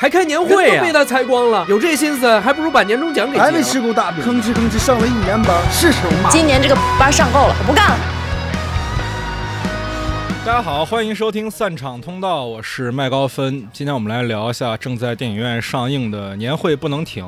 [0.00, 3.60] 还开年会呀、被他裁光了，有这心思，还不如把年终奖给还没。
[3.60, 6.30] 吃够大饼，吭哧吭哧上了一年班，是时候骂。
[6.30, 7.98] 今年这个班上够了，我不干了。
[10.46, 13.68] 大家好，欢迎收听散场通道，我是麦高芬。
[13.72, 17.24] 今天我们来聊一下正在电影院上映的《年会不能停》。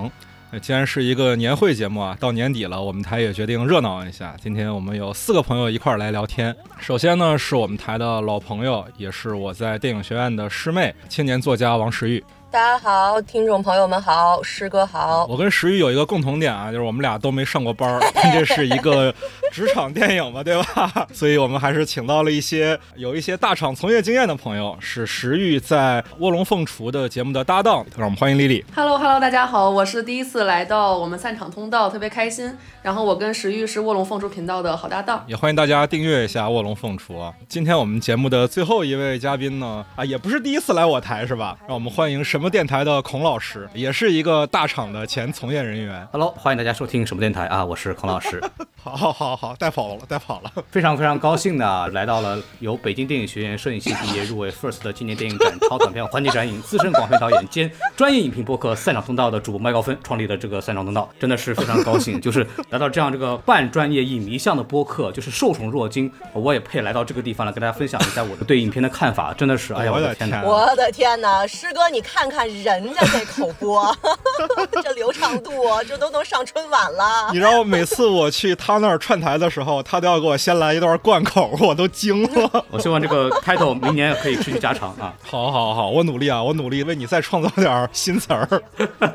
[0.52, 4.36] 那既然是一个年会节目啊，到年底了，我们台也决定热闹一下。
[4.40, 6.54] 今天我们有四个朋友一块儿来聊天。
[6.78, 12.22] 首先呢，是我们台的老朋友，也是我在电影学院的师妹，青年作家王石玉。
[12.52, 15.24] 大家好，听众朋友们好，师哥好。
[15.26, 19.14] 我跟石玉有一个共同点啊，就是我们俩都没上过班儿，但 这是一个
[19.52, 21.06] 职场电影嘛，对吧？
[21.14, 28.64] 所以我们还是请到了一些有一些大厂从业经验的朋友，是石玉在《卧龙凤雏》的节目的搭档，让我们欢迎丽丽。
[28.74, 32.52] Hello Hello，大家好，我是第一次来到我们散场通道，特别开心。
[32.82, 35.22] 然后我跟石玉是卧龙凤雏频道的好搭档。
[35.28, 37.32] 也欢迎大家订阅一下《卧龙凤雏》啊。
[37.48, 41.56] 今天我们节目的最后一位嘉宾呢，啊，也不是第一次来我台是吧？
[41.68, 46.08] 让我们欢迎什么电台的孔老师， 也是一个大厂的前从业人员。
[46.10, 47.62] Hello，欢迎大家收听什么电台啊？
[47.62, 48.42] 我是孔老师，
[48.82, 50.50] 好好好好，带跑了，带跑了。
[50.70, 70.42] 非常非常高兴的来到了由北京电影学院摄影系毕业入围 FIRST 的今年电影展超短片环节展影资深广片导演兼专业影评播客散场通道的主播麦高芬创立的这个散场通道，真的是非常高兴，就是来到这样这个半专业影迷向的播客，就是受宠若惊，我也配来到这个地方来跟大家分享一下我的对影片的看法，真的是，哎呀，我的天哪！
[70.42, 73.94] 我的天哪，师哥，你看看人家这口播，
[74.82, 75.52] 这流畅度，
[75.86, 77.38] 这都能上春晚了你。
[77.38, 82.64] 知道每次我去他那儿串台的时候，他都要给我先来一段贯口，我都惊了。
[82.70, 85.12] 我希望这个 title 明年可以持续加长啊。
[85.22, 88.62] 好好好，我努力啊，我努力为你再创造点新词儿。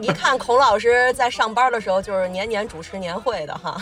[0.02, 3.77] 一看孔老师在上班的时候，就是年年主持年会的哈。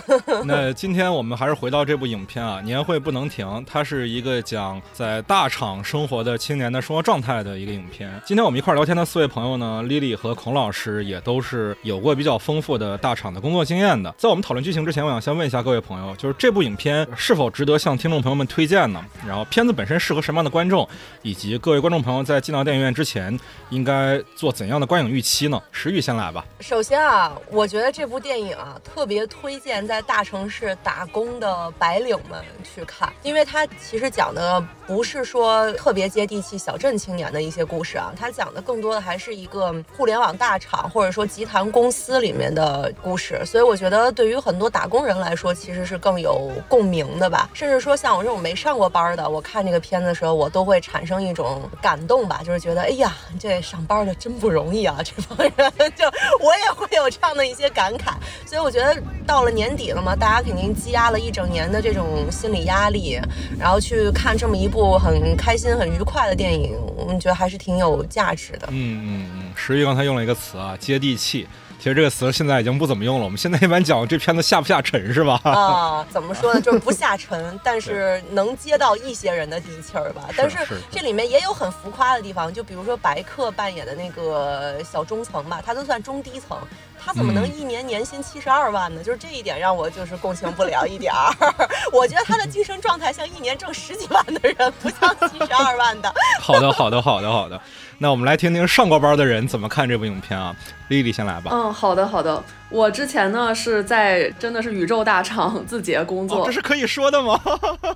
[0.45, 8.11] 那今天我们还是回到这部影片啊，《年会不能停》，它是一个讲在大厂生活的青年的生活状态的一个影片。
[8.25, 14.13] 今天我们一块儿聊天的四位位朋友呢，Lily 和孔老师也都是有过比较丰富的大厂的工作经验的。
[14.17, 19.03] 在我们讨论剧情之前，我想先问一下各位朋友，就是这部影片是否值得向听众朋友们推荐呢？
[19.25, 20.87] 然后片子本身适合什么样的观众，
[21.21, 23.39] 以及各位观众朋友在进到电影院之前
[23.69, 25.61] 应该做怎样的观影预期呢？
[25.71, 26.45] 石玉先来吧。
[26.59, 47.47] 首先啊，我觉得这部电影啊，特别推荐在大城市打工的白领们去看，因为它其实讲的不是说特别接地气小镇青年的一些故事啊，它讲的更多的还还是一个互联网大厂或者说集团公司里面的故事，所以我觉得对于很多打工人来说，其实是更有共鸣的吧。
[47.53, 55.53] 甚至说像我这种没上过班的，我看这个片子的时候，我都会产生一种感动吧，就是觉得哎呀，这上班的真不容易啊，这帮人
[55.95, 56.05] 就
[56.43, 58.13] 我也会有这样的一些感慨。
[58.47, 63.19] 所以我觉得到了年底了嘛，大家肯定积压了一整年的这种心理压力，
[63.59, 68.67] 然后去看这么一部很开心、很愉快的电影，我们觉得还是挺有价值的。
[68.71, 71.47] 嗯嗯嗯，石玉刚才用了一个词啊，接地气。
[71.79, 75.37] 其实这个词现在已经不怎么用了，我们现在一般讲这片子下不下沉是吧？
[75.43, 76.61] 啊，怎么说呢？
[76.61, 80.29] 就是不下沉，但是能接到一些人的底气儿吧。
[80.37, 80.57] 但是
[80.89, 86.57] 这里面也有很浮夸的地方，就比如说白客扮演的那个小中层吧，他都算中低层，
[87.05, 89.03] 他怎么能嗯一年年薪七十二万呢？
[89.03, 91.35] 就是这一点让我就是共情不了一点儿。
[91.91, 96.13] 我觉得他的精神状态像一年挣十几万的人，不像七十二万的。
[96.39, 97.59] 好的，好的，好的，好的。
[97.97, 100.55] 那我们来听听上过班的人怎么看这部影片啊。
[100.87, 101.51] 丽丽先来吧。
[101.53, 102.43] 嗯，好的好的。
[102.73, 107.39] 我之前呢是在真的是宇宙大厂字节工作哦，这是可以说的吗？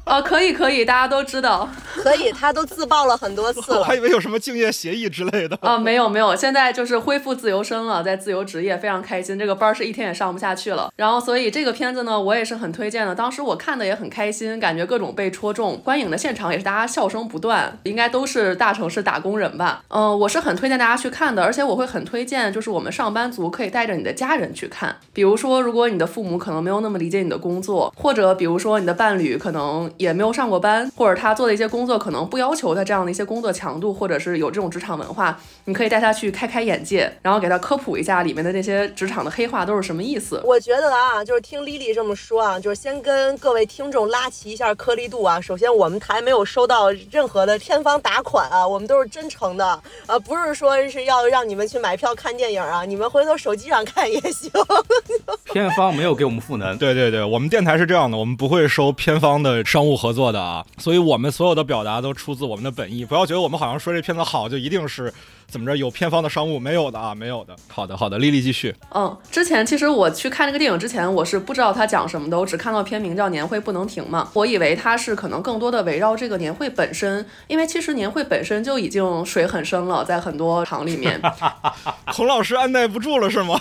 [0.06, 3.98] 啊， 可以可以，大家都知道可以，他都自曝了很多次了 我还。
[3.98, 5.58] 以为有什么竞业协议之类的。
[5.62, 9.40] 啊，没有没有，现在就是恢复自由身了，在自由职业，非常开心。
[9.40, 10.92] 这个班儿是一天也上不下去了。
[10.96, 13.16] 然后，所以这个片子呢，我也是很推荐的。
[13.16, 19.82] 当时我看的也很开心，感觉各种被戳中，观影的现场也是大家笑声不断，应该都是大城市打工人吧。
[19.88, 24.96] 嗯、我是很推荐大家去看的，而且我会很推荐，就是我们上班族可以带着你的家人去看。
[25.14, 40.42] 比如说，如果你的父母可能没有那么理解你的工作，或者比如说你的伴侣可能也没有上过班，或者他做的一些工作可能不要求他这样的一些工作强度，或者是有这种职场文化，你可以带他去开开眼界，然后给他科普一下里面的这些职场的黑话都是什么意思。
[40.46, 45.42] 我觉得啊，就是听丽丽这么说啊，就是先跟各位听众拉齐一下颗粒度啊。
[45.42, 54.47] 首先，我们台没有收到任何的天方打款啊，我们都是真诚的，呃，不是说是要让你们去买票看电影啊，你们回头手机上看也行。
[55.54, 56.78] 片方没有给我们赋能。
[56.78, 65.14] 对对对，我们电台是这样的，我们不会收片方的商务合作的啊，所以我们所有的表达都出自我们的本意，不要觉得我们好像说这片子好就一定是
[65.50, 67.56] 怎么着有片方的商务，没有的啊，没有的。
[67.70, 68.76] 好的好的，丽丽继续。
[68.94, 81.20] 嗯，之前其实我去看这个电影之前，我是不知道它讲什么的，我只看到片名叫《年会不能停》嘛，我以为它是可能更多的围绕这个年会本身，因为其实年会本身就已经水很深了，在很多场里面。
[82.14, 83.58] 孔老师按耐不住了是吗？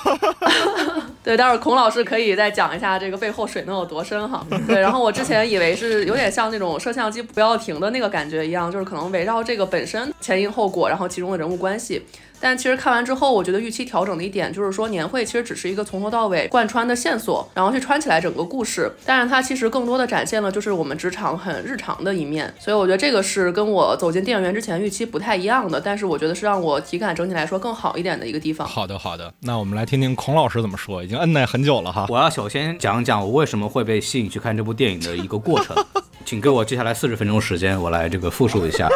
[1.22, 4.44] 对，待会儿孔老师可以再讲一下这个背后水能有多深哈。
[4.66, 12.02] 对，然后我之前以为是有点像那种摄像机不要停的那个感觉一样，就是可能围绕这个本身前因后果，然后其中的人物关系。
[12.40, 18.90] 但其实看完之后，我觉得预期调整的一点就是说，年会其实只是一个从头到尾贯穿的线索，然后去穿起来整个故事。
[19.04, 25.80] 但是它其实更多的展现了就是我们职场很日常的一面，所以我觉得这个是跟我走进电影院之前预期不太一样的。
[25.80, 28.66] 但是我觉得是让我体感整体来说更好一点的一个地方。
[28.66, 32.06] 好的好的，那我们来听听孔老师怎么说，已经摁耐很久了哈。
[32.08, 35.76] 我要首先讲讲我为什么会被吸引去看这部电影的一个过程，
[36.24, 38.88] 请给我接下来四十分钟时间，我来这个复述一下。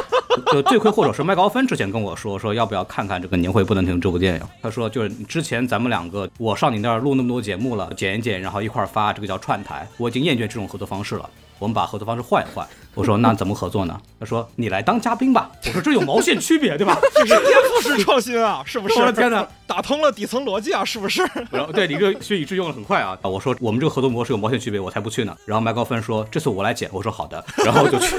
[0.53, 4.43] 就罪魁祸首是麦高芬之前跟我说，说要不要看看这个年会不能停这部电影。
[4.63, 9.87] 他说就是之前咱们两个我上你那儿录那么多节目了，剪一剪，然后一块儿发，这个叫串台。
[9.99, 11.29] 我已经厌倦这种合作方式了，
[11.59, 12.67] 我们把合作方式换一换。
[12.95, 13.99] 我说那怎么合作呢？
[14.19, 15.51] 他说你来当嘉宾吧。
[15.67, 16.99] 我说这有毛线区别对吧？
[17.15, 18.99] 这是颠覆式创新啊， 是不是？
[18.99, 21.23] 我的天哪，打通了底层逻辑啊，是不是？
[21.51, 23.17] 然后对你这个学以致用的很快啊。
[23.23, 25.37] 我说我们这个合作模式有毛线区别，我才不去呢。
[25.47, 28.17] 然后麦高芬说这次我来剪，我说好的，然后就去。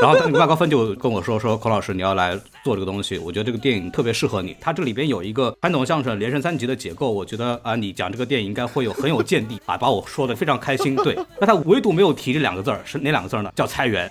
[0.00, 4.56] 然后麦高芬就跟我说说孔老师你要来做这个东西，我觉得这个电影特别适合你。
[4.60, 10.96] 它这里边有一个传统相声连升三级的结构，我觉得啊你讲这个电影应该会有很有见地啊，把我说的非常开心。
[10.96, 13.52] 对，那他唯独没有提这两个字儿是哪两个字儿呢？
[13.54, 14.10] 叫裁员。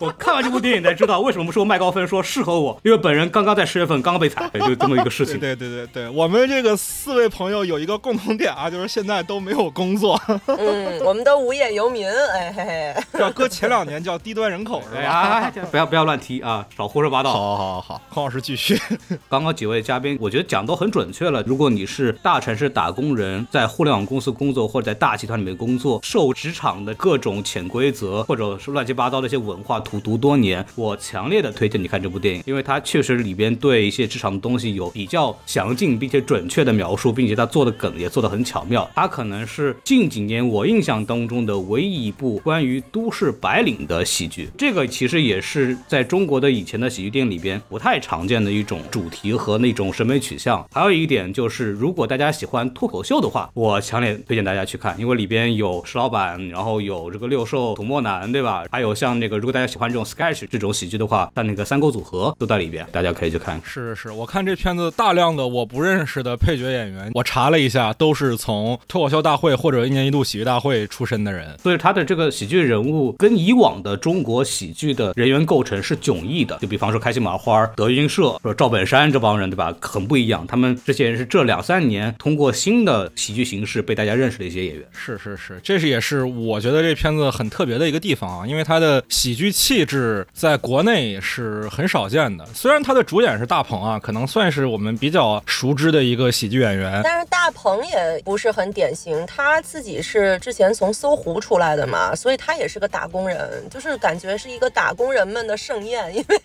[0.00, 5.38] 我看完这部电影才知道为什么说麦高芬说适合我，因为本人刚刚在十月份刚刚被裁，就这么一个事情。
[5.38, 10.18] 对对对对，我们这个四位朋友有一个共同点啊，就是现在都没有工作。
[10.48, 13.20] 嗯，我们都无业游民，哎嘿嘿。
[13.20, 15.20] 要搁前两年叫低端人口是吧？
[15.20, 17.30] 哎，不要不要乱提啊，少胡说八道。
[17.34, 18.80] 好好好，孔老师继续。
[19.28, 21.42] 刚刚几位嘉宾，我觉得讲都很准确了。
[21.46, 38.88] 如果你是大城市打工人，在互联网公司工作或者在大集团里面工作，受职场的各种潜规则或者是乱七八糟的一些文化苦读多年，我强烈的推荐你看这部电影，因为它确实里边对一些职场的东西有比较详尽并且准确的描述，并且它做的梗也做得很巧妙。
[38.94, 44.48] 它可能是近几年我印象当中的唯一一部关于都市白领的喜剧。
[44.56, 50.64] 这个其实也是在中国的以前的喜剧电影里边不太常见的一种主题和那种审美取向。
[50.72, 58.64] 还有一点就是，如果大家喜欢脱口秀的话，我强烈推荐大家去看，因为里边有石老板，然后有这个六兽、土默男，对吧？
[58.70, 63.60] 还有像那个，如果大家喜这种 sketch 这种喜剧的话，像那个三沟组合都在里边，大家可以去看。
[63.64, 71.56] 是是是，我看这片子大量的我不认识的配角演员， 我查了一下，都是从脱口秀大会或者一年一度喜剧大会出身的人。
[71.62, 76.58] 所以他的这个喜剧人物跟以往的中国喜剧的人员构成是迥异的。
[76.58, 79.74] 就比方说开心麻花、德云社、说赵本山这帮人，对吧？
[79.80, 80.46] 很不一样。
[80.46, 84.84] 他们这些人是这两三年通过新的喜剧形式被大家认识的一些演员。
[84.92, 92.44] 是是是，这是也是我觉得这片子很特别的一个地方啊，因为它的喜剧气质在国内是很少见的。
[92.52, 106.40] 虽然他的主演是大鹏啊，可能算是我们比较熟知的一个喜剧演员，但是大鹏也不是很典型，他自己是之前从搜狐出来的嘛，所以他也是个打工人，就是感觉是一个打工人们的盛宴，因为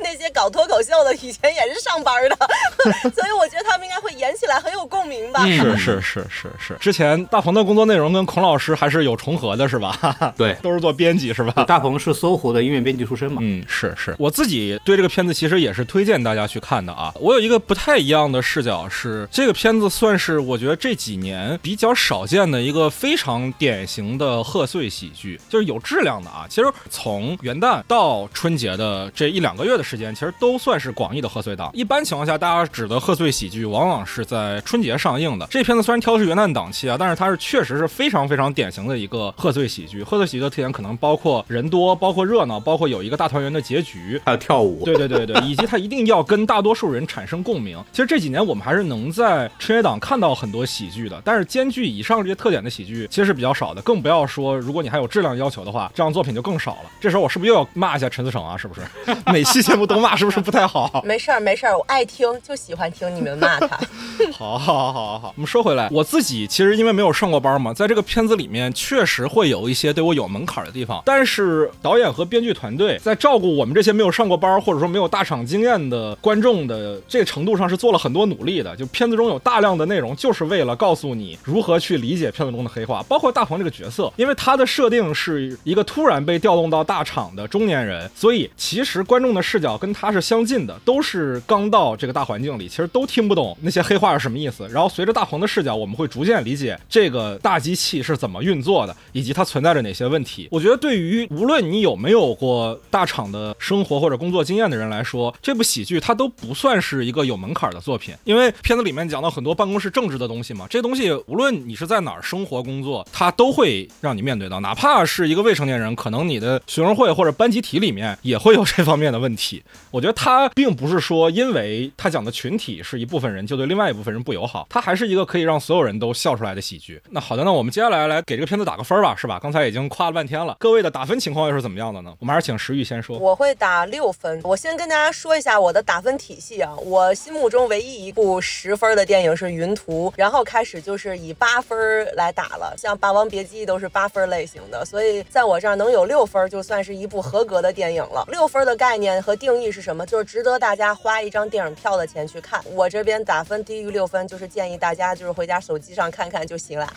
[0.00, 2.36] 那些搞脱口秀的以前也是上班的，
[3.12, 5.44] 所以我觉得他们应该会演起来很有共鸣吧。
[5.44, 6.74] 是是是是是。
[6.80, 10.32] 之前大鹏的工作内容跟孔老师还是有重合的，是吧？
[10.38, 11.64] 对， 都是做编辑，是吧？
[11.64, 13.38] 大鹏是搜狐的音乐编辑出身嘛？
[13.42, 14.14] 嗯，是是。
[14.18, 17.12] 我自己对这个片子其实也是推荐大家去看的啊。
[17.18, 26.46] 我有一个不太一样的视角是，这个片子算是我觉得这几年比较少见的一个非常典型的贺岁喜剧，就是有质量的啊。
[26.48, 31.70] 其实从元旦到春节的这一两个月的时间，其实都算是广义的贺岁档。
[31.72, 35.46] 一般情况下，大家指的贺岁喜剧往往是在春节上映的。
[35.50, 40.02] 这片子虽然挑的是元旦档期啊，但是它是确实是非常非常典型的一个贺岁喜剧。
[40.02, 44.84] 贺岁喜剧的特点可能包括人多，包括热闹，包括有一个大团圆的结局，还有跳舞。
[44.84, 47.82] 对对对对， 以及他一定要跟大多数人产生共鸣。
[47.92, 53.80] 其实这几年我们还是能在春节档看到很多喜剧的，但是兼具以上这些特点的喜剧其实是比较少的。
[53.82, 56.90] 更不要说，如果你还有质量要求的话，这样作品就更少了。
[57.00, 58.56] 这时候我是不是又要骂一下陈思诚啊？
[58.56, 58.80] 是不是？
[59.32, 61.02] 每期节目都骂，是不是不太好？
[61.04, 63.78] 没事儿没事儿，我爱听，就喜欢听你们骂他。
[64.32, 65.32] 好，好，好，好。
[65.36, 71.02] 我们说回来，我自己其实因为没有上过班嘛，在这个片子里面确实会有一些对我有门槛的地方。
[71.04, 78.74] 但是导演和编剧团队在照顾我们这些没有上过班或者说没有大厂经验的观众的这个程度上是做了很多努力的。
[78.74, 80.06] 就片子中有大量的内容。
[80.16, 94.66] 就是为了告诉你如何去理解片子中的黑化，包括大鹏这个角色，因为他的设定是一个突然被调动到大厂的中年人，所以其实观众的视角跟他是相近的，都是刚到这个大环境里，其实都听不懂那些黑话是什么意思。
[94.68, 100.48] 然后随着大鹏的视角，我们会逐渐理解这个大机器是怎么运作的，以及它存在着哪些问题。
[100.50, 119.60] 我觉得对于无论你有没没有过大厂的生活或者工作经验的人来说，这部喜剧它都不算是一个有门槛的作品，因为片子里面讲到很多办公室政治的东西嘛，这东西无论你是在哪儿生活工作，它都会让你面对到，哪怕是一个未成年人，可能你的学生会或者班集体里面也会有这方面的问题。
[119.90, 127.02] 我觉得它并不是说因为它讲的群体是一部分人就对另外一部分人不友好，它还是一个可以让所有人都笑出来的喜剧。
[127.10, 129.40] 那好的，那我们接下来来给这个片子打个分吧，是吧？
[129.42, 132.14] 刚才已经夸了半天了，各位的打分情况又是怎么样的呢？
[132.18, 133.18] 我们还是请石玉先说。
[133.18, 134.40] 我会打六分。
[134.44, 141.76] 我先跟大家说一下我的打分体系啊，我心目中唯一一部十分的电影是《云图》，然后开始就是以八分
[142.14, 148.24] 来打了，像《霸王别姬》都是八分类型的，所以在我这儿能有六分就算是一部合格的电影了。
[148.28, 150.04] 六分的概念和定义是什么？
[150.06, 152.62] 就是值得大家花一张电影票的钱去看。
[152.72, 156.88] 我这边打分低于六分，就是建议大家就是回家手机上看看就行了。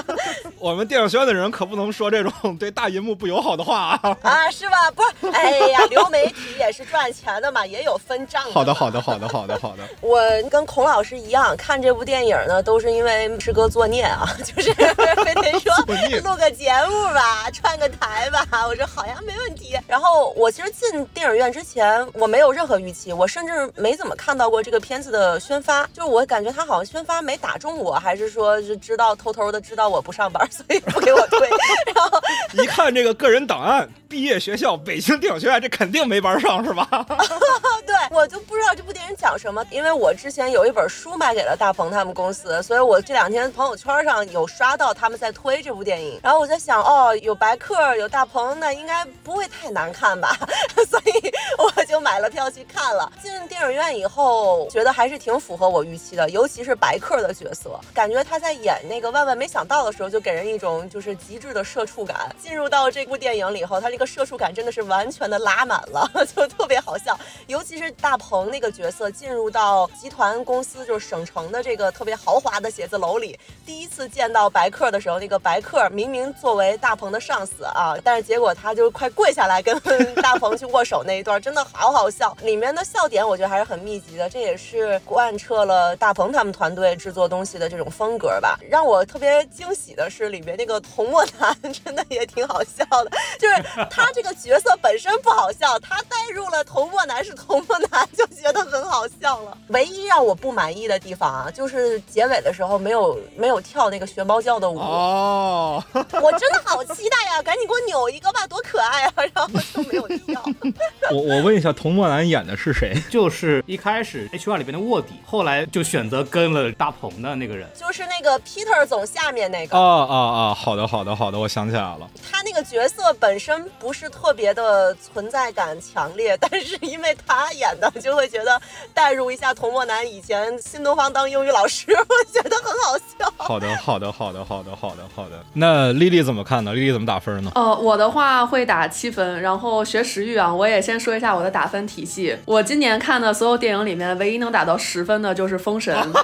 [0.58, 4.16] 我们电影学院的人可不能说这种对大银幕不友好的话啊！
[4.22, 4.90] 啊，是吧？
[4.92, 8.52] 不是，哎呀，流媒体也是赚钱的嘛，也有分账的。
[8.52, 9.82] 好的，好的，好的，好的，好的。
[10.02, 15.74] 我跟孔老师一样，看这部电影呢，都是因为师哥作孽啊， 就是非得说
[16.22, 18.46] 录个节目吧，串个台吧。
[18.68, 19.78] 我说好呀，没问题。
[19.88, 31.48] 然后我其实进电影院之前，我没有任何预期，我甚至没怎么看到过这个片子的宣发，就是我感觉他好像宣发没打中我，还是说是知道偷偷的知道我不上班，所以不给我推。
[31.94, 32.20] 然后
[32.62, 36.86] 一看这个个人档案，毕业学校北京电影学院，这肯定没班上是吧？
[37.86, 50.36] 对我就不知道这部电影讲什么，因为我之前有一本书卖给了大鹏他们公司，所以我这两天朋友圈上有刷到他们在推这部电影，然后我在想，哦，有白客，有大鹏，那应该不会太难看吧？
[50.88, 53.10] 所以我就买了票去看了。
[53.22, 62.34] 进电影院以后，觉得还是挺符合我预期的，尤其是白客的角色，感觉他在演那个万万没想到的时候，就给人一种就是极致的社畜感。
[62.40, 66.08] 进入到这部电影里以后，他这个社畜感真的是完全的拉满了，
[66.48, 67.18] 特别好笑。
[67.46, 79.78] 尤其是大鹏那个角色进入到集团公司，就是省城的这个特别豪华的写字楼里，第一次见到白客的时候，那个白客明明作为大鹏的上司啊，但是结果他就快跪下来跟
[80.22, 82.36] 大鹏去握手那一段，真的好好笑。
[82.42, 88.58] 里面的笑点我觉得还是很密集的，这也是贯彻了大鹏他们团队制作东西的这种风格吧。
[88.68, 99.56] 让我特别惊喜的是，里面那个童墨男 真的也挺好笑的，就是他这个角色本身不好笑，他带入了童墨男是童墨男，就觉得很好笑了。
[99.68, 104.78] 唯一让我不满意的地方啊，就是结尾的时候没有没有跳那个学猫叫的舞。
[104.78, 107.42] 哦， 我真的好期待呀！
[107.42, 109.12] 赶紧给我扭一个吧，多可爱啊！
[109.34, 110.42] 然后就没有跳。
[111.12, 112.94] 我我问一下，童墨男演的是谁？
[113.10, 117.68] 就是一开始 H R 里边的卧底，后来就选择跟了大鹏的那个人。
[117.78, 119.78] 就是那个 Peter 总下面那个。
[119.78, 120.54] 啊啊啊！
[120.54, 122.08] 好的好的好的，我想起来了。
[122.30, 128.60] 他那个角色本身不是特别的存在感强烈， 但是因为他演的，就会觉得
[128.94, 133.32] 代入一下童墨男以前新东方当英语老师， 我觉得很好笑。
[133.36, 135.42] 好的好的好的好的好的好的。
[135.54, 136.74] 那丽丽怎么看呢？
[136.74, 137.50] 丽丽怎么打分呢？
[137.54, 142.36] 呃，我的话会打七分，然后学时域啊，我也先说一下我的打分体系。
[142.44, 145.96] 我今年看的所有电影里面，唯一能打到十分的就是《封神》。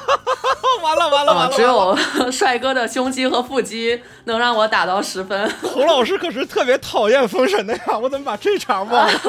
[0.82, 1.56] 完了完了完了！
[1.56, 5.50] 只有帅哥的胸肌和腹肌能让我打到十分。
[5.62, 9.20] 洪老师可是特别讨厌封神的呀，我怎么把这场忘了？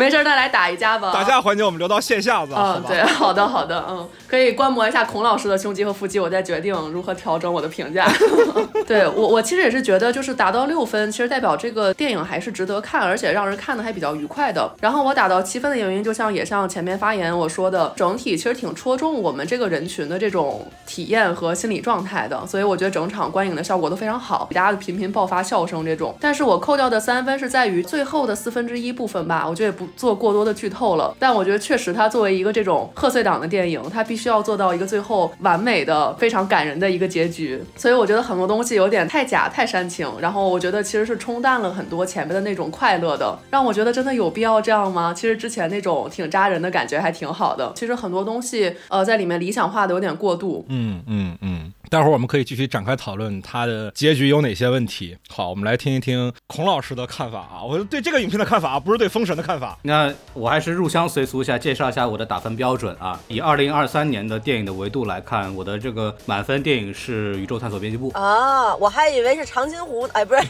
[0.00, 1.12] 没事，再来打一架吧。
[1.12, 2.80] 打架环节我们留到线下吧。
[2.80, 8.10] 嗯，对，好的好的，嗯，可以观摩一下孔老师的胸肌和腹肌，我再决定如何调整我的评价。
[8.88, 14.70] 对我，我其实也是觉得，就是达到六分，其实代表这个电影还是值得看，而且让人看的还比较愉快的。
[14.80, 26.16] 然后我打到七分的原因，就像也像前面发言我说的，整体其实挺戳中我们这个人群的这种体验和心理状态的，所以我觉得整场观影的效果都非常好，大家频频爆发笑声这种。
[26.18, 31.16] 但是我扣掉的三分是在于最后的四分之一部分吧，我觉得也不做过多的剧透了。
[31.18, 37.58] 但我觉得确实它作为一个这种贺岁档的电影，它必须要做到一个最后完美的、非常感人的一个结局。
[37.76, 45.14] 所以我觉得很多东西有点太假、太煽情，然后我觉得其实是冲淡了很多前面的那种快乐的，让我觉得真的有必要这样吗？
[45.14, 47.72] 其实之前那种挺扎人的感觉还挺好的。
[47.74, 50.66] 其实很多东西呃在里面理想化的有点过度。
[50.68, 51.72] 嗯嗯嗯。
[51.90, 55.16] 待会儿我们可以继续展开讨论它的结局有哪些问题。
[55.28, 59.76] 好，我们来听一听孔老师的看法啊，我对这个影片的看法啊，不是对《封神》的看法。
[59.82, 63.18] 那我还是入乡随俗一下，介绍一下我的打分标准啊。
[63.26, 68.12] 以二零二三年的电影的维度来看，我的这个满分电影是《宇宙探索编辑部》。
[68.16, 70.42] 啊，我还以为是长津湖，哎，不是，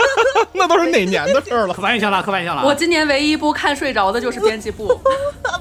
[0.54, 1.74] 那都是哪年的事儿了？
[1.74, 2.66] 刻板印象了，刻板印象了啊。
[2.66, 4.86] 我今年唯一一部看睡着的就是编辑部。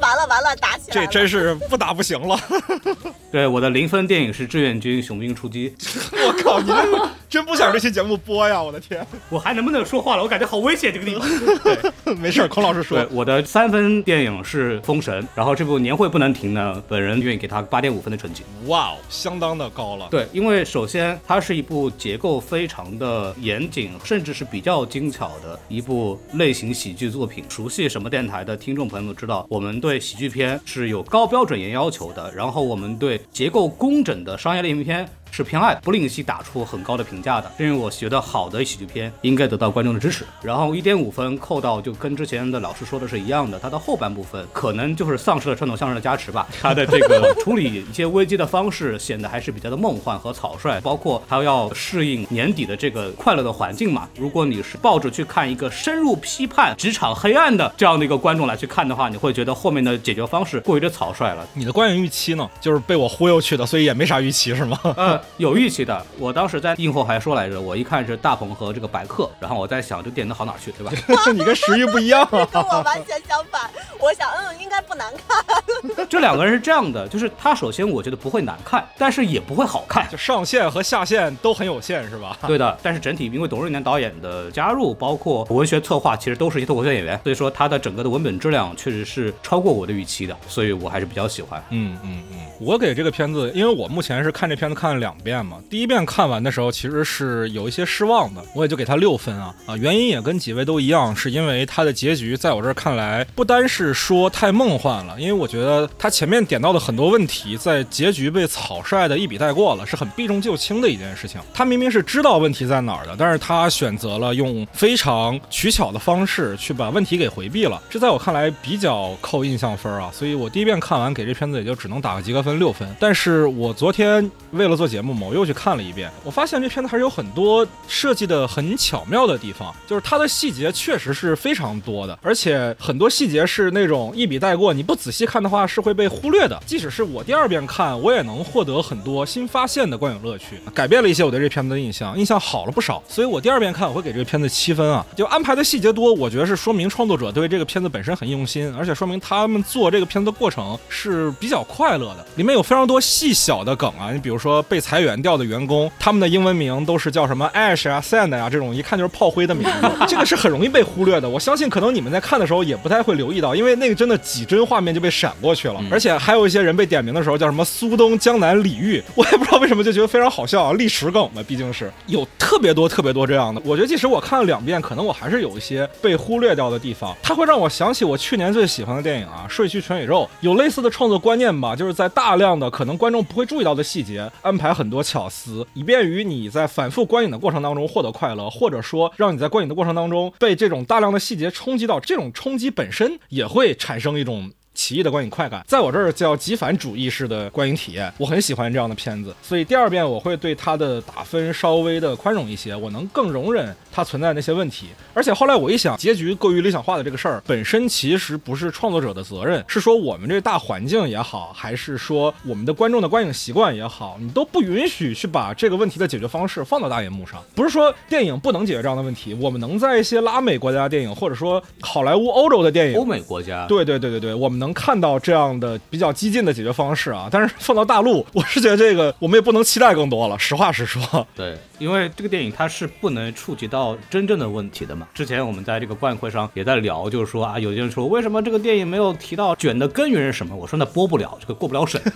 [0.01, 1.07] 完了完了，打起来了。
[1.07, 2.39] 这真是不打不行了。
[3.31, 5.73] 对，我的零分电影是《志愿军：雄兵出击》。
[6.27, 8.61] 我靠，你这真不想这期节目播呀！
[8.61, 10.23] 我的天，我还能不能说话了？
[10.23, 12.15] 我感觉好危险这个地方。
[12.17, 18.43] 没事儿，孔老师说对，，我的三分电影是《封神》，然后这部年会不能停呢，本人愿意给他八点五分的成绩。
[18.67, 20.07] 哇哦，相当的高了。
[20.11, 27.43] 对，因为首先它是一部结构非常的严谨，甚至是比较精巧的一部类型喜剧作品。
[27.49, 35.07] 熟悉什么电台的听众朋友们知道，我们对喜剧片是有高标准严要求的，然后我们对结构工整的商业类型片。
[35.31, 40.25] 是偏爱，不吝惜打出很高的评价的，认为我觉得好的喜剧片应该得到观众的支持。
[40.41, 54.07] 然后一点五分扣到就跟之前的老师说的是一样的，它的后半部分可能就是丧失了传统相声的加持吧， 它的这个处理一些危机的方式显得还是比较的梦幻和草率，包括它要适应年底的这个快乐的环境嘛。
[54.17, 61.45] 如果你是抱着去看一个深入批判职场黑暗的这样的一个观众来去看的话，你会觉得后面的解决方式过于的草率了。
[61.53, 62.49] 你的观影预期呢？
[62.61, 64.79] 就是被我忽悠去的，所以也没啥预期是吗？
[64.95, 66.05] 呃， 有预期的。
[66.17, 70.91] 我当时在映后还说来着，我一看是大鹏和这个白客，然后我在想这电影能好哪儿去，对吧？
[71.33, 72.47] 你跟石玉不一样啊。
[72.51, 73.69] 跟我完全相反。
[73.99, 75.43] 我想，嗯，应该不难看。
[76.09, 80.07] 这两个人是这样的，就是他首先我觉得不会难看，但是也不会好看。
[80.09, 82.37] 就上限和下限都很有限，是吧？
[82.47, 91.63] 对的，但是整体因为董润年导演的加入，包括文学策划，其实都是一些脱口秀演员，所以说他的整个的文本质量确实是超过我的预期的，所以我还是比较喜欢。
[91.69, 111.39] 嗯嗯嗯，我给这个片子，因为我目前是看这片子看了两两遍嘛，第一遍看完的时候其实是有一些失望的，我也就给他六分啊啊，原因也跟几位都一样，是因为它的结局在我这儿看来不单是说太梦幻了，因为我觉得他前面点到的很多问题，在结局被草率的一笔带过了，是很避重就轻的一件事情。
[111.53, 122.89] 他明明是知道问题在哪儿的，但是他选择了用非常取巧的方式去把问题给回避了，这在我看来比较扣印象分啊，所以我第一遍看完给这片子也就只能打个及格分六分。
[122.99, 136.57] 但是我昨天为了做节目嘛，我又去看了一遍，我发现这片子还是有很多设计的很巧妙的地方，就是它的细节确实是非常多的，而且很多细节是那种一笔带过，你不仔细看的话是会被忽略的。
[136.65, 143.03] 即使是我第二遍看，我也能获得很多新发现的观影乐趣，改变了一些我对这片子的印象，印象好了不少。
[143.09, 145.05] 所以我第二遍看，我会给这个片子七分啊。
[145.13, 152.25] 就安排的细节多，我觉得是说明创作者对这个片子本身很用心，而且说明他们做这个片子的过程是比较快乐的。
[152.37, 161.27] 里面有非常多细小的梗啊，你比如说被裁员掉的员工，他们的英文名都是叫什么 Ash 啊、Sand 啊这种一看就是炮灰的名字，这个是很容易被忽略的。
[161.27, 173.59] 我相信可能你们在看的时候也不太会留意到，因为那个真的几帧画面就被闪过去了，而且还有一些人被点名的时候叫什么苏东、江南、李煜，我也不知道为什么就觉得非常好笑啊，历史梗嘛，毕竟是有特别多特别多这样的。
[173.65, 194.51] 我觉得即使我看了两遍，可能我还是有一些被忽略掉的地方，它会让我想起我去年最喜欢的电影啊，《睡去全宇宙》，有类似的创作观念吧，就是在大量的可能观众不会注意到的细节安排很多巧思，以便于你在反复观影的过程当中获得快乐，或者说让你在观影的过程当中被这种大量的细节冲击到，这种冲击本身也会产生一种。
[194.75, 204.87] 奇异的观影快感，在我这儿叫极反主义式的观影体验，我很喜欢这样的片子，所以第二遍我会对它的打分稍微的宽容一些，我能更容忍它存在那些问题。
[205.13, 217.41] 而且后来我一想，结局过于理想化的这个事儿本身其实不是创作者的责任，是说我们这大环境也好，还是说我们的观众的观影习惯也好，你都不允许去把这个问题的解决方式放到大荧幕上。
[217.55, 230.37] 不是说电影不能解决这样的问题，我们能在一些拉美国家电影，或者说好莱坞、欧洲的电影，欧美国家，对对对对对，我们能看到这样的比较激进的解决方式啊，但是放到大陆，我是觉得这个我们也不能期待更多了。
[230.39, 235.07] 实话实说，对，因为这个电影它是不能触及到真正的问题的嘛。
[235.13, 240.55] 之前我们在这个观影会上也在聊，就是说啊，有些人说为什么这个电影没有提到卷的根源是什么？
[240.55, 242.01] 我说那播不了，这个过不了审。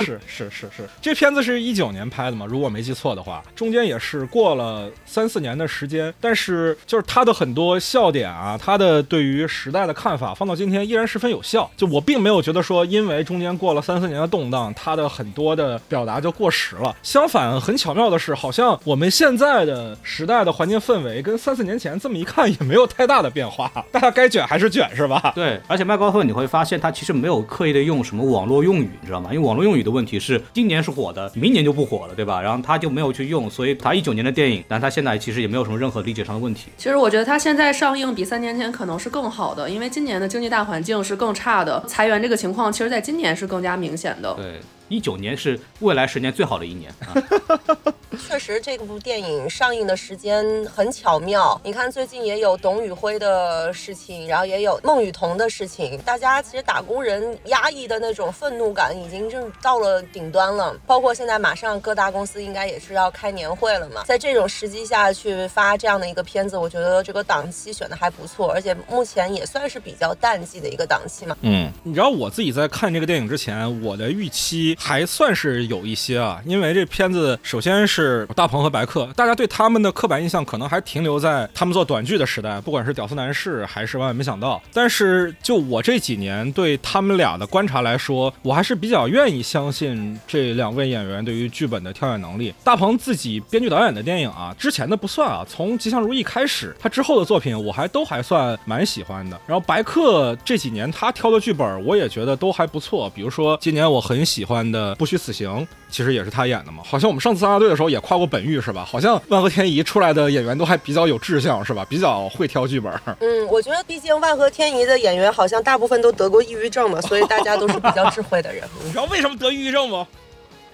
[0.00, 11.70] 是是是是，这片子是一九年拍的嘛，如果没记错的话，中间也是过了三四年的时间，但是就是它的很多笑点啊，它的对于时代的看法，放到今天依然十分有效。
[11.76, 16.94] 就我并没有觉得说，因为中间过了三四年的动荡，它的很多的表达就过时了。
[17.02, 25.32] 相反，很巧妙的是，好像我们现在的时代的的环境氛围跟三四年前这么一看也没有太大的变化，大家该卷还是卷是吧？
[25.34, 29.30] 对，而且麦高芬你会发现他其实没有刻意的用什么网络用语，你知道吗？
[29.32, 32.40] 因为网络用语的问题是今年是火的，明年就不火了，对吧？
[32.40, 36.68] 然后他就没有去用，所以他一九年的电影，但他现在其实也没有什么任何理解上的问题。
[36.76, 44.32] 其实我觉得他现在上映比三年前可能是更好的，因为今年的经济大环境是更差的，裁员这个情况其实在今年是更加明显的。
[44.34, 47.14] 对，一九年是未来十年最好的一年啊。
[48.28, 51.60] 确实，这部电影上映的时间很巧妙。
[51.62, 55.98] 你看，最近也有董宇辉的事情，然后也有孟雨桐的事情。
[55.98, 60.74] 大家其实打工人压抑的那种愤怒感已经是到了顶端了。
[60.86, 71.36] 包括现在马上各大公司应该也是要开年会了嘛，在这种时机下去发这样的一个片子，我觉得这个档期选的还不错，而且目前也算是比较淡季的一个档期嘛。
[71.42, 84.62] 嗯，你知道我自己在看这个电影之前，我的预期还算是有一些啊，因为这片子首先是大鹏和白客，大家对他们的刻板印象可能还停留在他们做短剧的时代，不管是屌丝男士还是万万没想到。
[84.72, 92.54] 但是就我这几年对他们俩的观察来说，我还是比较愿意相信这两位演员对于剧本的挑选能力。
[92.62, 99.40] 大鹏自己编剧导演的电影啊，之前的不算啊，从《吉祥如意》开始，他之后的作品我还都还算蛮喜欢的。
[99.46, 103.10] 然后白客这几年他挑的剧本，我也觉得都还不错。
[103.14, 105.50] 比如说今年我很喜欢的《不虚此行》，
[105.90, 106.82] 其实也是他演的嘛。
[106.84, 108.84] 好像我们上次三大队的时候也夸过本玉是吧？
[108.84, 111.86] 好像万和天宜出来的演员都还比较有志向是吧？
[111.88, 112.92] 比较会挑剧本。
[113.20, 118.62] 嗯，我觉得毕竟万和天宜的演员好像大部分都得过抑郁症嘛，所以大家都是比较智慧的人。
[118.84, 120.06] 你知道为什么得抑郁症吗？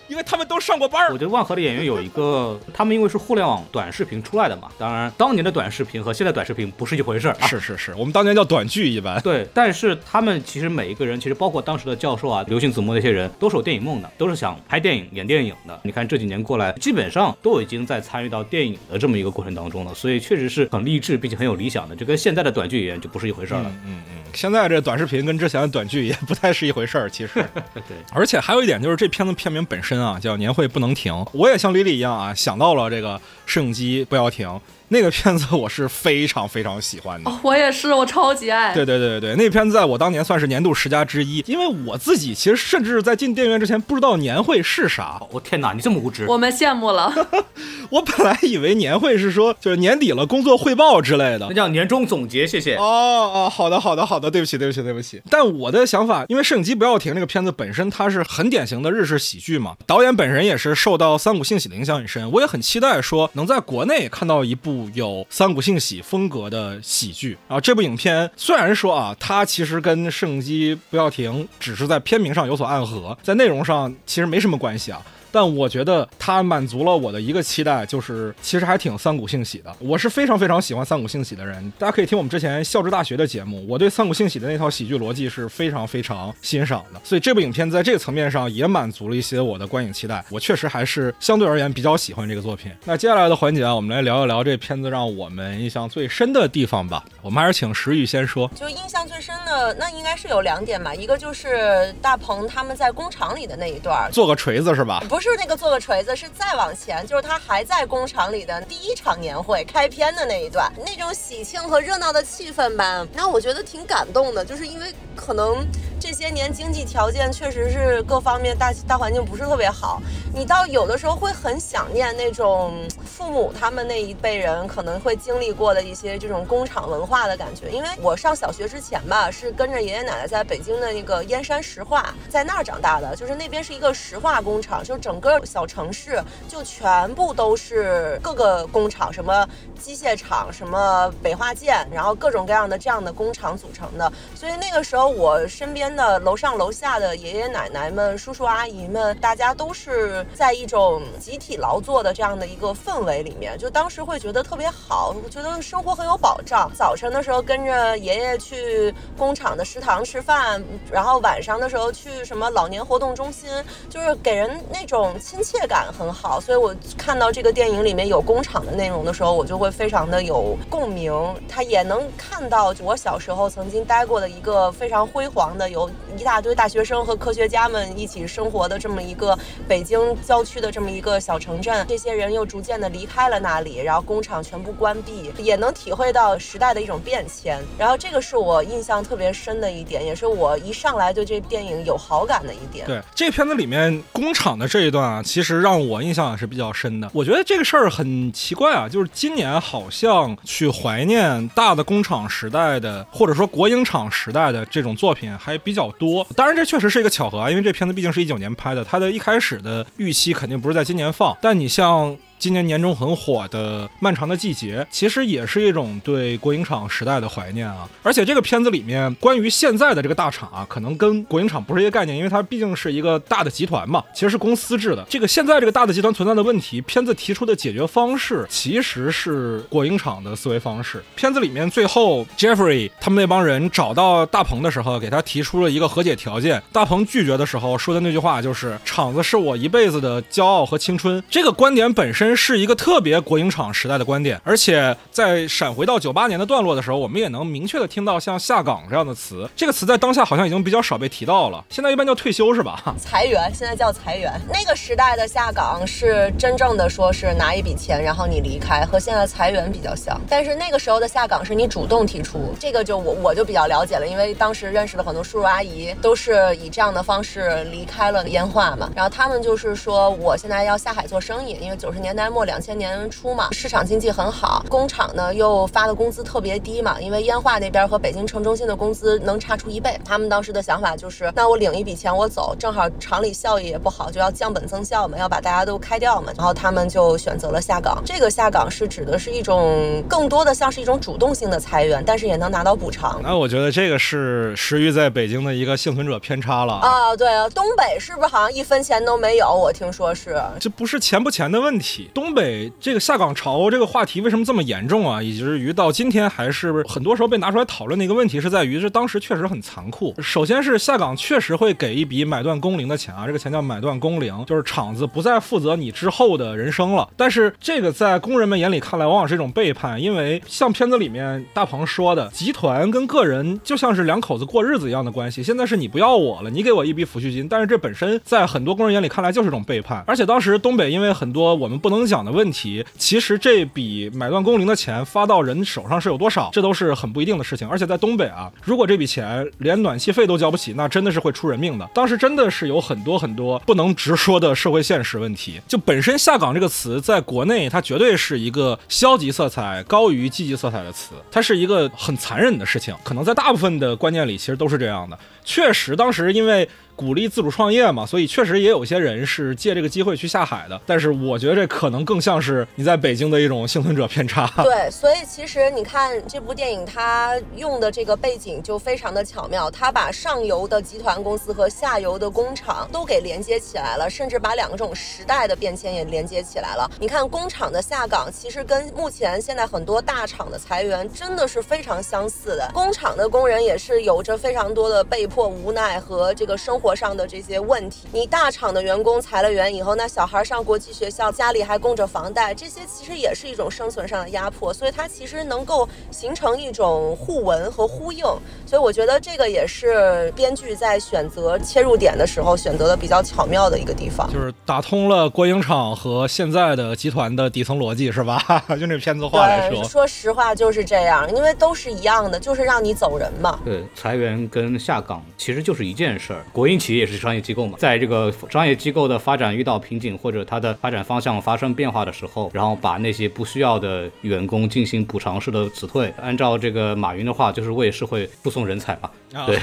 [0.09, 7.47] 因为他们都上过班儿我觉得万和的演员有一个， 他们因为是互联网短视频出来的嘛，当然当年的短视频和现在短视频不是一回事儿啊。
[7.47, 9.21] 是是是，我们当年叫短剧一般。
[9.23, 15.79] 对，但是他们其实每一个人，其实包括当时的教授啊、刘星子墨那些人，都是有电影梦的，都是想拍电影、演电影的。
[15.83, 21.97] 你看这几年过来，基本上都已经在参与到电影的这么一个过程当中了，所以确实是很励志，并且很有理想的。
[21.97, 23.73] 就跟现在的短剧演员就不是一回事儿了。
[23.87, 27.33] 嗯嗯，现在这短视频跟之前的短剧也不太是一回事儿，其实。
[27.75, 34.61] 对，而且还有一点就是这片子片名本身啊，叫《年会不能停》，我也像李李一样啊，想到了这个摄影机不要停。
[34.93, 38.75] 那个片子我是非常非常喜欢的，哦我也是，我超级爱。
[38.75, 45.19] 对对对对对，那片子在我当年算是年度十佳之一，因为我自己其实甚至在进电影院之前不知道年会是啥。
[45.31, 46.27] 我、天哪，你这么无知！
[46.29, 47.11] 我们羡慕了。
[47.89, 52.77] 我本来以为年会是说就是年底了工作汇报之类的那，叫年终总结，谢谢。
[52.77, 55.23] 哦哦，好的好的好的，对不起对不起对不起。
[55.31, 67.39] 但我的想法，因为《摄影机不要停》这个片子本身它是很典型的日式喜剧嘛，导演本人也是受到三谷幸喜的影响很深，我也很期待说能在国内看到一部有三谷幸喜风格的喜剧。
[67.49, 75.03] 然后这部影片虽然说啊，它其实跟《摄影机不要停》只是在片名上有所暗合，在内容上其实没什么关系啊。
[75.33, 79.75] 但我觉得它满足了我的一个期待，就是其实还挺三谷幸喜的。
[79.81, 87.01] 我是非常非常喜欢三谷幸喜的人，大家可以听我们之前校之大学的节目，我对三谷幸喜的那套喜剧逻辑是非常非常欣赏的。
[87.03, 90.25] 所以这部影片在这个层面上也满足了一些我的观影期待。
[90.29, 92.71] 我确实还是相对而言比较喜欢这个作品。
[92.85, 97.05] 那接下来的环节啊，我们来聊一聊这片子让我们印象最深的地方吧。
[97.23, 98.51] 我们还是请石玉先说。
[98.55, 105.03] 就印象最深的那应该是有两点吧，一个就是大鹏他们在工厂里的那一段，做个锤子是吧？
[105.09, 114.45] 不是是那个做个锤子，是再往前，就是他还在工厂里的第一场年会开篇的那一段，那种喜庆和热闹的气氛吧，让我觉得挺感动的。
[114.45, 115.65] 就是因为可能
[116.03, 120.03] 这些年经济条件确实是各方面大大环境不是特别好，
[120.35, 127.71] 你到有的时候会很想念那种父母他们那一辈人可能会经历过的一些这种工厂文化的感觉。
[127.71, 144.13] 因为我上小学之前吧，是跟着爷爷奶奶在北京的那个燕山石化，在那儿长大的，就是那边是一个石化工厂，就整个小城市就全部都是各个工厂，什么机械厂，什么北化建，然后各种各样的这样的工厂组成的。
[144.35, 156.71] 所以那个时候，我身边的楼上楼下的爷爷奶奶们、叔叔阿姨们，大家都是在一种集体劳作的这样的一个氛围里面，就当时会觉得特别好，我觉得生活很有保障。
[156.75, 163.49] 早晨的时候跟着爷爷去工厂的食堂吃饭，然后晚上的时候去什么老年活动中心，
[163.89, 166.41] 就是给人那种亲切感很好。
[166.41, 171.13] 所以我看到这个电影里面有工厂的内容的时候，我就会非常的有共鸣。
[171.49, 175.82] 他也能看到我小时候曾经待过的一个非常辉煌的有
[176.17, 187.61] 一大堆大学生和科学家们一起生活的这么一个北京郊区的这么一个小城镇，这些人又逐渐的离开了那里，然后工厂全部关闭，也能体会到时代的一种变迁。
[187.79, 192.87] 然后这个是我印象特别深的一点，也是我一上来对这电影有好感的一点。
[192.87, 197.11] 对这片子里面工厂的这一段啊，其实让我印象也是比较深的。
[197.13, 206.27] 我觉得这个事儿很奇怪啊，就是今年好像去怀念大的工厂时代的，或者说国营厂时代的这种作品还比比较多。
[206.37, 211.35] 当然，这确实是一个巧合啊，因为这片子毕竟是一九年拍的，它的一开始的预期肯定不是在今年放。
[211.41, 212.15] 但你像。
[212.43, 217.89] 今年年中很火的《漫长的季节》，其实也是一种对国营厂时代的怀念啊。
[218.03, 225.07] 而且这个片子里面关于现在的这个大厂啊，可能跟国营厂不是一个概念，因为它毕竟是一个大的集团嘛，其实是公司制的。
[225.09, 231.01] 这个现在这个大的集团存在的问题，片子提出的解决方式其实是国营厂的思维方式。
[231.15, 236.61] 片子里面最后 Jeffrey 他们那帮人找到大鹏的时候，给他提出了一个和解条件。
[236.73, 241.23] 大鹏拒绝的时候说的那句话就是“厂子是我一辈子的骄傲和青春”。
[241.31, 242.32] 这个观点本身。
[242.37, 249.49] 是一个特别国营厂时代的观点，而且在闪回到九八年的段落的时候，我们也能明确的听到像下岗这样的词。
[249.57, 252.83] 这个词在当下好像已经比较少被提到了，现在一般叫退休是吧？
[252.99, 254.33] 裁员，现在叫裁员。
[254.53, 260.21] 那个时代的下岗是真正的说是拿一笔钱，然后你离开，和现在裁员比较像。
[260.29, 268.91] 但是那个时候的下岗是你主动提出，这个就我我就比较了解了，因为当时认识了很多叔叔阿姨，都是以这样的方式离开了烟化嘛。
[268.95, 272.63] 然后他们就是说，我现在要下海做生意，因为九十年代末两。
[272.63, 279.99] 千年初嘛，市场经济很好，工厂呢又发的工资特别低嘛，因为烟化那边和北京城中心的工资能差出一倍。
[280.05, 286.33] 他们当时的想法就是，那我领一笔钱我走，正好厂里效益也不好，就要降本增效嘛，要把大家都开掉嘛。
[286.37, 288.01] 然后他们就选择了下岗。
[288.07, 293.21] 这个下岗是指的是一种更多的像是一种主动性的裁员，但是也能拿到补偿。
[293.25, 297.17] 那我觉得这个是石玉在北京的一个幸存者偏差了啊。
[297.17, 299.53] 对啊，东北是不是好像一分钱都没有？
[299.53, 300.41] 我听说是。
[300.61, 302.71] 这不是钱不钱的问题，东北。
[302.81, 305.23] 这个下岗潮这个话题为什么这么严重啊？
[305.23, 310.15] 以至于到今天还是很多时候被拿出来讨论的一个问题，是在于这当时确实很残酷。
[310.21, 317.09] 首先是下岗确实会给一笔买断工龄的钱啊，这个钱叫买断工龄，就是厂子不再负责你之后的人生了。
[317.17, 325.43] 但是这个在工人们眼里看来，往往是一种背叛，因为像片子里面大鹏说的，集团跟个人就像是两口子过日子一样的关系。
[325.43, 330.03] 现在是你不要我了，你给我一笔抚恤金，但是这本身在很多工人眼里看来就是一种背叛。
[330.07, 332.85] 而且当时东北因为很多我们不能讲的问题。
[332.97, 337.69] 其实这笔买断工龄的钱发到人手上是有多少，这都是很不一定的事情。
[337.69, 341.89] 而且在东北啊，如果这笔钱连暖气费都交不起，那真的是会出人命的。
[341.95, 345.61] 当时真的是有很多很多不能直说的社会现实问题。
[345.69, 352.95] 就本身下岗这个词，在国内它绝对是一个消极色彩高于积极色彩的词，它是一个很残忍的事情。
[353.05, 355.19] 可能在大部分的观念里，其实都是这样的。
[355.45, 356.69] 确实，当时因为。
[356.95, 360.81] 鼓励自主创业嘛，所以确实也有些人是借这个机会去下海的。
[360.85, 364.47] 但是我觉得这可能更像是你在北京的一种幸存者偏差。
[364.63, 376.91] 对，所以其实你看这部电影，它用的这个背景就非常的巧妙，它把上游的集团公司和下游的工厂都给连接起来了，甚至把两个这种时代的变迁也连接起来了。
[377.01, 382.71] 你看工厂的下岗，其实跟目前现在很多大厂的裁员真的是非常相似的。
[382.75, 386.82] 工厂的工人也是有着非常多的被迫无奈和这个生。
[386.83, 398.25] 活上的这些问题，你大厂的员工裁了员以后，那小孩上国际学校，家里还供着房贷，这些其实也是一种生存上的压迫，所以它其实能够形成一种互文和呼应，
[398.67, 408.43] 所以我觉得这个也是编剧在选择切入点的时候选择的比较巧妙的一个地方，就是打通了国营厂和现在的集团的底层逻辑，是吧？
[408.81, 413.61] 用这片子话来说，说实话就是这样，因为都是一样的，就是让你走人嘛。
[413.65, 416.72] 对，裁员跟下岗其实就是一件事儿，国营。
[416.79, 426.13] 企业也是商业机构嘛，在这个商业机构的发展遇到瓶颈或者它的发展方向发生变化的时候，然后把那些不需要的员工进行补偿式的辞退。
[426.21, 429.11] 按照这个马云的话，就是为社会输送人才嘛。
[429.47, 429.59] 对，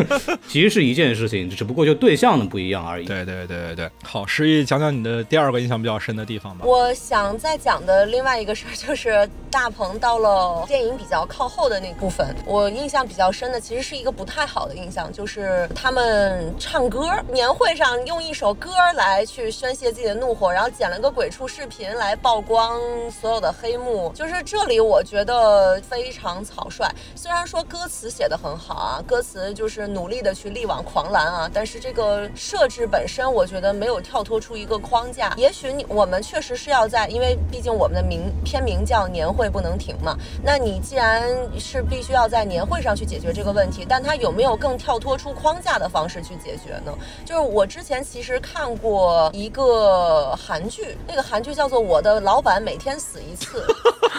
[0.48, 3.06] 其实是一件事情，只不过就对象的不一样而已。
[3.06, 3.90] 对对对对对。
[4.02, 6.64] 好，诗意讲讲你的第二个印象比较深的地方吧。
[6.66, 16.52] 我想再讲的另外一个事儿就是大鹏到了电影比较靠后的那部分，我印象比较深的其实是一个不太好的印象，就是他们。
[16.58, 22.80] 唱歌，年会上用一首歌来去宣泄自己的怒火，然后剪了个鬼畜视频来曝光
[23.10, 24.12] 所有的黑幕。
[24.14, 26.88] 就是这里，我觉得非常草率。
[27.14, 35.34] 虽然说歌词写的很好啊，歌词就是努力的去力挽狂澜啊，但是这个设置本身，我觉得没有跳脱出一个框架。
[35.36, 40.16] 也许你我们确实是要在，因为毕竟我们的名片名叫年会不能停嘛。
[40.42, 46.90] 那你既然是必须要在年会上去解决这个问题，但它有没有更跳脱出框架的方式去解决呢？
[47.26, 53.60] 就是我之前其实看过一个韩剧，那个韩剧叫做《我的老板每天死一次》。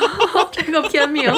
[0.51, 1.32] 这个片名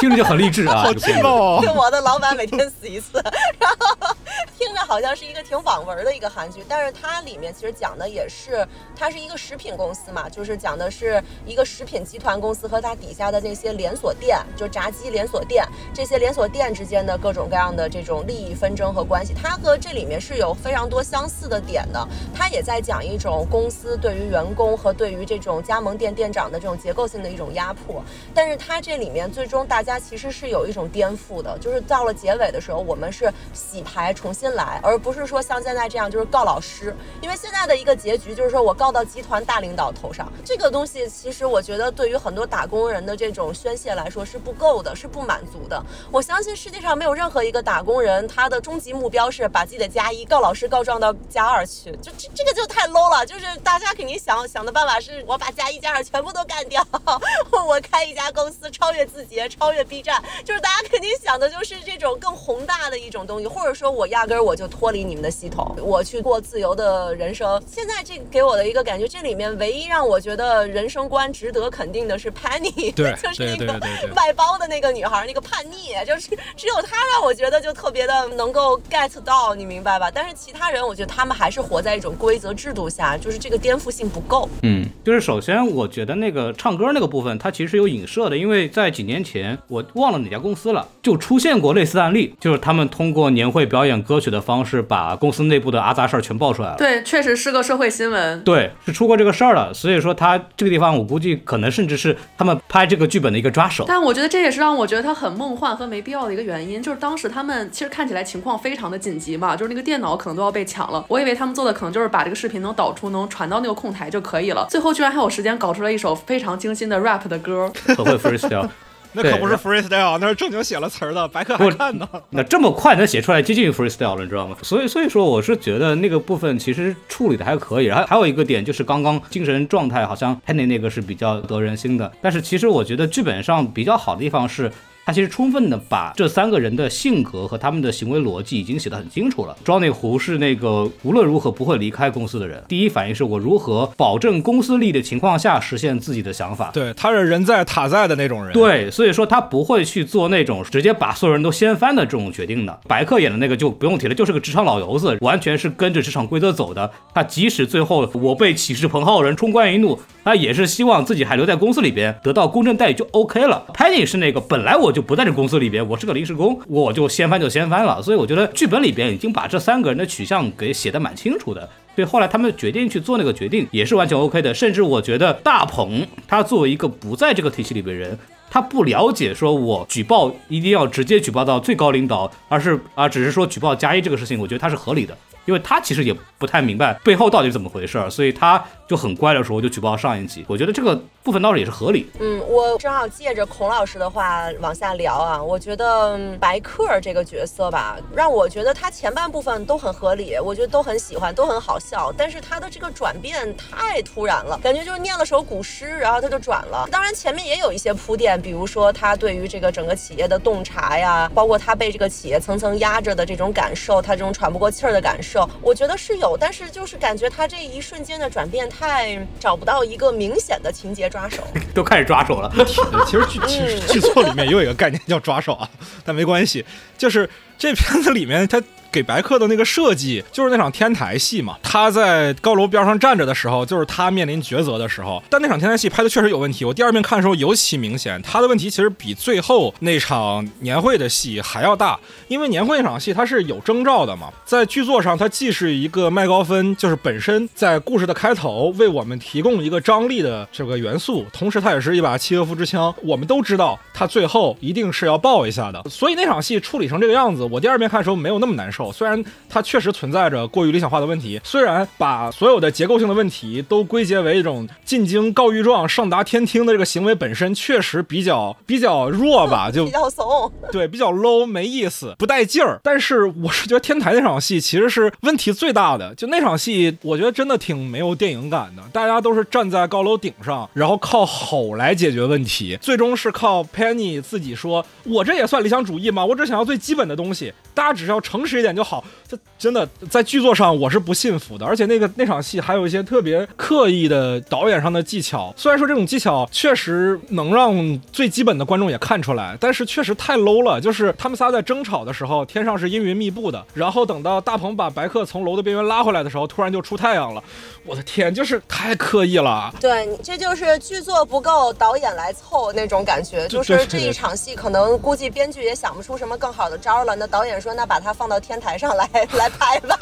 [0.00, 1.74] 听着就很励志啊，好劲爆就哦！
[1.76, 3.22] 我的老板每天死一次，
[3.58, 4.14] 然后
[4.58, 22.06] 听着好像是一个挺网文的一个韩剧，但是它里面其实讲的也是，它是一个食品公司嘛，就是讲的是一个食品集团公司和它底下的那些连锁店，就炸鸡连锁店，这些连锁店之间的各种各样的这种利益纷争和关系，它和这里面是有非常多相似的点的。
[22.34, 28.02] 它也在讲一种公司对于员工和对于这种加盟店店长的这种结构性的一种压迫，
[28.34, 45.82] 但是它这里面最终大家其实是有一种颠覆的，就是到了结尾的时候，我们是洗牌重新来，而不是说像现在这样就是告老师，因为现在的一个结局就是说我告到集团大领导头上，这个东西其实我觉得对于很多打工人的这种宣泄来说是不够的，是不满足的。
[46.10, 56.86] 我相信世界上没有任何一个打工人他的终极目标是把自己的加一告老师告状到加二去，就 这这个就太 low 了，就是大家肯定想想的办法是我把加一加二全部都干掉，
[57.66, 67.62] 我开一家公司超越字节，超越 B 站，就是大家肯定想的就是这种更宏大的一种东西，或者说我压根儿我就脱离你们的系统，我去过自由的人生。
[67.70, 80.10] 现在这给我的一个感觉，这里面唯一让我觉得人生观值得肯定的是 Penny，对 就是那个对对对对外包的那个女孩，那个叛逆，就是只有她让我觉得就特别的能够 get 到，你明白吧？
[80.12, 84.48] 但是其他人，我觉得他们还是活在一种规则制度下，就是这个颠覆性不够。
[84.62, 96.76] 嗯，就是首先我觉得那个唱歌那个部分，它其实是有影射的，因为在几年前我忘了哪家公司了，就出现过类似案例，就是他们通过年会表演歌曲的方式，把公司内部的阿杂事儿全爆出来了。
[96.76, 98.42] 对，确实是个社会新闻。
[98.42, 103.84] 对，是出过这个事儿了，所以说他这个地方，我估计可能甚至是他们拍这个剧本的一个抓手。
[103.86, 111.04] 但我觉得这也是让我觉得他很梦幻和没必要的一个原因，就是当时他们其实看起来情况非常的紧急嘛，就是那个电脑可能都要被抢了。
[111.08, 114.66] 我以为他们做的可能就是把这个视频能导出，能传到那个控台就可以了。
[114.70, 117.70] 最后居然还有时间搞出了一首非常精心的 rap 的歌。
[117.96, 118.68] 很会 freestyle，
[119.16, 122.06] 那可不是 freestyle，那是正经写了词儿的，白客还看呢。
[122.30, 124.56] 那这么快能写出来，接近于 freestyle 了，你知道吗？
[124.62, 127.86] 所以所以说，我是觉得那个部分其实处理的还可以。
[127.86, 134.70] 然后还有一个点就是刚刚精神状态好像 Penny 那个是比较得人心的，但是其实我觉得剧本上比较好的地方是。
[135.06, 139.56] 他其实充分的把这三个人的性格和他们的行为逻辑已经写得很清楚了。
[139.64, 146.72] Johnny 胡是那个无论如何不会离开公司的人，第一反应是我如何保证公司利益的情况下实现自己的想法。
[146.74, 148.52] 对，他是人在塔在的那种人。
[148.52, 152.76] 对，所以说他不会去做那种直接把所有人都掀翻的这种决定的。
[152.88, 156.90] 白客演的那个就不用提了，就是个职场老油子，完全是跟着职场规则走的。
[157.14, 163.64] 他即使最后我被歧视彭浩人冲冠一怒，他也是希望自己还留在公司里边，得到公正待遇就 OK 了。
[163.72, 168.00] Penny 是那个本来我就不在这公司里边，我是个临时工，我就掀翻就掀翻了。
[168.02, 171.68] 所以我觉得剧本里边已经把这三个人的取向给写得蛮清楚的。
[171.94, 174.54] 所以后来他们决定去做那个决定，也是完全 OK 的。
[174.54, 178.18] 甚至我觉得大鹏他作为一个不在这个体系里边人，
[178.50, 185.14] 他不了解说我举报一定要直接举报到最高领导，而是啊只是说举报加一这个事情，我觉得他是合理的。
[185.46, 190.44] 因为他其实也不太明白背后到底怎么回事儿，所以他就很乖的时候就举报上一级。
[190.48, 192.06] 我觉得这个部分倒是也是合理。
[192.20, 206.88] 嗯，我正好借着孔老师的话往下聊啊，我觉得白客这个角色吧，让我觉得他前半部分都很合理，我觉得都很喜欢，都很好笑，但是他的这个转变太突然了，感觉就是念了首古诗，然后他就转了。
[206.90, 215.35] 当然前面也有一些铺垫，比如说他对于这个整个企业的洞察呀，包括他被这个企业层层压着的这种感受，他这种喘不过气儿的感受。
[215.60, 221.42] 我觉得是有，但是就是感觉他这一瞬间的转变太找不到一个明显的情节抓手。
[221.74, 222.52] 都开始抓手了。
[223.06, 225.68] 其实剧其实剧作里面也有一个概念叫抓手啊，
[226.04, 226.64] 但没关系，
[226.96, 228.62] 就是这片子里面他。
[228.96, 235.22] 给白客的那个设计就是那场天台戏嘛，他在高楼边上站着的时候，就是他面临抉择的时候。
[235.28, 242.00] 但那场天台戏拍的确实有问题，我第二遍看的时候尤其明显，他的问题其实比最后那场年会的戏还要大。
[242.28, 252.94] 因为年会那场戏它是有征兆的嘛，在剧作上它既是一个麦高芬，就是本身在故事的开头为我们提供一个张力的这个元素，同时它也是一把契诃夫之枪。
[253.02, 258.85] 我们都知道他最后一定是要爆一下的，所以那场戏处理成这个样子，我第二遍看的时候没有那么难受。
[258.86, 258.92] 受。
[258.92, 270.52] 虽然它确实存在着过于理想化的问题，虽然把所有的结构性的问题都归结为一种进京告御状、上达天听的这个行为本身确实比较 比较弱吧，就比较怂。
[270.70, 272.78] 对，比较 low，没意思，不带劲儿。
[272.82, 278.82] 但是我是觉得天台那场戏其实是问题最大的，就那场戏，我觉得真的挺没有电影感的。
[278.92, 286.24] 大家都是站在高楼顶上，然后靠吼来解决问题，最终是靠 Penny 自己说：“我这也算理想主义吗？
[286.24, 291.66] 我只想要最基本的东西，大家只是要诚实一点就好。”这真的在剧作上我是不信服的。
[291.66, 300.80] 而且那个那场戏还有一些特别刻意的导演上的技巧，虽然说这种技巧确实能让最基本的观众也看出来，但是确实太 low 了。
[300.80, 307.42] 就是他们仨在争吵的时候，天上是阴云密布的，然后等到大鹏把白客从楼的边缘拉回来的时候，突然就出太阳了。
[307.84, 309.72] 我的天，就是太刻意了。
[309.80, 313.46] 对，这就是剧作不够，导演来凑那种感觉。
[313.48, 317.14] 就是这一场戏，可能估计编剧也想不出什么更好的招了。
[317.14, 319.96] 那导演说：“那把它放到天台上来 来拍吧。”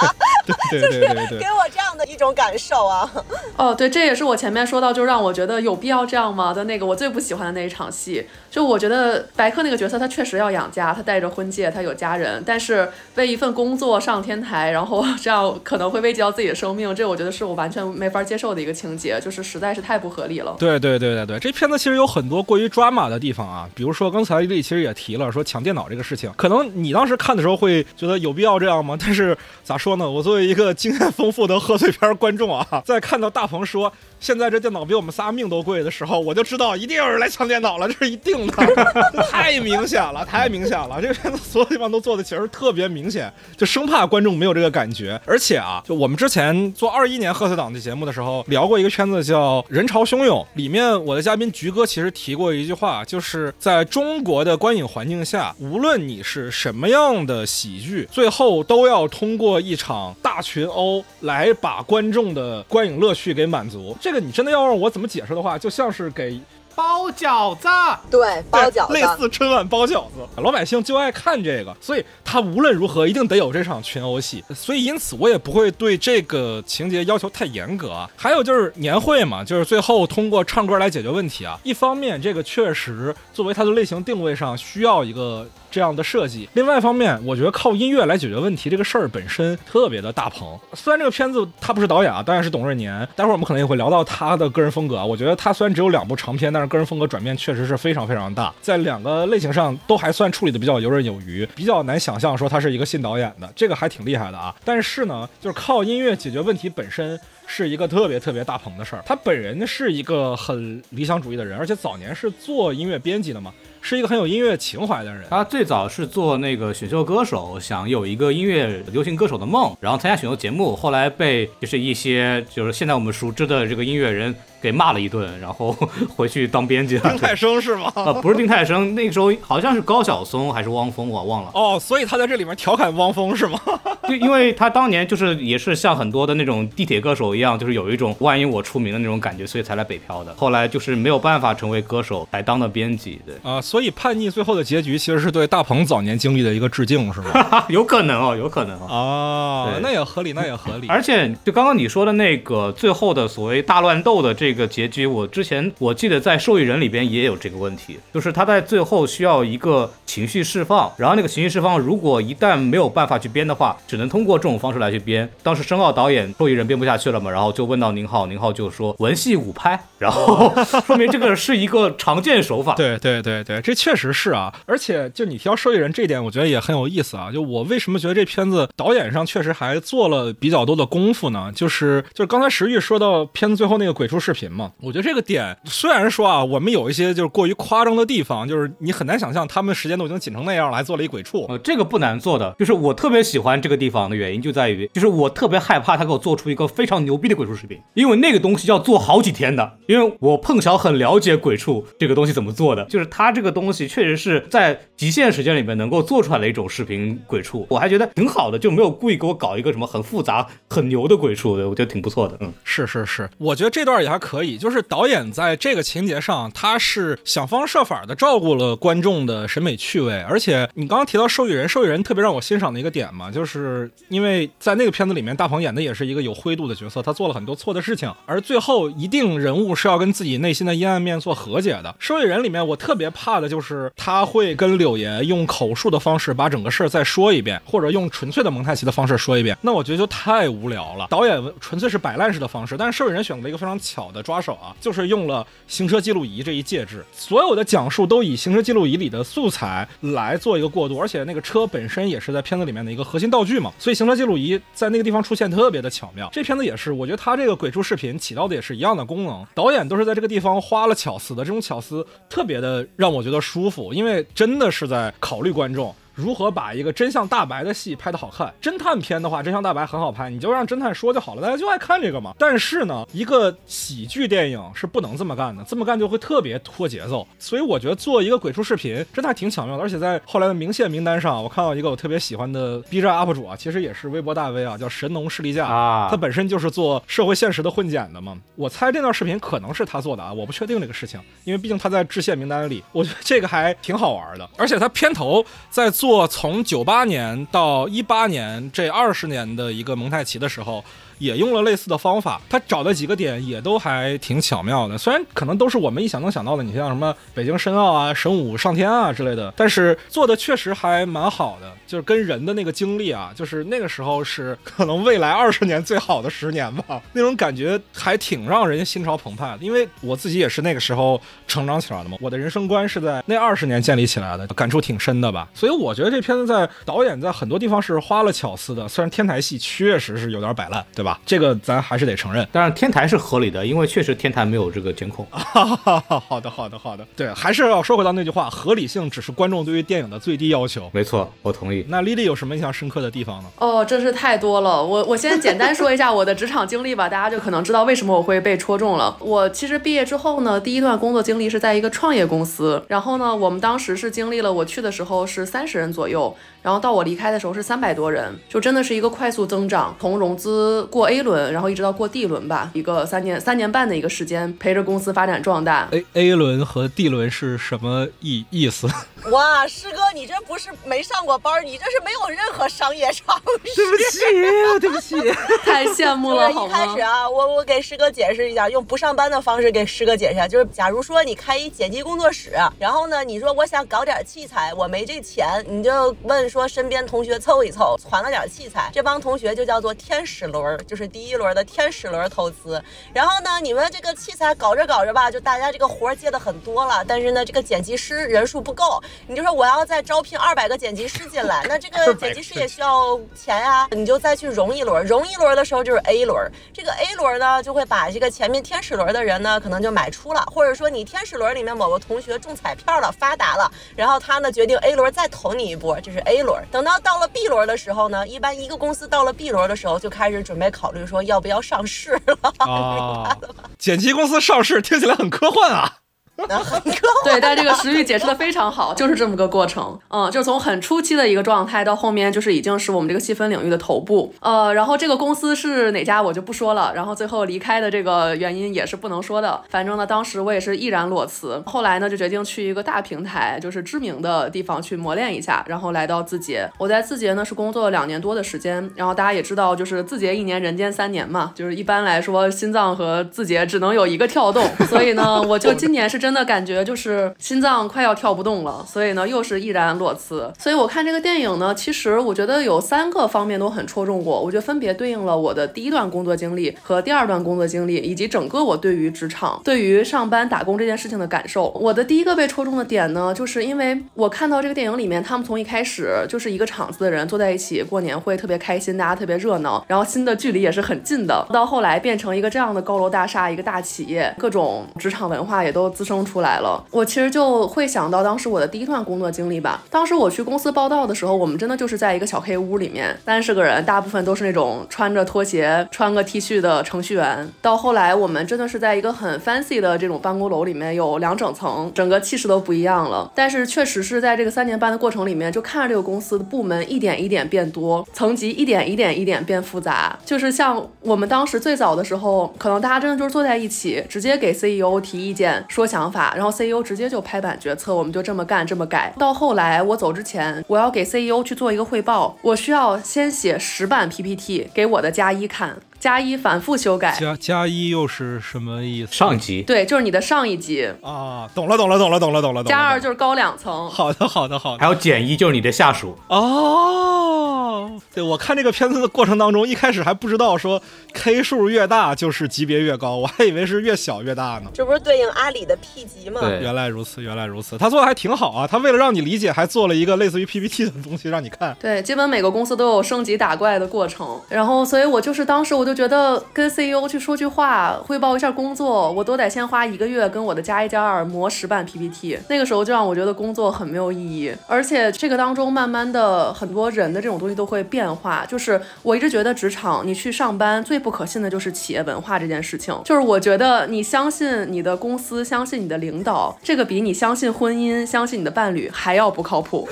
[0.70, 3.10] 就是给我这样的一种感受啊。
[3.56, 8.26] 哦，对，这也是我前面说到，就让我觉得有必要这样吗的那个我最不喜欢的那一场戏。
[8.50, 20.54] 就我觉得白客那个角色，他确实要养家，他带着婚戒，他有家人，但是为一份工作上天台，然后这样可能会危及到自己的生命，这我觉得是我完全没法接受的一个情节，就是实在是太不合理了。
[20.58, 28.96] 对对对对对，这片子其实有很多过于抓马的地方啊，比如说刚才丽其实也提了，说抢电脑这个事情，可能你当时看的时候会觉得有必要这样吗？
[29.00, 30.08] 但是咋说呢？
[30.08, 33.92] 我作为一个经验丰富的贺岁片观众啊，在看到大鹏说。
[34.24, 38.54] 现在这电脑比我们仨命都贵的时候，我就知道一定有人来抢电脑了，这是一定的，
[39.30, 40.98] 太明显了，太明显了。
[40.98, 45.20] 这个片子所有地方都做的其实特别明显，就生怕观众没有这个感觉。
[45.26, 63.94] 而且啊，就我们之前做二一年贺岁档的节目的时候，聊过一个圈子叫《人潮汹涌》，里面我的嘉宾菊哥其实提过一句话，就是在中国的观影环境下，无论你是什么样的喜剧，最后都要通过一场大群殴来把观众的观影乐趣给满足。
[64.00, 64.13] 这。
[64.14, 66.40] 这你真的要让我怎么解释的话，就像是给
[66.72, 67.68] 包饺子，
[68.08, 78.08] 对，包饺子，类似春晚包饺子，老百姓就爱看这个，所以他无论如何一定得有这场群殴戏，所以因此我也不会对这个情节要求太严格啊。
[78.16, 81.58] 还有就是年会嘛，就是最后通过唱歌来解决问题啊。
[81.64, 85.44] 一方面，这个确实作为它的类型定位上需要一个。
[85.74, 90.56] 这样的设计，另外一方面，我觉得靠音乐来解决问题这个事儿本身特别的大鹏。
[90.72, 95.04] 虽然这个片子他不是导演啊，导演是董润年，待会儿我们可能也会聊到他的个人风格啊。
[95.04, 104.54] 我觉得他虽然只有两部长片，但是个人风格转变确实是非常非常大，在两个类型上都还算处理的比较游刃有余，比较难想象说他是一个新导演的，这个还挺厉害的啊。
[104.64, 107.18] 但是呢，就是靠音乐解决问题本身
[107.48, 109.02] 是一个特别特别大鹏的事儿。
[109.04, 113.52] 他本人是一个很理想主义的人，而且早年是做音乐编辑的嘛。
[113.84, 115.24] 是一个很有音乐情怀的人。
[115.28, 124.34] 他最早是做那个选秀歌手，想有一个音乐流行歌手的梦，然后参加选秀节目，后来被就是一些就是现在我们熟知的这个音乐人。
[124.64, 125.72] 给骂了一顿，然后
[126.16, 127.10] 回去当编辑了。
[127.10, 127.92] 丁太升是吗？
[127.94, 131.50] 啊，不是丁太升，那个时候好像是高晓松还是汪峰，我忘了。
[131.52, 133.60] 哦，所以他在这里面调侃汪峰是吗？
[134.08, 140.34] 对，因为他当年就是也是像很多的那种地铁歌手一样，就是有一种万一我出名的那种感觉，所以才来北漂的。
[140.36, 143.20] 后来就是没有办法成为歌手，才当的编辑。
[143.26, 147.64] 对啊，所以叛逆最后的结局其实是对大鹏早年经历的一个致敬，是吗？
[147.68, 149.72] 有可能哦，有可能哦。
[149.74, 150.86] 啊，那也合理，那也合理。
[150.86, 154.44] 而且就刚刚你说的那个最后的所谓大乱斗的这。
[154.44, 165.26] 这个结局，我之前我记得在受益人里边也有这个问题，就是他在最后需要一个情绪释放，然后那个情绪释放如果一旦没有办法去编的话，只能通过这种方式来去编。
[165.42, 170.52] 当时申奥导演受益人编不下去了嘛，然后就问到宁浩，宁浩就说文戏武拍，然后
[170.86, 172.74] 说明这个是一个常见手法。
[172.74, 177.32] 对对对对，这确实是啊，而且就你提到受益人这一点，我觉得也很有意思啊。
[177.32, 181.50] 就我为什么觉得这片子导演上确实还做了比较多的功夫呢？
[181.52, 184.44] 就是就是刚才石玉说到片子最后那个鬼畜视频。
[184.44, 191.46] 嘛，我觉得这个点虽然说啊，我们有一些就是过于夸张的地方，就是你很难想象他们时间都已经紧成那样了，还做了一鬼畜。
[191.48, 199.78] 呃，这个不难做的，就是我特别喜欢这个地方的原因就在于，就是我特别害怕他给我做出一个非常牛逼的鬼畜视频，因为那个东西要做好几天的。
[199.86, 212.36] 因为我碰巧很了解鬼畜这个东西怎么做的，就是他这个东西确实是在极限时间里面能够做出来的一种视频鬼畜，我还觉得挺好的，就没有故意给我搞一个什么很复杂、很牛的鬼畜，我觉得挺不错的。
[212.40, 214.34] 嗯，是是是，我觉得这段也还可。
[214.34, 220.20] 可以，就是导演在这个情节上，他是想方设法的照顾了观众的审美趣味。
[220.22, 231.94] 而且你刚刚提到受益人，受益人特别让我欣赏的一个点嘛，就是因为在那个片子里面，大鹏演的也是一个有灰度的角色，他做了很多错的事情，而最后一定人物是要跟自己内心的阴暗面做和解的。
[232.00, 241.06] 受益人里面，我特别怕的就是他会跟柳爷用口述的方式把整个事儿再说一遍，或者用纯粹的蒙太奇的方式说一遍，那我觉得就太无聊了。
[241.10, 256.28] 导演纯粹是摆烂式的方式，但是受益人选择了一个非常巧的抓手啊，就是用了行车记录仪这一介质，所有的讲述都以行车记录仪里的素材来做一个过渡，而且那个车本身也是在片子里面的一个核心道具嘛，所以行车记录仪在那个地方出现特别的巧妙。
[256.32, 265.94] 这片子也是，我觉得他这个鬼畜视频起到的也是一样的功能，导演都是在这个地方花了巧思的，这种巧思特别的让我觉得舒服，因为真的是在考虑观众。
[266.14, 268.52] 如何把一个真相大白的戏拍得好看？
[268.62, 272.34] 侦探片的话，真相大白很好拍，你就让侦探说就好了，大家就爱看这个嘛。
[272.38, 277.26] 但是呢，一个喜剧电影是不能这么干的，这么干就会特别拖节奏。
[277.38, 279.82] 所以我觉得做一个鬼畜视频真的还挺巧妙的。
[279.82, 288.38] 而且在后来的明线名单上，我看到一个我特别喜欢的 B 站 UP 主啊，其实也是微博大 V 啊，叫神农士力架啊他本身就是做社会现实的混剪的嘛。
[288.54, 292.82] 我猜这段视频可能是他做的啊，我不确定这个事情，因为毕竟他在致谢名单里。
[292.92, 300.84] 我觉得这个还挺好玩的，而且他片头在做从九八年到一八年这二十年的一个蒙太奇的时候。
[301.20, 304.98] 也用了类似的方法，他找的几个点也都还挺巧妙的。
[304.98, 311.72] 虽然可能都是我们一想能想到的，你像什么北京申奥啊、神武上天啊之类的，但是做的确实还蛮好的。
[311.86, 319.64] 就是跟人的那个经历啊，就是那个时候是可能未来二十年最好的十年吧， 那种感觉还挺让人心潮澎湃的。
[319.64, 325.48] 因为我自己也是那个时候成长起来的嘛，我的人生观是在那二十年建立起来的，感触挺深的吧。
[325.54, 331.20] 所以我觉得这片子在导演在很多地方是花了巧思的，虽然天台戏确实是有点摆烂，对吧？
[331.26, 332.46] 这个咱还是得承认。
[332.52, 335.26] 但是，天台是合理的，因为确实天台没有这个监控。
[335.30, 337.06] 好的，好的，好的。
[337.16, 340.88] 对，还是要说回到那句话，合理性只是观众对于电影的最低要求。
[340.92, 341.73] 没错，我同意。
[341.88, 343.48] 那丽丽有什么印象深刻的地方呢？
[343.58, 344.84] 哦，真是太多了。
[344.84, 349.16] 我我先简单说一下我的职场经历吧，大家就可能知道为什么我会被戳中了。
[349.20, 365.88] 我其实毕业之后呢，第一段工作经历是在一个创业公司，然后呢，我们当时是经历了我去的时候是三十人左右，然后到我离开的时候是三百多人，就真的是一个快速增长，从融资过 A 轮，然后一直到过 D 轮吧，一个三年三年半的一个时间，陪着公司发展壮大。
[365.92, 368.88] A A 轮和 D 轮是什么意意思？
[369.30, 373.74] 哇，师哥，你这不是没上过班，你这是没有任何商业常识。
[373.74, 374.20] 对不起，
[374.80, 375.32] 对不起。
[375.64, 377.00] 太羡慕了，一开始？
[377.00, 392.82] 啊，我我给师哥解释一下，用不上班的方式给师哥解释一下，就是假如说你开一剪辑工作室，然后呢，你说我想搞点器材，我没这钱，你就问说身边同学凑一凑，攒了点器材，这帮同学就叫做天使轮，就是第一轮的天使轮投资。
[393.14, 416.62] 然后呢，你们这个器材搞着搞着吧，就大家这个活儿接的很多了，但是呢，这个剪辑师人数不够，你就说我要再招聘二百个剪辑师进来，那 这个剪辑师也需要钱呀、你就再去融一轮，融一轮的时候就是 A 轮，这个 A 轮呢就会把这个前面天使轮的人呢可能就买出了，或者说你天使轮里面某个同学中彩票了发达了，然后他呢决定 A 轮再投你一波，这是 A 轮。
[416.70, 423.36] 等到到了 B 轮的时候呢，一般一个公司到了 B 轮的时候就开始准备考虑说要不要上市了， 啊，
[423.78, 425.98] 剪辑公司上市听起来很科幻啊。
[427.24, 429.98] 对，但这个食欲解释的非常好，就是这么个过程。
[430.08, 434.34] 嗯，就是从很初期的一个状态到后面，就是已经是我们这个细分领域的头部。
[434.40, 439.62] 呃，然后这个公司是哪家我就不说了，然后最后离开的这个原因也是不能说的。
[439.70, 446.68] 反正呢，当时我也是毅然裸辞，后来呢就决定去一个大平台，就是知名的地方去磨练一下，然后来到字节。
[446.78, 460.50] 我在字节呢是工作了两年多的时间，然后大家也知道，就是字节一年人间三年嘛，就是一般来说心脏和字节只能有一个跳动，所以呢，我就今年是真的感觉就是心脏快要跳不动了，所以呢又是毅然裸辞。
[460.58, 471.68] 所以我看这个电影呢，其实我觉得有三个方面都很戳中我，我觉得分别对应了我的第一段工作经历和第二段工作经历，以及整个我对于职场、对于上班打工这件事情的感受。
[471.72, 486.13] 我的第一个被戳中的点呢，就是因为我看到这个电影里面，他们从一开始就是一个厂子的人坐在一起过年会，特别开心，大家特别热闹，然后新的距离也是很近的，到后来变成一个这样的高楼大厦，一个大企业，各种职场文化也都滋生。
[486.14, 486.82] 生出来了。
[486.90, 489.82] 我其实就会想到当时我的第一段工作经历吧。
[489.90, 497.48] 当时我去公司报道的时候，我们真的就是在一个小黑屋里面，三十个人，大部分都是那种穿着拖鞋、穿个 T 恤的程序员。
[497.60, 503.30] 到后来，我们真的是在一个很 fancy 的这种办公楼里面，有两整层，整个气势都不一样了。
[503.34, 510.18] 但是确实是在这个三年半的过程里面，就看着这个公司的部门一点一点变多，层级一点一点一点变复杂。
[510.24, 519.10] 就是像我们当时最早的时候，可能大家真的就是坐在一起，直接给 CEO 提意见、说想想法，然后 CEO 直接就拍板决策，我们就这么干、这么改。
[519.18, 525.74] 到后来我走之前，我要给 CEO 去做一个汇报，我需要先写十版 PPT 给我的加一看。
[526.04, 529.14] 加一反复修改，加加一又是什么意思？
[529.14, 530.86] 上级对，就是你的上一级。
[531.00, 532.62] 啊，懂了，懂了，懂了，懂了，懂了。
[532.64, 533.88] 加二就是高两层。
[533.88, 534.80] 好的，好的，好的。
[534.80, 536.14] 还有减一就是你的下属。
[536.28, 540.82] 哦，对，我看这个片子的过程当中，一开始还不知道说
[541.14, 544.70] K 数越大就是级别越高，我还以为是越小越大呢。
[544.74, 546.42] 这不是对应阿里的 P 级吗？
[546.42, 547.78] 对，原来如此，原来如此。
[547.78, 551.74] 他做的还挺好啊，他为了让你理解，还做了一个类似于 PPT 的东西让你看。
[551.80, 554.38] 对，基本每个公司都有升级打怪的过程。
[554.50, 562.38] 然后，所以我就是当时我就觉得跟 CEO 去说句话，汇报一下工作，我都得先花一个月跟我的加一加二磨十版 PPT。
[562.48, 568.44] 那个时候就让我觉得工作很没有意义，而且这个当中慢慢的很多人的这种东西都会变化。
[568.46, 572.94] 就是我一直觉得职场你去上班最不可信的就是企业文化这件事情。
[573.04, 579.88] 就是我觉得你相信你的公司，相信你的领导，这个比你相信婚姻、相信你的伴侣还要不靠谱。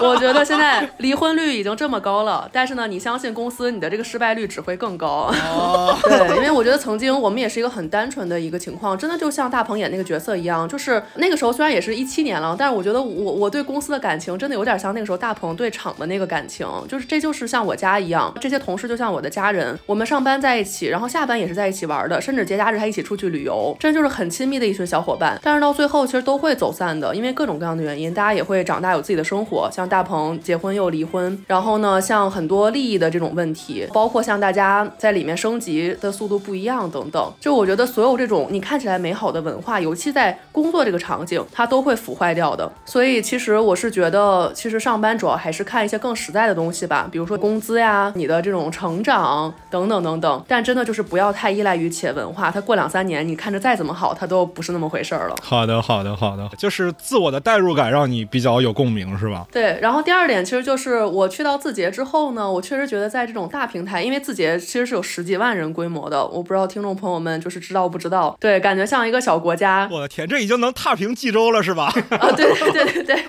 [0.08, 5.30] 我觉得现在离婚率已经这么高了，但是呢，你相信公司，你的这个失败率只会更高。
[6.04, 25.38] 对，因为我觉得曾经我们也是一个很单纯的一个情况，真的就像大鹏演那个角色一样，就是那个时候虽然也是一七年了，但是我觉得我我对公司的感情真的有点像那个时候大鹏对厂的那个感情，就是这就是像我家一样，这些同事就像我的家人，我们上班在一起，然后下班也是在一起玩的，甚至节假日还一起出去旅游，真就是很亲密的一群小伙伴。
[25.42, 42.70] 但是到最后其实都会走散的，因为各种各样的原因，大家也会长大有自己的生活，像大鹏结婚又离婚，然后呢，像很多利益的这种问题，包括像大家在里面升级的速度不一样等等，就我觉得所有这种你看起来美好的文化，尤其在工作这个场景，它都会腐坏掉的。
[42.86, 50.44] 所以其实我是觉得，其实上班主要还是看一些更实在的东西吧，比如说工资呀、你的这种成长等等等等。
[50.46, 55.34] 但真的就是不要太依赖于企业文化，它过两三年你看着再怎么好，它都不是那么回事儿了。
[55.42, 59.46] 好的，好的，好的，就是自我的代入感让你比较有共鸣，是吧？
[59.50, 68.36] 对，然后第二点其实就是我去到字节之后呢，我确实觉得在这种大平台，因为字节其实是有十几万人规模的，我不知道听众朋友们就是知道不知道？
[68.38, 69.88] 对，感觉像一个小国家。
[69.90, 71.86] 我的天，这已经能踏平冀州了，是吧？
[72.10, 73.24] 啊，对对对对对。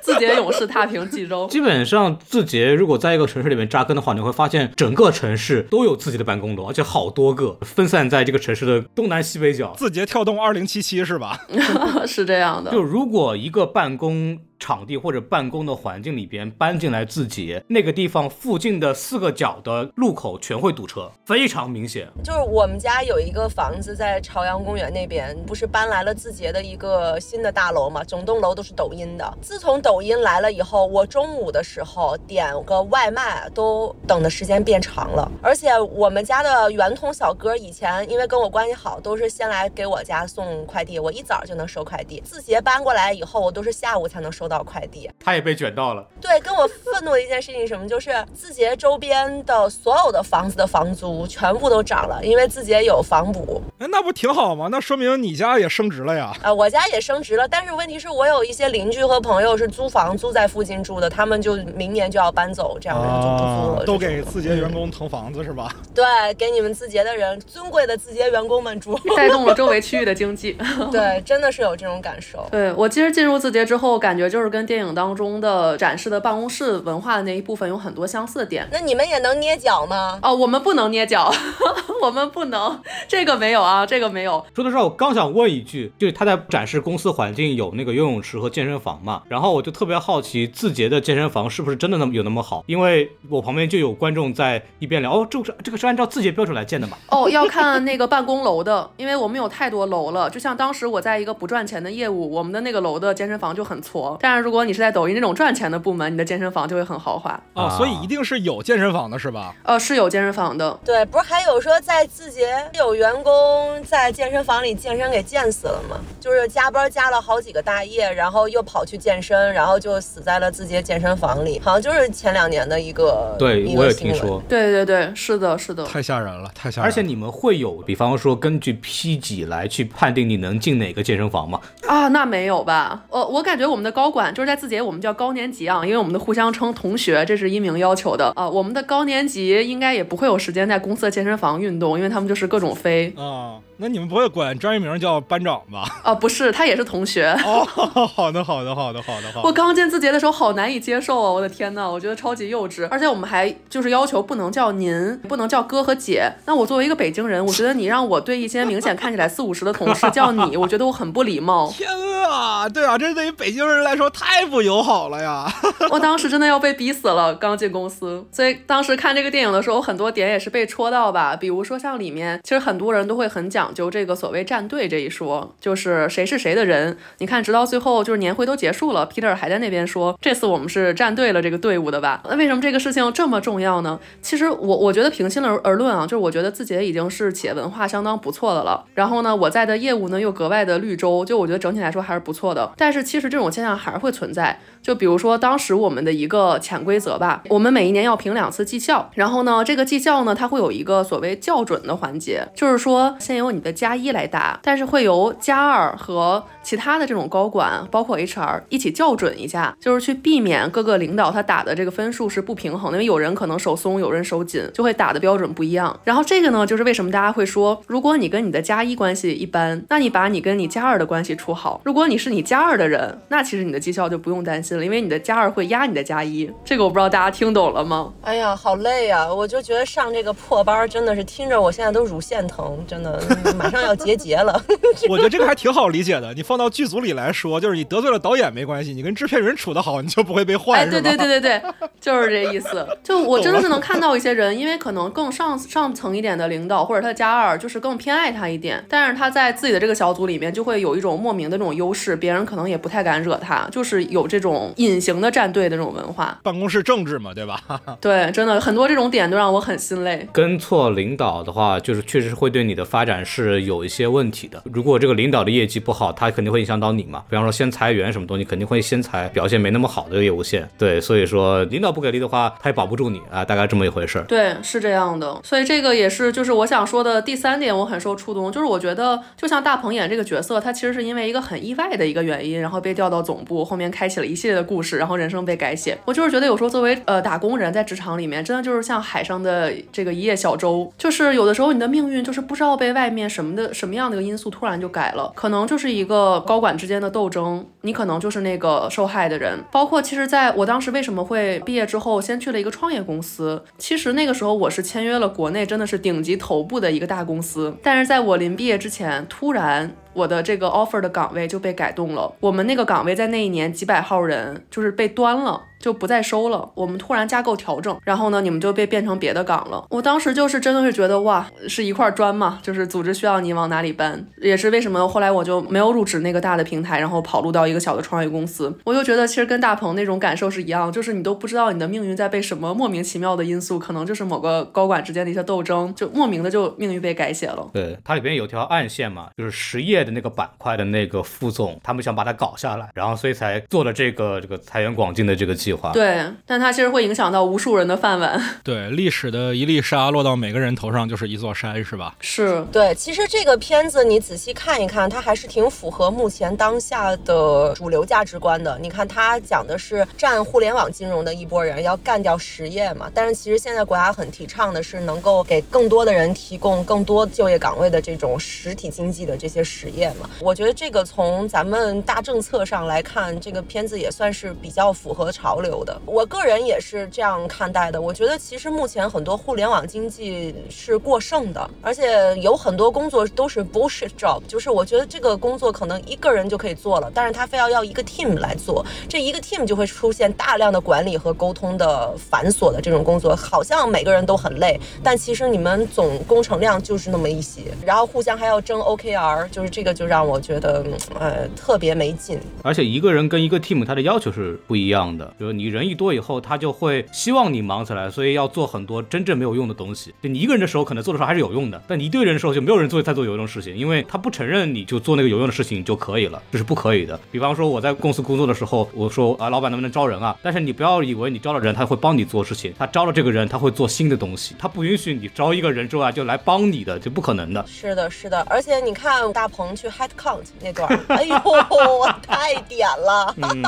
[0.00, 9.74] 字节勇士踏平冀州，基本上字节如果在一个城市里面扎根的话，你会发现整个城市都有自己的办公楼，而且好多个分散在这个城市的东南西北角。
[9.76, 11.40] 字节跳动二零七七是吧？
[12.06, 12.70] 是这样的。
[12.70, 14.38] 就如果一个办公。
[14.64, 22.08] 场地或者办公的环境里边搬进来字节，那个地方附近的四个角的路口全会堵车，非常明显。
[22.24, 28.02] 就是我们家有一个房子在朝阳公园那边，不是搬来了字节的一个新的大楼嘛？
[28.02, 29.38] 整栋楼都是抖音的。
[29.42, 35.30] 自从抖音来了以后，我中午的时候点个外卖都等的时间变长了。
[35.42, 42.18] 而且我们家的圆通小哥以前因为跟我关系好，都是先来给我家送快递，我一早就能收快递。
[42.20, 44.53] 字节搬过来以后，我都是下午才能收到。
[44.54, 46.06] 到快递，他也被卷到了。
[46.20, 53.60] 对，跟我愤怒的一件事情什么，就是字节周边的所有的房子的房租全部都涨了，因为字节有房补。
[53.80, 54.68] 哎，那不挺好吗？
[54.70, 56.32] 那说明你家也升值了呀。
[56.40, 63.84] 啊，我家也升值了，但是问题是我有一些邻居和朋友是租房租在附近住的，他们就明年就要搬走，这样的人就不租了。
[63.84, 65.74] 都给字节员工腾房子是吧？
[65.92, 70.56] 对，给你们字节的人，尊贵的字节员工们住，带动了周围区域的经济。
[70.92, 72.46] 对，真的是有这种感受。
[72.52, 74.43] 对我其实进入字节之后，感觉就是。
[74.44, 78.68] 是跟电影当中的展示的办公室文化的那一部分有很多相似的点。
[78.70, 80.18] 那你们也能捏脚吗？
[80.22, 81.32] 哦，我们不能捏脚，
[82.00, 82.78] 我们不能，
[83.08, 84.44] 这个没有啊，这个没有。
[84.54, 89.22] 说的是，我刚想问一句，就是他在展示公司环境有那个游泳池和健身房嘛？
[89.28, 92.62] 然后我就特别好奇，字节的健身房是不是真的那么有那么好？
[92.66, 96.96] 因为我旁边就有观众在一边聊，哦，这个是这个是按照字节标准来建的嘛？
[97.08, 100.28] 哦，要看那个办公楼的，因为我们有太多楼了。
[100.28, 104.16] 就像当时我在一个不赚钱的业务，我们的那个楼的健身房就很矬。
[104.24, 109.54] 但是如果你是在抖音那种赚钱的部门，你的健身房就会很豪华哦，所以一定是有健身房的是吧？
[109.62, 110.78] 呃，是有健身房的。
[110.84, 115.96] 对，不是还有说在在字节有员工在健身房里健身给健死了吗？
[116.18, 124.42] 就是加班加了好几个大夜，然后又跑去健身，然后就死在了字节健身房里，好像就是前两年的一个对一个我也新闻听说。
[124.48, 125.84] 对对对，是的，是的。
[125.84, 126.90] 太吓人了，太吓人了。
[126.90, 131.60] 而且你们会有，比方说根据 P 几来去判定你能进哪个健身房吗？
[131.86, 133.04] 啊，那没有吧？
[133.10, 138.48] 呃，我感觉我们的高管就是在字节，我们叫高年级啊，因为我们的互相称同学，这是一名要求的啊。
[138.48, 145.84] 我们的高年级应该也不会有时间在公司的健身房运动，因为他们就是各种飞啊，那你们不会管专业名叫班长吧？
[146.02, 146.14] 啊。
[146.14, 147.26] 不是，他也是同学。
[147.44, 147.64] 哦，
[148.14, 149.48] 好的，好的，好的，好的，好的。
[149.48, 151.30] 我刚进字节的时候好难以接受啊！
[151.30, 156.32] 我的天呐，我觉得超级幼稚，而且我们还就是要求不能叫您，不能叫哥和姐。
[156.46, 161.70] 那我作为一个北京人，我觉得你让我对一些明显看起来四五十的同事叫你， 我觉得我很不礼貌。
[161.70, 161.88] 天
[162.30, 165.46] 啊，对啊，这对于北京人来说太不友好了呀！
[165.90, 171.36] 我当时真的要被逼死了，刚进公司，所以当时看这个电影的时候，很多点也是被戳到吧。
[171.36, 176.98] 比如说像里面，其实很多人都会很讲讲究这个所谓站队这一说，就是谁是谁的人。
[177.16, 182.20] 你看，直到最后就是年会都结束了，Peter 还在那边说，这次我们是站对了这个队伍的吧？
[182.28, 183.98] 那为什么这个事情这么重要呢？
[184.20, 188.84] 其实我我觉得平心而而论啊，就是我觉得自己已经是企业文化相当不错的了。
[188.94, 192.70] 然后呢，我在的业务呢又格外的绿洲，就我觉得整体来说还是不错的。
[192.76, 194.60] 但是其实这种现象还是会存在。
[194.84, 215.98] 就比如说当时我们的一个潜规则吧，我们每一年要评两次绩效，然后呢，这个绩效呢，它会有一个所谓校准的环节，就是说先由你的加一来答，但是会由加二和其他的这种高管，包括 HR 一起校准一下，就是去避免各个领导他打的这个分数是不平衡的，因为有人可能手松，有人手紧，就会打的标准不一样。
[216.04, 226.50] 然后这个呢，就是为什么大家会说，如果你跟你的加一关系一般，那你把你跟你加二的关系处好；如果你是你加二的人，那其实你的绩效就不用担心了，因为你的加二会压你的加一。
[226.64, 228.12] 这个我不知道大家听懂了吗？
[228.22, 229.32] 哎呀，好累呀！
[229.32, 233.20] 我就觉得上这个破班儿真的是听着我现在都乳腺疼，真的
[233.56, 234.62] 马上要结节了。
[235.08, 236.32] 我觉得这个还挺好理解的。
[236.34, 241.62] 你放到剧组里来说，就是你得罪了导演没关系，你跟制片人处得好，你就不会被换，哎，对对对对对，
[242.00, 242.86] 就是这意思。
[243.02, 256.38] 就我真的是能看到一些人，因为可能更上上层一点的领导或者他的加二，就是更偏爱他一点，但是他在自己的这个小组里面就会有一种莫名的这种优势，别人可能也不太敢惹他，就是有这种隐形的战队的这种文化。
[256.42, 257.60] 办公室政治嘛，对吧？
[258.00, 260.26] 对，真的很多这种点都让我很心累。
[260.32, 264.62] 跟错领导的话，就是确实会对你的发展是有一些问题的。
[264.72, 267.22] 如果这个领导的业绩不好，他肯定会影响到你嘛。
[267.28, 270.68] 比方说先裁员什么东西，肯定会先裁表现没那么好的业务线。
[270.78, 274.24] 对，所以说领导不给力的话，他也保不住你啊，大概这么一回事儿。
[274.24, 285.96] 对，是这样的，所以这个也是就是我想说的第三点，我很受触动，就是我觉得就像大鹏演这个角色，他其实是因为一个很意外的一个原因，然后被调到总部，后面开启了一系列的故事，然后人生被改写。
[286.04, 299.58] 我就是觉得有时候作为呃打工人在职场里面，真的就是像海上的这个一叶小舟，就是有的时候你的命运就是不知道被外面什么的什么样的一个因素突然就改了，可能就是一个高管之间的斗争，你可能就是那个受害的人。
[299.72, 309.90] 包括其实在我当时为什么会毕业之后先去了一个创业公司，其实那个时候我是签约了国内真的是顶级头部的一个大公司，但是在我临毕业之前，突然。
[310.14, 316.70] 我的这个 offer 的岗位就被改动了，我们那个岗位在那一年几百号人就是被端了，就不再收了。
[316.74, 319.84] 我们突然架构调整，然后呢，你们就被变成别的岗了。
[319.90, 328.74] 我当时就是真的是觉得哇，是一块砖嘛，就是组织需要你往哪里搬，也是为什么后来我就没有入职那个大的平台，然后跑路到一个小的创业公司。
[328.84, 337.68] 我就觉得其实跟大鹏那种感受是一样，就是你都不知道你的命运在被什么莫名其妙的因素，可能就是某个高管之间的一些斗争，就莫名的就命运被改写了。
[337.74, 345.92] 对，它里边有条暗线嘛，就是实业的那个板块的那个副总，他们想把它搞下来，然后所以才做了这个这个财源广进的这个计划划。
[345.92, 348.40] 对，但它其实会影响到无数人的饭碗。
[348.64, 352.14] 对，历史的一粒沙落到每个人头上就是一座山，是吧？
[352.20, 358.78] 是对，其实这个片子你仔细看一看，它还是挺符合目前当下的主流价值观的。
[358.80, 370.28] 你看，它讲的是占互联网金融的一波人要干掉实业嘛，但是其实现在国家很提倡的是能够给更多的人提供更多就业岗位的这种实体经济的这些实业嘛。
[370.40, 376.00] 我觉得这个从咱们大政策上来看，这个片子也算是比较符合潮流流的。
[376.06, 378.00] 我个人也是这样看待的。
[378.00, 400.84] 我觉得其实目前很多互联网经济是过剩的，而且有很多工作都是 bullshit job，就是我觉得这个工作可能一个人就可以做了，但是他非要要一个 team 来做，这一个 team 就会出现大量的管理和沟通的繁琐的这种工作，好像每个人都很累，但其实你们总工程量就是那么一些，然后互相还要争 OKR，就是这个就让我觉得
[401.18, 402.38] 呃特别没劲。
[402.62, 410.14] 而且一个人跟一个 team 他的要求是不一样的，比如你人一多以后，他就会希望你忙起来，所以要做很多真正没有用的东西。
[410.22, 417.18] 就你一个人的时候，可能做的时候还是有用的，但你一堆人的时候，就没有人做在做有用的事情，因为他不承认你就做那个有用的事情就可以了，这是不可以的。
[417.30, 420.36] 比方说我在公司工作的时候，我说啊，老板能不能招人啊？
[420.42, 427.64] 但是你不要以为你招了人，他会帮你做事情，他招了这个人，他会做新的东西，他不允许你招一个人之后啊就来帮你的，就不可能的。
[427.66, 433.62] 是的，是的，而且你看大鹏去 head count 那段， 哎呦，我太 点了，嗯，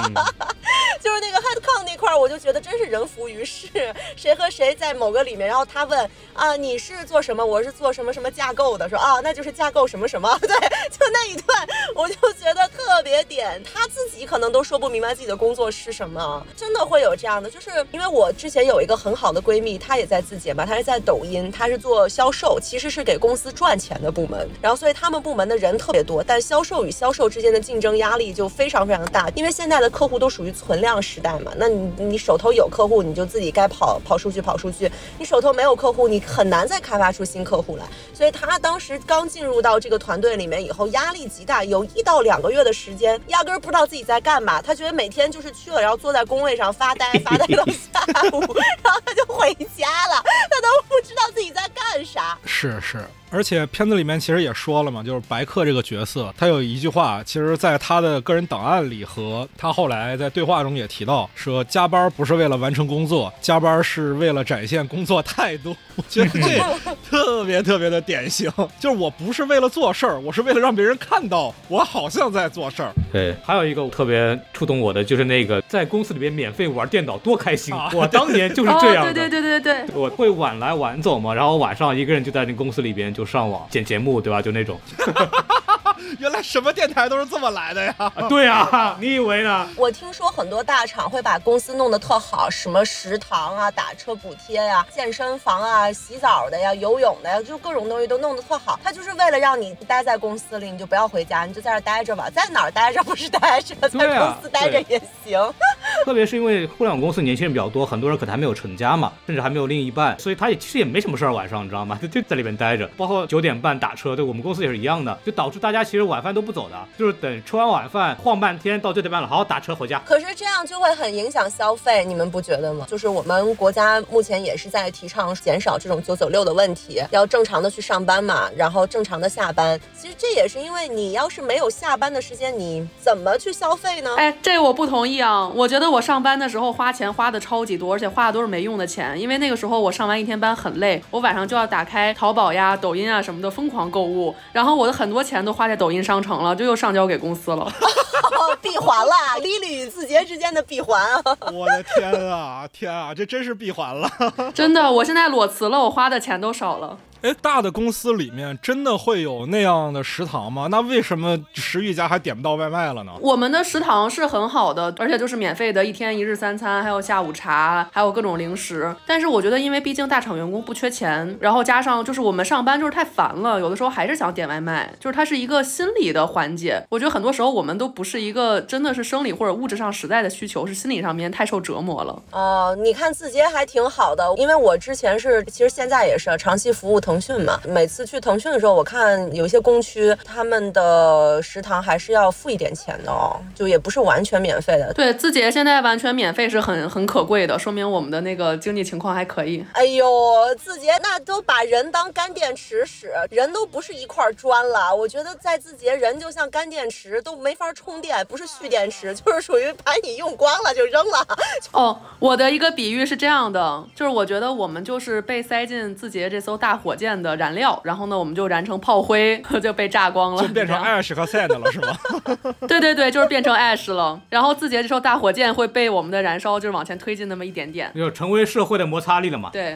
[1.00, 3.68] 就是那个 head 唱那块儿，我就觉得真是人浮于事，
[4.14, 37.84] 谁和谁在某个里面，然后他问啊你是做什么，我是做什么什么架构的，说啊那就是架构什么什么， 对，就那一段，我就觉得特别点，他自己可能都说不明白自己的工作是什么，真的会有这样的，就是因为我之前有一个很好的闺蜜，她也在字节嘛，她是在抖音，她是做销售，其实是给公司赚钱的部门，然后所以他们部门的人特别多，但销售与销售之间的竞争压力就非常非常大，因为现在的客户都属于存量时代嘛，那你你手头有客户，你就自己该跑跑数据跑数据，你手头没有客户，你很难再开发出新客户来，
[38.14, 48.00] 所以他当时刚进入到这个团队里面以后，压力极大，有一到两个月的时间，压根儿不知道自己在干嘛，他觉得每天就是去了，然后坐在工位上发呆，发呆到 下
[48.32, 48.40] 午，
[48.82, 52.38] 然后他就回家了，他都不知道自己在干啥。
[52.44, 65.76] 是是，而且片子里面其实也说了嘛，就是白客这个角色，他有一句话，其实在他的个人档案里和他后来在对话中也提到，说加班不是为了完成工作，加班是为了展现工作态度。
[65.96, 66.62] 我觉得这
[67.08, 72.92] 特别特别的典型，就是我不是为了做事儿，我是为了让别人看到我好像在做事儿。
[73.12, 79.10] 对，还有一个特别触动我的，就是那个在公司里边免费玩电脑多开心，啊我当年就是这样的。
[79.10, 84.42] 哦，对对对对对，我会晚来晚走嘛，然后晚上一个人就在那公司里边就上网剪节目，对吧？
[84.42, 84.78] 就那种。
[86.18, 87.94] 原来什么电台都是这么来的呀！
[87.98, 89.68] 啊对啊， 你以为呢？
[89.76, 98.78] 我听说很多大厂会把公司弄得特好，什么食堂啊、打车补贴呀、健身房啊、洗澡的呀、游泳的呀，就各种东西都弄得特好。
[98.82, 103.88] 他就是为了让你待在公司里，你就不要回家，你就在这待着吧，在哪儿待着不是待着，在
[104.18, 105.40] 公司待着也行。
[106.04, 111.98] 特别是因为互联网公司年轻人比较多，很多人可能还没有成家嘛，甚至还没有另一半，所以他也其实也没什么事儿，晚上你知道吗？
[112.00, 120.00] 就就在里面待着，包括九点半打车，对我们公司也是一样的，就导致大家其实晚饭都不走的，就是等吃完晚饭晃半天到九点半了，好好打车回家。
[120.04, 122.86] 可是这样就会很影响消费，你们不觉得吗？
[122.88, 129.78] 就是我们国家目前也是在提倡减少这种九九六的问题，要正常的去上班嘛，然后正常的下班。
[129.98, 134.14] 其实这也是因为你要是没有下班的时间，你怎么去消费呢？
[134.16, 135.46] 哎，这我不同意啊！
[135.48, 139.18] 我觉得我上班的时候花钱花的超级多，而且花的都是没用的钱。
[139.20, 147.64] 因为那个时候我上完一天班很累，我晚上就要打开淘宝呀、抖音啊什么的疯狂购物，然后我的很多钱都花在抖音商城了，就又上交给公司了。
[147.64, 149.12] 哦， 闭环了，
[149.42, 151.22] 李吕与字节之间的闭环啊！
[151.52, 154.10] 我的天啊，天啊，这真是闭环了。
[154.54, 156.98] 真的，我现在裸辞了，我花的钱都少了。
[157.26, 160.68] 哎，大的公司里面真的会有那样的食堂吗？
[160.70, 163.10] 那为什么食欲家还点不到外卖了呢？
[163.20, 168.94] 我们的食堂是很好的，而且就是免费的，一天一日三餐，还有下午茶，还有各种零食。
[169.04, 176.80] 但是我觉得，因为毕竟大厂员工不缺钱，然后加上就是我们上班就是太烦了，有的时候还是想点外卖，就是它是一个心理的缓解。
[176.88, 182.22] 我觉得很多时候我们都不是一个真的是生理或者物质上实在的需求，是心理上面太受折磨了。
[182.30, 187.60] 哦，你看字节还挺好的，因为我之前是，其实现在也是长期服务腾讯嘛。
[187.66, 194.92] 每次去腾讯的时候，我看有一些工区他们的食堂还是要付一点钱的哦，就也不是完全免费的。
[194.94, 199.64] 对，字节现在完全免费是很很可贵的，说明我们的那个经济情况还可以。
[199.72, 204.94] 哎呦，字节那都把人当干电池使，人都不是一块砖了。
[204.94, 211.26] 我觉得在字节，人就像干电池，都没法充电，不是蓄电池， 就是属于把你用光了就扔了。
[211.72, 221.96] 哦，我的一个比喻是这样的，就是我觉得我们就是被塞进字节这艘大火箭的燃料，然后呢，我们就燃成炮灰， 就被炸光了，就变成 Ash 和 sand 了，是吗？
[222.66, 224.20] 对对对，就是变成 ash 了。
[224.30, 227.92] 然后字节这艘大火箭会被我们的燃烧就是往前推进那么一点点。
[227.94, 229.50] 就成为社会的摩擦力了嘛。
[229.52, 229.74] 对，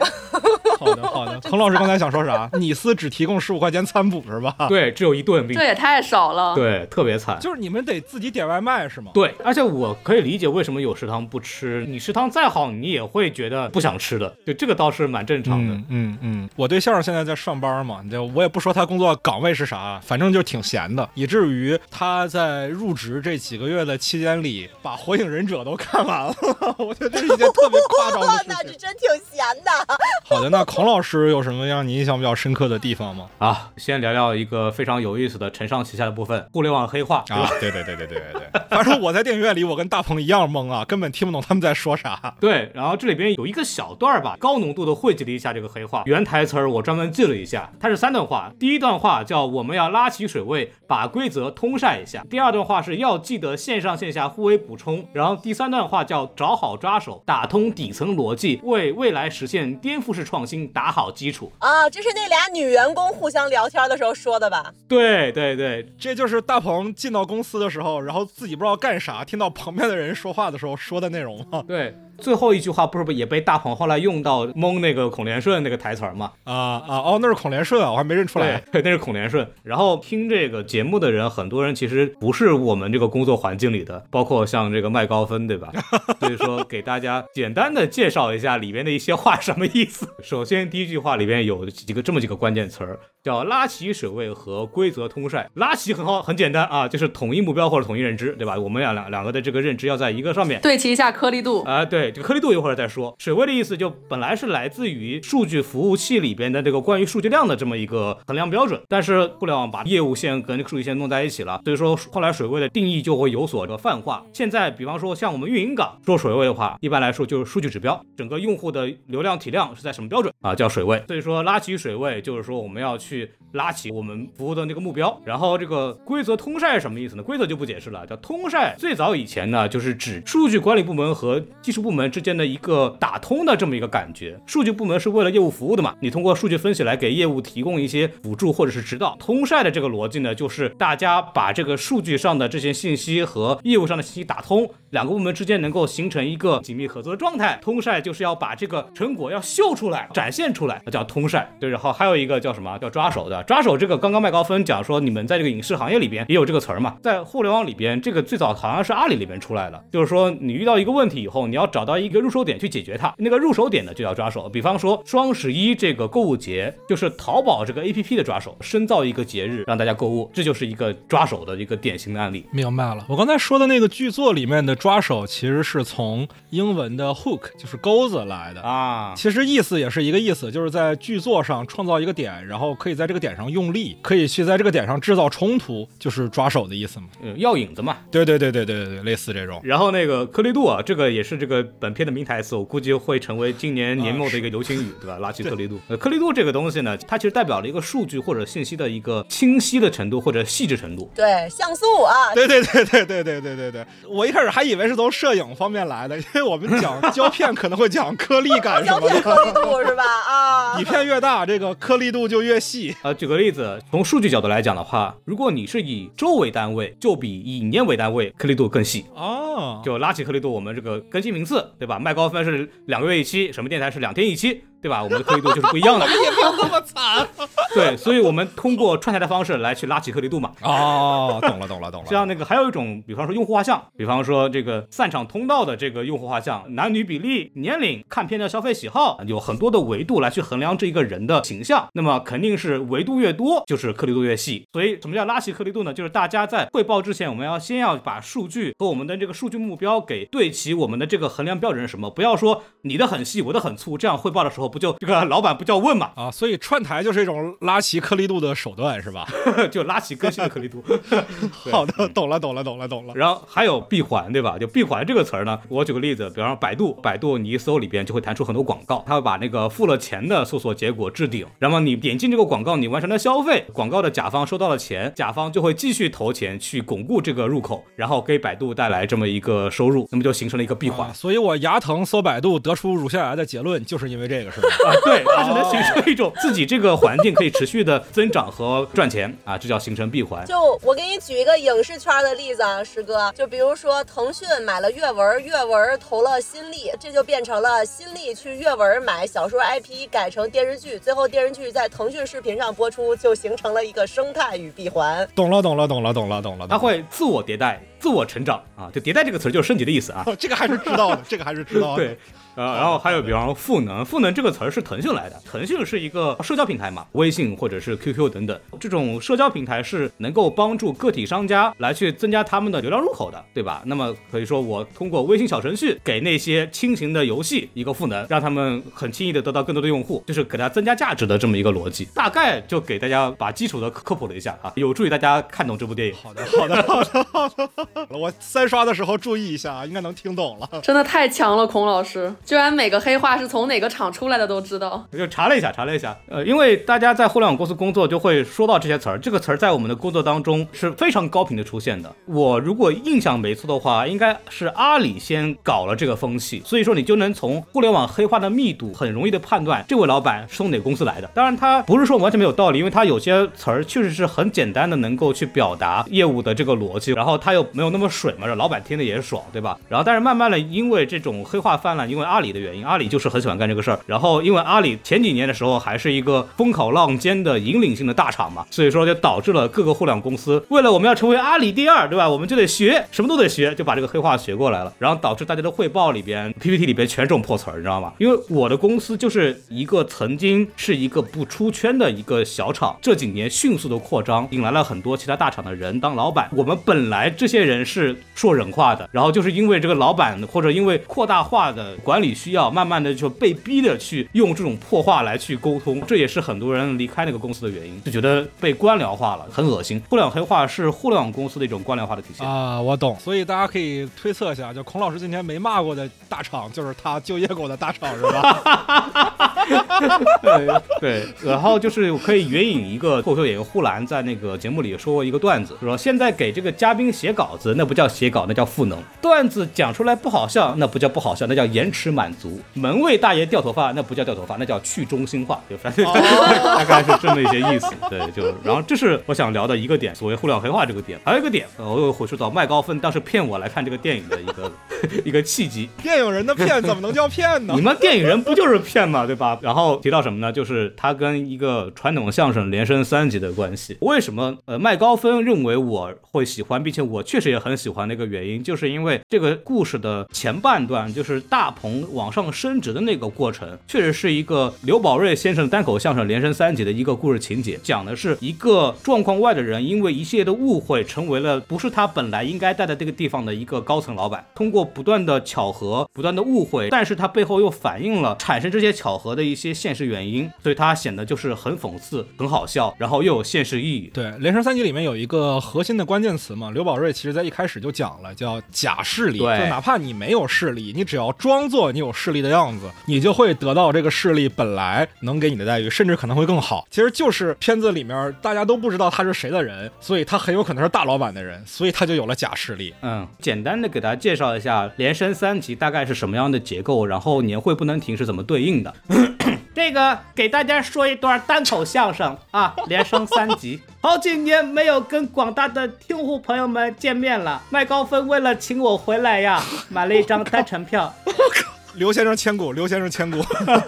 [0.79, 1.39] 好的，好的。
[1.41, 2.49] 彭老师刚才想说啥？
[2.53, 6.55] 你司只提供十五块钱餐补是吧？， 对，只有一顿，这也太少了。
[6.55, 7.37] 对特别惨。
[7.39, 9.11] 就是你们得自己点外卖是吗？
[9.13, 15.73] 对，而且我可以理解为什么有食堂不吃，你食堂再好，你也会觉得不想吃的，对这个倒是蛮正常的。
[15.73, 26.33] 嗯嗯嗯，我对象现现在在上班嘛，就我也不说他工作岗位是啥，反正就挺闲的，以至于他在入职这几个月的期间里，把《火影忍者》都看完了。
[26.79, 28.71] 我觉得这是一件特别夸张的事 那是。
[28.81, 29.71] 真挺闲的。
[30.25, 33.27] 好的，那孔老师有什么让你印象比较深刻的地方吗？
[33.37, 37.23] 啊，先聊聊一个非常有意思的承上启下的部分——互联网黑化。
[37.29, 42.33] 啊，对对对对对对对，反正我在电影院里，我跟大鹏一样懵啊，根本听不懂他们在说啥。
[42.39, 46.03] 对，然后这里边有一个小段儿吧，高浓度的汇集了一下这个黑化。
[46.05, 48.51] 原台词儿我专门记了一下，它是三段话。
[48.59, 52.25] 第一段话叫我们要拉起水位，把规则通晒一下。
[52.29, 55.07] 第二段话是要记得线上线下互为补充。
[55.13, 61.51] 然后第三段话叫找好抓手，打通底层逻辑，为未来实现颠覆式创新打好基础。
[61.59, 64.73] 啊，这是那俩女员工互相聊天的时候说的吧？
[64.87, 71.63] 对对对，这就是大鹏进到公司的时候，然后自己不知道干啥，听到旁边的人说话的时候说的内容吗？
[71.67, 76.31] 对，最后一句话不是不也被大鹏后来用到蒙那个孔连顺那个台词儿吗？
[76.43, 78.61] 啊啊哦，那是孔连顺啊，我还没认出来。
[78.71, 79.45] 对，那是孔连顺。
[79.63, 85.71] 然后听这个节目的人，很多人其实不是我们这个工作环境里的，包括像这个麦高芬，对吧？
[86.21, 90.07] 所以说给大家简单的介绍一下里边的一些话什么意思。
[90.21, 95.49] 首先第一句话里边有几个这么几个关键词儿，叫拉齐水位和规则通晒。
[95.55, 98.57] 拉齐很好，很简单啊，就是统一目标或者统一认知，对吧？
[98.57, 100.61] 我们俩两两个的这个认知要在一个上面。
[100.61, 101.63] 对齐一下颗粒度。
[101.63, 103.15] 啊、对，这个颗粒度一会儿再说。
[103.17, 114.23] 水位的意思就本来是来自于数据服务器里边的这个关于数据量的这么一个衡量标准，但是互联网把业务线跟数据线弄在一起了，所以说后来水位的定义就会有所这个泛化。
[114.33, 121.03] 现在比方说像我们运营岗说水位的话，一般来说就是数据指标，整个用户的流量体量是在什么标准啊，叫水位。
[121.07, 125.19] 所以说拉起水位就是说我们要去拉起我们服务的那个目标。
[125.25, 127.23] 然后这个规则通晒是什么意思呢？
[127.23, 128.75] 规则就不解释了，叫通晒。
[128.77, 134.39] 最早以前呢，就是指数据管理部门和技术部门之间的一个打通的这么一个感觉。
[134.45, 139.15] 数据部门是为了业务服务的嘛，你通过数据分析来给业务提供一些辅助或者是指导。
[139.19, 147.59] 通晒的这个逻辑呢，就是大家把这个数据上的这些信息和业务上的信息打通，两个部门之间能够形成一个紧密合作的状态。
[147.61, 151.49] 通晒就是要把这个成果要秀出来、展现出来，那叫通晒。
[151.59, 152.77] 对，然后还有一个叫什么？
[152.79, 153.40] 叫抓手的。
[153.47, 164.49] 抓手这个刚刚麦高芬讲说，你们在这个影视行业里边也有这个词儿嘛，在互联网里边，这个最早好像是阿里里边出来的，就是说你遇到一个问题以后，你要找到一个入手点去解决它，那个入手点呢就叫抓手。
[164.49, 172.45] 比方说双十一这个购物节，就是淘宝这个 APP 的抓手，深造一个节日让大家购物，这就是一个抓手的一个典型的案例。
[172.51, 178.61] 明白了，我刚才说的那个剧作里面的抓手，其实是从英文的 hook，就是钩子来的。
[178.61, 187.07] 啊，其实意思也是一个意思，就是在剧作上创造一个点，然后可以在这个点上用力，可以去在这个点上制造冲突，就是抓手的意思嘛。
[187.21, 189.59] 嗯要影子嘛，对对对对对对对，类似这种。
[189.63, 195.17] 然后那个颗粒度啊，这个也是这个本片的名台词，我估计会成为今年年末的一个流行语，对吧？
[195.19, 195.79] 拉起颗粒度。
[195.87, 201.09] 呃，颗粒度这个东西呢，它其实代表了一个数据或者信息的一个清晰的程度或者细致程度。
[201.15, 210.03] 对，像素啊，对对对对对对对对对，我一开始还以为是从摄影方面来的，因为我们讲 胶片可能会讲颗粒感什胶么片 颗粒，度是吧？
[210.03, 212.95] 啊 底，片越大，这个颗粒度就越细。
[213.03, 219.05] 呃，举个例子，从数据角度来讲的话，如果你是以周为单位，就比以年为单位颗粒度更细。
[219.13, 221.99] 哦，就拉起颗粒度，我们这个更新频次，对吧？
[221.99, 225.03] 麦高芬是两个月一期，什么电台是两天一期，对吧？
[225.03, 226.05] 我们的颗粒度就是不一样的。
[226.11, 227.27] 也没有那么惨。
[227.73, 230.51] 对，所以我们通过串台的方式来去拉起颗粒度嘛。
[230.61, 232.09] 哦，懂了懂了懂了。
[232.09, 241.87] 像那个还有一种，比方说用户画像，比方说这个散场通道的这个用户画像，男女比例、年龄、看片的消费喜好，有很多的维度来去衡量这一个人的形象。
[241.93, 244.65] 那么肯定是维度越多，就是颗粒度越细。
[244.73, 245.93] 所以什么叫拉起颗粒度呢？
[245.93, 252.09] 就是大家在汇报之前，我们要先要把数据和我们的这个数据目标给对齐，我们的这个衡量标准是什么？
[252.09, 256.11] 不要说你的很细，我的很粗，这样汇报的时候不就这个老板不叫问嘛？
[256.15, 259.27] 啊，所以串台就是一种拉齐颗粒度的手段，是吧？
[259.69, 260.83] 就拉齐更新的颗粒度。
[261.69, 263.13] 好的，懂了，懂了，懂了，懂了。
[263.15, 264.57] 然后还有闭环，对吧？
[264.57, 281.09] 就闭环这个词儿呢，我举个例子，比方说百度，百度你一搜里边就会弹出很多广告，它会把那个付了钱的搜索结果置顶，然后你点进这个广告，你完成了消费，广告的甲方收到了钱，甲方就会继续投钱去巩固这个入口，然后给百度带来这么一个收入，那么就形成了一个闭环。
[281.09, 284.60] 啊，所以我牙疼搜百度得出乳腺癌的结论，就是因为这个，是吧？
[284.85, 290.45] 啊，对，它是能形成一种自己这个环境可以持续的增长和赚钱啊，这叫形成闭环。
[290.45, 305.27] 就我给你举一个影视圈的例子啊，师哥，就比如说腾讯买了阅文，阅文投了新力，这就变成了新力去阅文买小说 IP 改成电视剧，最后电视剧在腾讯视频上播出，就形成了一个生态与闭环。
[305.35, 306.67] 懂了，懂了，懂了，懂了，懂了。
[306.67, 310.23] 它会自我迭代、自我成长啊，就迭代这个词儿就是升级的意思啊。
[310.25, 312.03] 哦，这个还是知道的，这个还是知道的。
[312.03, 312.17] 对，
[312.55, 323.81] 呃，然后还有比方说赋能，赋能这个词儿是腾讯来的，腾讯是一个社交平台嘛，微信或者是 QQ 等等，这种社交平台是能够帮助个体商家来去增加他们的流量入口的，对吧？
[323.85, 332.05] 那么可以说我通过微信小程序给那些轻型的游戏一个赋能，让他们很轻易的得到更多的用户，就是给它增加价值的这么一个逻辑。
[332.13, 336.13] 大概就给大家把基础的科普了一下啊，有助于大家看懂这部电影。
[336.21, 337.69] 好的，好的，好的，好的。
[338.17, 340.81] 我三刷的时候注意一下啊，应该能听懂了。
[340.81, 345.05] 真的太强了，孔老师居然每个黑话是从哪个厂出来的都知道。
[345.11, 352.13] 我就查了一下，查了一下，呃，因为大家在互联网公司工作就会说到这些词儿，这个词儿在我们的工作当中是非常高频的出现的。
[352.25, 361.29] 我如果印象没错的话，应该是阿里先搞了这个风气，所以说你就能从互联网黑化的密度很容易的判断这位老板是从哪个公司来的。
[361.33, 369.77] 当然，他不是说完全没有道理，因为他有些词儿确实是很简单的能够去表达业务的这个逻辑，然后他又没有那么水嘛，让老板听的也爽，对吧？
[369.87, 373.99] 然后但是慢慢的，因为这种黑化泛滥，因为阿里的原因，阿里就是很喜欢干这个事儿。
[374.05, 382.29] 然后因为阿里前几年的时候还是一个风口浪尖的引领性的大厂嘛，所以说就导致了各个互联网公司为了我们要成为阿里第二，对吧？
[382.29, 384.93] 我们就得学，什么都得学，就把这个黑话学过来了。
[384.97, 388.13] 然后导致大家的汇报里边、PPT 里边全这种破词儿，你知道吗？
[388.17, 396.49] 因为我的公司就是一个曾经是一个不出圈的一个小厂，这几年迅速的扩张，引来了很多其他大厂的人当老板。
[396.55, 410.01] 我们本来这些人是说人话的，然后就是因为这个老板或者因为扩大化的管需要，慢慢的就被逼的去用这种破话来去沟通，这也是很多人离开那个公司的原因，就觉得被官僚化了，很恶心。
[410.09, 412.47] 互联网黑化是互联网公司的一种官僚化的体现。
[412.47, 419.31] 啊，我懂，所以大家可以推测一下，就孔老师今天没骂过的大厂，就是他就业过的大厂，是吧？
[420.41, 420.67] 对
[420.99, 437.87] 对，然后就是可以援引一个脱口秀演员呼兰在那个节目里说过一个段子，说现在给这个嘉宾写稿子，那不叫写稿，那叫赋能；段子讲出来不好笑，那不叫不好笑，那叫延迟满足；门卫大爷掉头发，那不叫掉头发， 那叫去中心化，就反 正大概是这么一些意思。
[438.09, 444.71] 对，就然后这是我想聊的一个点，所谓互联网黑化这个点，还有一个点，呃我又回溯到麦高芬当时骗我来看这个电影的一个
[445.25, 445.89] 一个契机。
[446.01, 447.81] 电影人的骗怎么能叫骗呢你？
[447.81, 449.25] 们电影人不就是骗嘛？
[449.25, 449.57] 对吧？
[449.61, 450.51] 然后提到什么呢？
[450.51, 453.97] 就是他跟一个传统相声连升三级的关系。
[454.01, 474.45] 为什么呃麦高芬认为我会喜欢，并且我确实也很喜欢的一个原因，就是因为这个故事的前半段，就是大鹏往上升职的那个过程，确实是一个刘宝瑞先生单口相声连升三级的一个故事情节，讲的是一个状况外的人，因为一系列的误会，成为了不是他本来应该待在这个地方的一个高层老板。
[474.55, 484.09] 通过不断的巧合、不断的误会，但是他背后又反映了产生这些巧合的一些现实原因，所以他显得就是很讽刺、很好笑，然后又有现实意义。
[484.13, 489.39] 对，《连升三级》里面有一个核心的关键词嘛，刘宝瑞其实在一开始就讲了，叫假势力。
[489.39, 496.87] 对就哪怕你没有势力，你只要装作你有势力的样子，你就会得到这个势力本来能给你的待遇，甚至可能会更好。
[496.89, 502.93] 其实就是片子里面大家都不知道他是谁的人，所以他很有可能是大老板的人，所以他就有了假势力。
[503.01, 508.93] 嗯，简单的给大家介绍一下连升三级大概是什么样的结构，然后年会不能停是怎么对应的。
[509.73, 513.79] 这个给大家说一段单口相声啊，连升三级。
[514.01, 521.13] 好几年没有跟广大的听户朋友们见面了，麦高芬为了请我回来呀，买了一张单程票。
[521.95, 523.41] 刘先生千古，刘先生千古。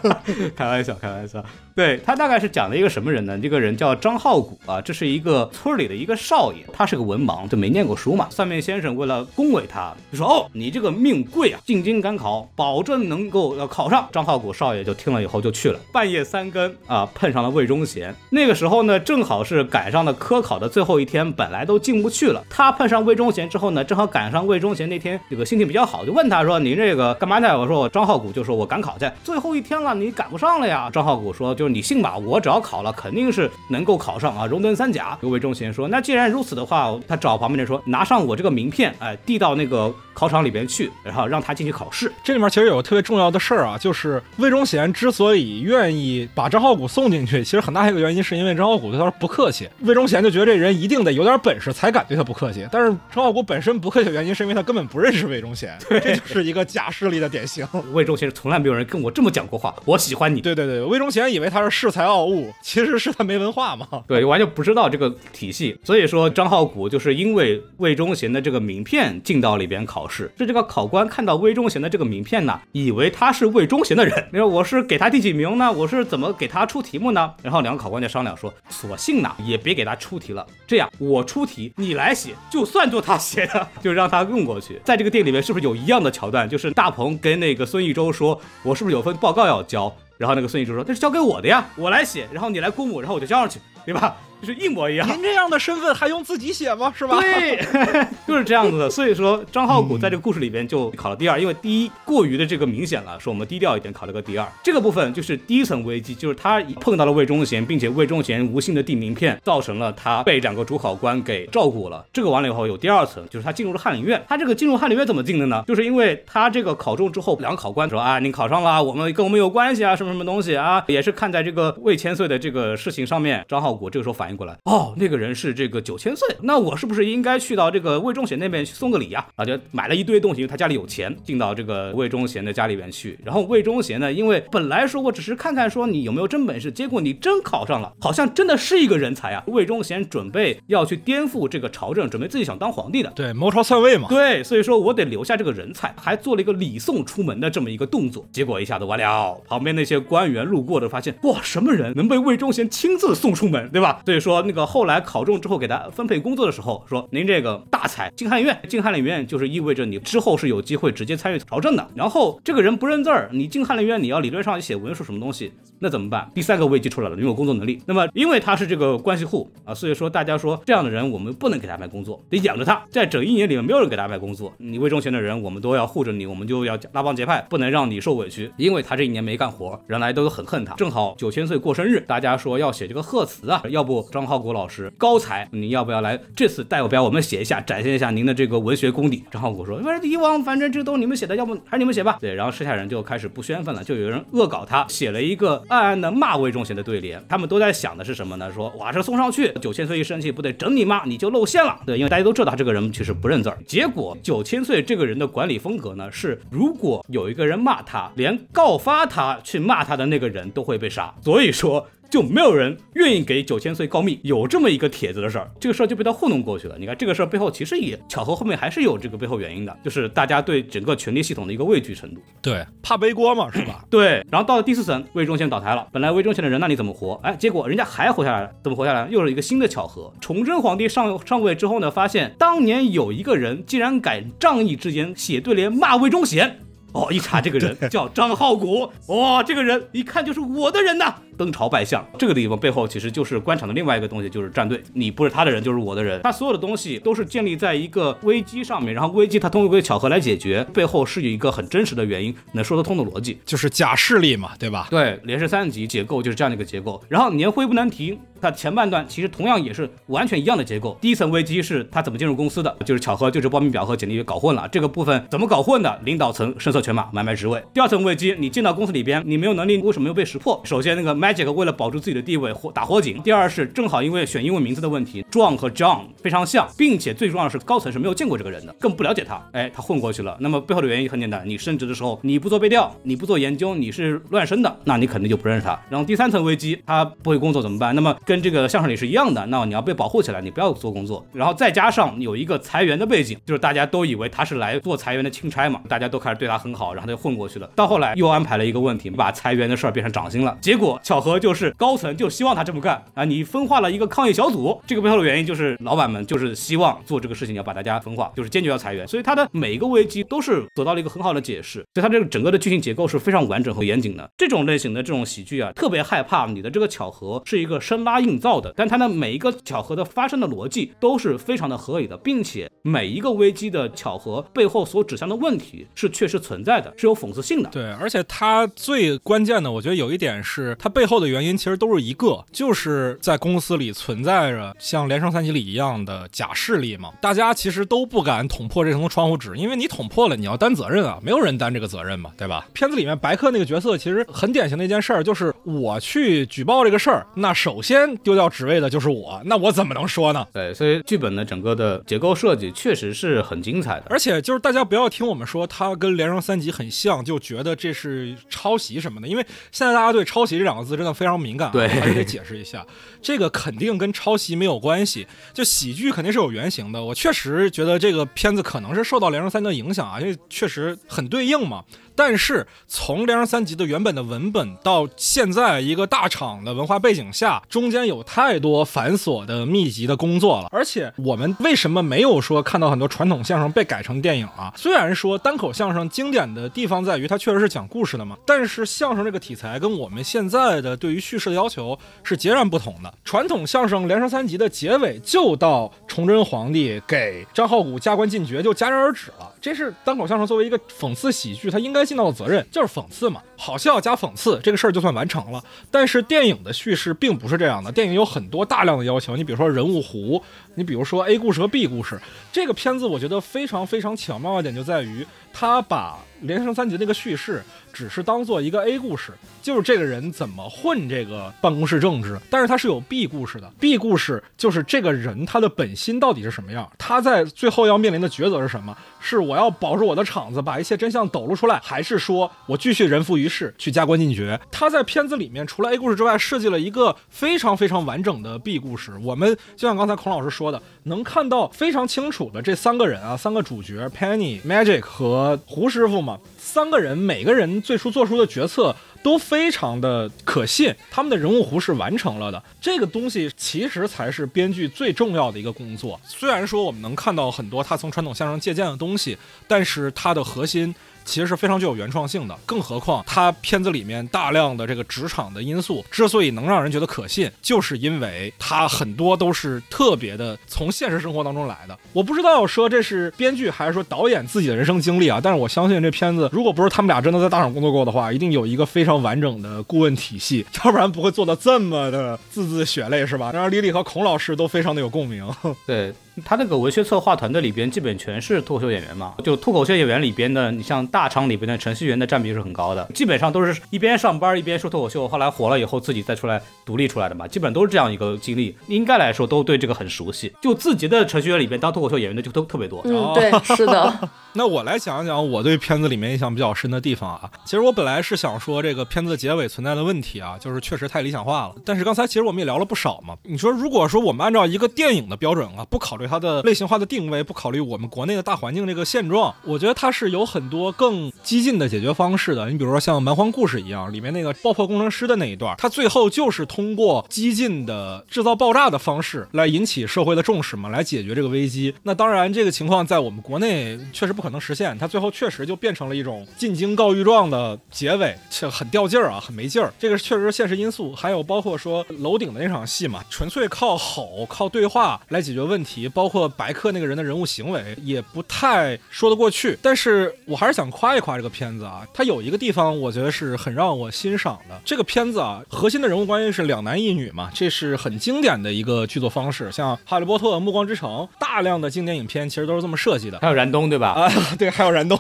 [0.56, 1.44] 开玩笑，开玩笑。
[1.76, 3.38] 对他大概是讲了一个什么人呢？
[3.40, 8.28] 这个人叫张浩古啊，这是一个村里的一个少爷，他是个文盲，就没念过书嘛。
[8.30, 18.14] 算命先生为了恭维他，就说：“哦，你这个命贵啊，进京赶考，保证能够要考上。”张浩古少爷就听了以后就去了，半夜三更啊，碰上了魏忠贤。
[18.30, 22.44] 那个时候呢，正好是赶上了科考的最后一天，本来都进不去了。
[22.50, 42.12] 他碰上魏忠贤之后呢，正好赶上魏忠贤那天这个心情比较好，就问他说：“您这个干嘛呢？”我说：“我张浩古就说我赶考去，最后一天了，你赶不上了呀。”张浩古说：“就就是你信吧，我只要考了，肯定是能够考上啊，荣登三甲。”魏忠贤说：“那既然如此的话，他找旁边人说，拿上我这个名片，哎，递到那个考场里边去，然后让他进去考试。
[42.24, 49.68] 这里面其实有个特别重要的事儿啊，就是魏忠贤之所以愿意把张浩古送进去，其实很大一个原因是因为张浩古对他不客气。
[49.82, 57.68] 魏忠贤就觉得这人一定得有点本事才敢对他不客气，但是张浩古本身不客气的原因是因为他根本不认识魏忠贤， 这就是一个假势力的典型。
[57.92, 60.42] 魏忠贤从来没有人跟我这么讲过话，我喜欢你。
[60.42, 63.88] 对对对，魏忠贤以为他是恃才傲物，其实是他没文化嘛。
[64.08, 74.28] 对，完全不知道这个体系，所以说张浩古就是因为魏忠贤的这个名片进到里边考考试，是这个考官看到魏忠贤的这个名片呢，以为他是魏忠贤的人。
[74.34, 75.72] 你说我是给他第几名呢？
[75.72, 77.34] 我是怎么给他出题目呢？
[77.42, 84.78] 然后两个考官就商量说，索性呢也别给他出题了，这样我出题你来写，就算作他写的，就让他用过去。
[84.84, 86.50] 在这个店里面是不是有一样的桥段？
[86.50, 89.90] 就是大鹏跟那个孙艺洲说，我是不是有份报告要交？
[90.18, 94.18] 然后那个孙艺洲说，那是交给我的呀，我来写，然后你来估摸，然后我就交上去，对吧？
[94.44, 95.08] 就是一模一样。
[95.08, 96.94] 您这样的身份还用自己写吗？
[96.96, 97.20] 是吧？
[97.22, 97.58] 对，
[98.28, 98.90] 就是这样子的。
[98.90, 104.48] 所以说张浩古在这个故事里边就考了第二，因为第一过于的这个明显了，说我们低调一点考了个第二。
[104.62, 112.06] 这个部分就是第一层危机，就是他碰到了魏忠贤，并且魏忠贤无心的递名片，造成了他被两个主考官给照顾了。
[112.12, 114.22] 这个完了以后有第二层，就是他进入了翰林院。
[114.28, 115.64] 他这个进入翰林院怎么进的呢？
[115.68, 123.46] 就是因为他这个考中之后，两个考官说啊，你考上了，我们跟我们有关系啊，什么什么东西啊，也是看在这个魏千岁的这个事情上面。
[123.48, 125.14] 张浩古这个时候反应过来，哦，那个。
[125.24, 129.26] 人是这个九千岁，那我是不是应该去到这个魏忠贤那边去送个礼呀？
[129.36, 133.18] 啊，就买了一堆东西，因为他家里有钱，进到这个魏忠贤的家里边去。
[133.24, 139.44] 然后魏忠贤呢，因为本来说我只是看看说你有没有真本事，结果你真考上了，好像真的是一个人才啊！
[139.48, 144.08] 魏忠贤准备要去颠覆这个朝政，准备自己想当皇帝的，对，谋朝篡位嘛。
[144.10, 148.26] 对，所以说我得留下这个人才，还做了一个礼送出门的这么一个动作。
[148.32, 154.02] 结果一下子完了，旁边那些官员路过的发现，哇，什么人能被魏忠贤亲自送出门，对吧？
[154.06, 155.90] 所以说那个后来考中之后给他。
[155.92, 161.88] 分配工作的时候说：“您这个大才进翰林院，进翰林院就是意味着你之后是有机会直接参与朝政的。
[161.94, 165.52] 然后这个人不认字儿，你进翰林院你要理论上写文书什么东西，
[165.84, 166.32] 那怎么办？
[166.34, 167.82] 第三个危机出来了，你有工作能力。
[167.86, 172.82] 那么因为他是这个关系户啊，所以说大家说这样的人我们不能给他派工作，得养着他。
[172.90, 178.50] 在整一年里面没有人给他派工作，你魏忠贤的人我们都要护着你，我们就要拉帮结派，不能让你受委屈。
[178.56, 180.74] 因为他这一年没干活，原来都很恨他。
[180.76, 186.18] 正好九千岁过生日，大家说要写这个贺词啊，要不张浩国老师高才，你要不要来？
[186.34, 189.26] 这次代表我们写一下，展现一下您的这个文学功底。
[189.30, 197.24] 张浩古说：“反正以往反正这都你们写的，要不还是你们写吧。”对，然后剩下人就开始不宣愤了，就有人恶搞他，写了一个暗暗的骂魏忠贤的对联。
[197.28, 198.52] 他们都在想的是什么呢？
[198.54, 201.04] 说哇，这送上去，九千岁一生气，不得整你吗？
[201.06, 201.80] 你就露馅了。
[201.86, 203.58] 对，因为大家都知道他这个人其实不认字儿。
[203.66, 211.14] 结果九千岁这个人的管理风格呢，是如果有一个人骂他，连告发他去骂他的那个人都会被杀。
[211.22, 211.88] 所以说。
[212.14, 216.76] 就没有人愿意给九千岁告密，有这么一个帖子的事儿，这个事儿就被他糊弄过去了。
[216.78, 222.22] 你看这个事儿背后其实也巧合，后面还是有这个背后原因的，就是大家对整个权力系统的一个畏惧程度。
[222.40, 223.84] 对，怕背锅嘛，是吧？
[223.90, 224.24] 对。
[224.30, 225.88] 然后到了第四层，魏忠贤倒台了。
[225.92, 227.20] 本来魏忠贤的人那你怎么活？
[227.24, 228.52] 哎，结果人家还活下来了。
[228.62, 229.08] 怎么活下来？
[229.10, 230.14] 又是一个新的巧合。
[230.22, 236.60] 崇祯皇帝上上位之后呢，发现当年有一个人竟然敢仗义之言写对联骂魏忠贤。
[236.94, 241.16] 哦，一查这个人叫张浩古，哇，这个人一看就是我的人呐。
[241.38, 244.82] 登朝拜相，这个地方背后其实就是官场的另外一个东西，就是站队。
[244.94, 246.22] 你不是他的人，就是我的人。
[246.24, 254.88] 他所有的东西都是建立在一个危机上面，然后危机他通过一个巧合来解决，背后是有一个很真实的原因，能说得通的逻辑，就是假势力嘛，对吧？
[254.90, 257.02] 对，连续三级结构就是这样的一个结构。
[257.10, 260.98] 然后年会不能停，它前半段其实同样也是完全一样的结构。
[261.02, 264.68] 第一层危机是他怎么进入公司的，就是巧合，就是报名表和简历搞混了。
[264.72, 266.00] 这个部分怎么搞混的？
[266.04, 267.64] 领导层声色犬马，买卖职位。
[267.74, 270.62] 第二层危机，你进到公司里边，你没有能力，为什么又被识破？
[270.66, 273.22] 首先那个 Magic 为了保住自己的地位，火打火警。
[273.22, 279.42] 第二是正好因为选英文名字的问题，John 和 John 非常像，并且最重要的是高层是没有见过这个人的，更不了解他。
[279.54, 280.36] 哎，他混过去了。
[280.42, 285.80] 那么背后的原因很简单，你升职的时候你不做背调，你不做研究，你是乱升的，那你肯定就不认识他。
[285.90, 287.96] 然后第三层危机，他不会工作怎么办？
[287.96, 291.26] 那么跟这个相声里是一样的，那你要被保护起来，你不要做工作。
[291.32, 297.70] 然后再加上有一个裁员的背景，就是大家都以为他是来做裁员的钦差嘛，大家都开始对他很好，然后他就混过去了。
[297.78, 300.58] 到后来又安排了一个问题，把裁员的事儿变成涨薪了。
[300.60, 302.74] 结果 巧合就是高层就希望他这。
[302.74, 303.24] 么干啊！
[303.24, 309.08] 你分化了一个抗议小组，这个背后的原因就是老板们就是希望做这个事情，要把大家分化，就是坚决要裁员。
[309.08, 314.28] 所以他的每一个危机都是得到了一个很好的解释，所以他这个整个的剧情结构是非常完整和严谨的。
[314.36, 327.70] 这种类型的这种喜剧啊，特别害怕你的这个巧合是一个生拉硬造的，但它的每一个巧合的发生的逻辑都是非常的合理的，并且每一个危机的巧合背后所指向的问题是确实存在的，是有讽刺性的。
[327.70, 332.46] 对，而且它最关键的，我觉得有一点是它背后的原因其实都是一个。
[332.54, 342.66] 就是在公司里存在着像《连胜三集》里一样的假势力嘛，大家其实都不敢捅破这层窗户纸，因为你捅破了，你要担责任啊，没有人担这个责任嘛，对吧？
[342.72, 350.48] 片子里面白客那个角色其实很典型的一件事儿，就是我去举报这个事儿，那首先丢掉职位的就是我，那我怎么能说呢？
[350.54, 362.86] 对，所以剧本的整个的结构设计确实是很精彩的，而且就是大家不要听我们说它跟《连胜三集》很像，就觉得这是抄袭什么的，因为现在大家对抄袭这两个字词真的非常敏感、啊，对还是得解释一下，
[363.24, 367.04] 这个肯定跟抄袭没有关系，就喜剧肯定是有原型的。
[367.04, 371.84] 我确实觉得这个片子可能是受到《连城三》的影响啊，因为确实很对应嘛。
[372.16, 380.68] 但是从《连城三集》的原本的文本到现在一个大厂的文化背景下，中间有太多繁琐的密集的工作了。
[380.72, 384.72] 而且我们为什么没有说看到很多传统相声被改成电影啊？
[384.78, 393.12] 虽然说单口相声经典的地方在于它确实是讲故事的嘛，但是相声这个题材跟我们现在的对于叙事的要求是截然不同的。
[393.24, 405.64] 传统相声《连升三集》的结尾就到崇祯皇帝给张浩古加官进爵就戛然而止了，这是单口相声作为一个讽刺喜剧，它应该尽到的责任，就是讽刺嘛，好笑加讽刺，这个事儿就算完成了。
[405.90, 410.42] 但是电影的叙事并不是这样的，电影有很多大量的要求，你比如说人物弧，
[410.76, 412.20] 你比如说 A 故事和 B 故事，
[412.52, 428.96] 这个片子我觉得非常非常巧妙的点就在于，它把连城三级那个叙事只是当做一个 A 故事，就是这个人怎么混这个办公室政治，但是他是有 B 故事的，B 故事就是这个人他的本心到底是什么样，他在最后要面临的抉择是什么？
[429.20, 434.60] 是我要保住我的场子，把一切真相抖露出来，还是说我继续人浮于事，去加官进爵？
[434.70, 439.14] 他在片子里面除了 A 故事之外，设计了一个非常非常完整的 B 故事。
[439.24, 448.96] 我们就像刚才孔老师说的，能看到非常清楚的这三个人啊，三个主角 Penny、Magic 和胡师傅嘛，三个人每个人最初做出的决策。
[449.24, 452.62] 都非常的可信，他们的人物弧是完成了的。
[452.82, 456.20] 这个东西其实才是编剧最重要的一个工作。
[456.26, 460.94] 虽然说我们能看到很多他从传统相声借鉴的东西，但是他的核心。
[461.26, 471.98] 其实是非常具有原创性的，更何况它片子里面大量的这个职场的因素，之所以能让人觉得可信，就是因为它很多都是特别的从现实生活当中来的。
[472.14, 483.52] 我不知道说这是编剧还是说导演自己的人生经历啊，但是我相信这片子如果不是他们俩真的在大厂工作过的话，一定有一个非常完整的顾问体系，要不然不会做的这么的字字血泪，是吧？
[483.54, 485.44] 让李李和孔老师都非常的有共鸣。
[485.86, 489.36] 对他那个文学策划团队里边，基本全是脱口秀演员嘛。
[489.44, 498.76] 就脱口秀演员里边的，你像大厂里边的程序员的占比是很高的，基本上都是一边上班一边说脱口秀，后来火了以后自己再出来独立出来的嘛，基本都是这样一个经历。
[498.88, 500.52] 应该来说都对这个很熟悉。
[500.62, 503.02] 就自己的程序员里边当脱口秀演员的就都特别多。
[503.06, 504.30] 嗯，对，是的。
[504.56, 507.50] 那我来讲一讲我对片子里面印象比较深的地方啊。
[507.66, 511.76] 其实我本来是想说这个片子结尾存在的问题啊，就是确实太理想化了。
[511.84, 513.36] 但是刚才其实我们也聊了不少嘛。
[513.44, 522.70] 你说如果说我们按照一个电影的标准啊，不考虑它的类型化的定位，不考虑我们国内的大环境这个现状，我觉得它是有很多更激进的解决方式的。
[522.70, 531.94] 你比如说像《蛮荒故事》一样，里面那个爆破工程师的那一段，它最后就是通过激进的制造爆炸的方式来引起社会的重视嘛，来解决这个危机。
[532.04, 539.94] 那当然，这个情况在我们国内确实不可能实现，它最后确实就变成了一种进京告御状的结尾，这很掉劲儿啊，很没劲儿。
[539.98, 549.78] 这个确实是现实因素，还有包括说楼顶的那场戏嘛，纯粹靠吼、靠对话来解决问题，包括白客那个人的人物行为也不太说得过去。
[549.82, 554.78] 但是我还是想夸一夸这个片子啊，它有一个地方我觉得是很让我欣赏的。
[554.84, 559.72] 这个片子啊，核心的人物关系是两男一女嘛，这是很经典的一个剧作方式。
[559.72, 561.10] 像《哈利波特》《暮光之城》，
[561.40, 563.40] 大量的经典影片其实都是这么设计的。
[563.40, 564.30] 还有燃冬对吧？
[564.58, 565.20] 对，还有燃冬，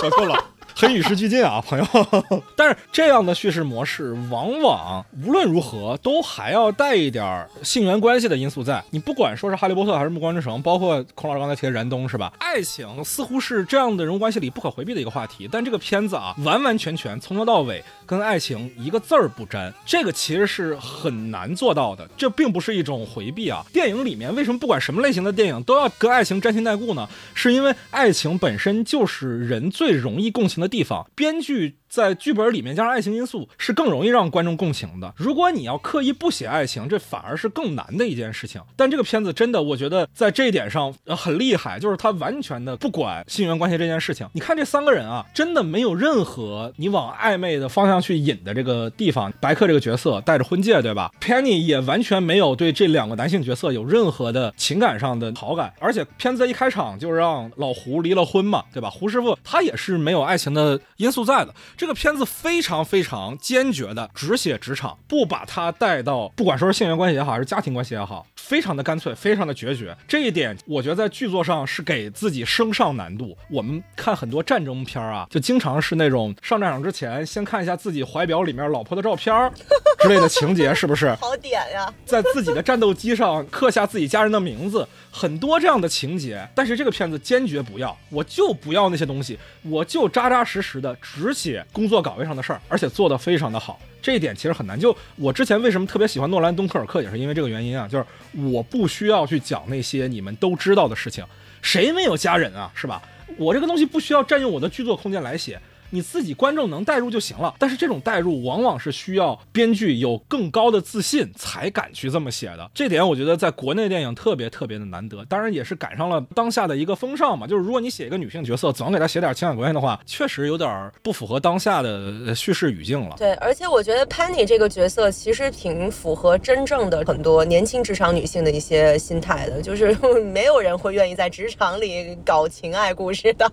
[0.00, 0.55] 说错了。
[0.76, 1.86] 很与时俱进啊，朋友。
[2.54, 8.84] 但是这样的叙事模式，往往无论如何都还要带一点性缘关系的因素在。
[8.90, 12.30] 你不管说是《哈利波特》还是《暮光之城》，包括孔老师刚才提的燃冬，是吧？
[12.38, 15.48] 爱情似乎是这样的人物关系里不可回避的一个话题。
[15.50, 22.06] 但这个片子啊，完完全全从头到尾跟爱情一个字儿不沾，这个其实是很难做到的。
[22.18, 23.64] 这并不是一种回避啊。
[23.72, 27.08] 电影里面为什么不管什么类型的电影都要跟爱情沾亲带故呢？
[27.32, 31.78] 是因为爱情本身就是人最容易共情的地方，编剧。
[31.96, 35.14] 在剧本里面加上爱情因素是更容易让观众共情的。
[35.16, 38.60] 如果你要刻意不写爱情，这反而是更难的一件事情。
[38.76, 44.28] 但这个片子真的，我觉得在这一点上很厉害，就是他完全的不管性缘关系这件事情。
[44.34, 49.32] 你看这三个人啊，真的没有任何你往暧昧的方向去引的这个地方。
[49.40, 58.90] 白客这个角色戴着婚戒，对吧？Penny 也完全没有对这两个男性角色有任何的情感上的好感，而且片子一开场就让老胡离了婚嘛，对吧？
[58.90, 61.54] 胡师傅他也是没有爱情的因素在的。
[61.74, 69.96] 这这个片子非常非常坚决的只写职场，不把它带到不管说是性缘关系也好，还是家庭关系也好，非常的干脆，非常的决绝。
[70.06, 73.36] 这一点我觉得在剧作上是给自己升上难度。
[73.50, 79.50] 我们看很多战争片啊，就经常是那种上战场之前先看一下自己怀表里面老婆的照片儿
[79.98, 81.12] 之类的情节，是不是？
[81.16, 81.92] 好点呀！
[82.04, 86.48] 在自己的战斗机上刻下自己家人的名字，很多这样的情节。
[86.54, 93.80] 但是这个片子坚决不要，我就不要那些东西，我就扎扎实实的只写工作岗位上的事儿，而且做得非常的好。
[94.06, 94.78] 这一点其实很难。
[94.78, 98.06] 就我之前为什么特别喜欢诺兰·东科尔克，也是因为这个原因啊，就是
[98.52, 101.24] 我不需要去讲那些你们都知道的事情，
[101.60, 103.02] 谁没有家人啊，是吧？
[103.36, 105.60] 我这个东西不需要占用我的剧作空间来写。
[105.90, 112.70] 你自己观众能代入就行了，但是这种代入往往是需要编剧有更高的自信才敢去这么写的。
[112.74, 117.46] 这点我觉得在国内电影特别特别的难得，当然也是赶上了当下的一个风尚嘛。
[117.46, 123.14] 就是如果你写一个女性角色，总给她写点情感关系的话，确实有点不符合当下的叙事语境了。
[123.18, 133.50] 对，而且我觉得 Penny 这个角色其实挺符合真正的很多年轻职场女性的一些心态的，就是没有人会愿意在职场里搞情爱故事的，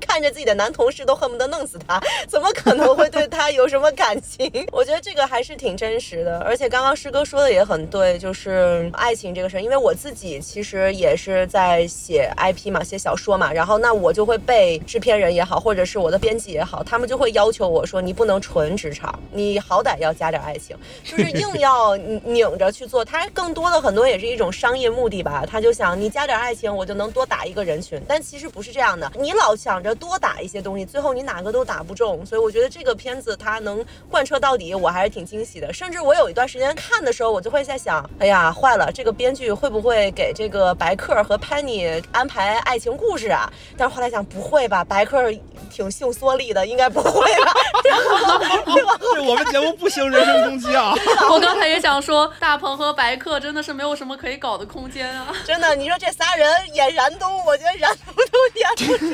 [0.00, 1.75] 看着自己的男同事都恨不得弄死。
[1.86, 4.50] 他怎么可能会对他有什么感情？
[4.72, 9.60] 我觉得这个还是挺真实的，而且刚刚师哥说的也很对，就是爱情这个事儿。
[9.60, 23.04] 因为我自己其实也是在写 IP 嘛，写小说嘛，然后那我就会被制片人也好，或者是我的编辑也好，他们就会要求我说，你不能纯职场，你好歹要加点爱情，就是 硬要拧着去做。
[23.04, 28.00] 他更多的很多也是一种商业目的吧，他就想你加点爱情，我就能多打一个人群。
[28.08, 31.65] 但其实不是这样的，你老想着多打一些东西，最后你哪个都。
[31.66, 35.72] 打不中，所以我觉得这个片子它能贯彻到底，我还是挺惊喜的。
[35.72, 43.52] 甚至我有一段时间看的时候，我就会在想，哎呀，坏了，这个编剧会不会给这个白客和 Penny 安排爱情故事啊？
[43.76, 45.30] 但是后来想，不会吧，白客
[45.70, 47.52] 挺性缩力的，应该不会吧？
[49.14, 50.94] 对，我们节目不行人身攻击啊！
[51.30, 55.34] 我刚才也想说，大鹏和白客真的是没有什么可以搞的空间啊！
[55.44, 58.68] 真的，你说这仨人演燃冬，我觉得燃冬都演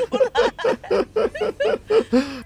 [0.09, 0.31] 不出来。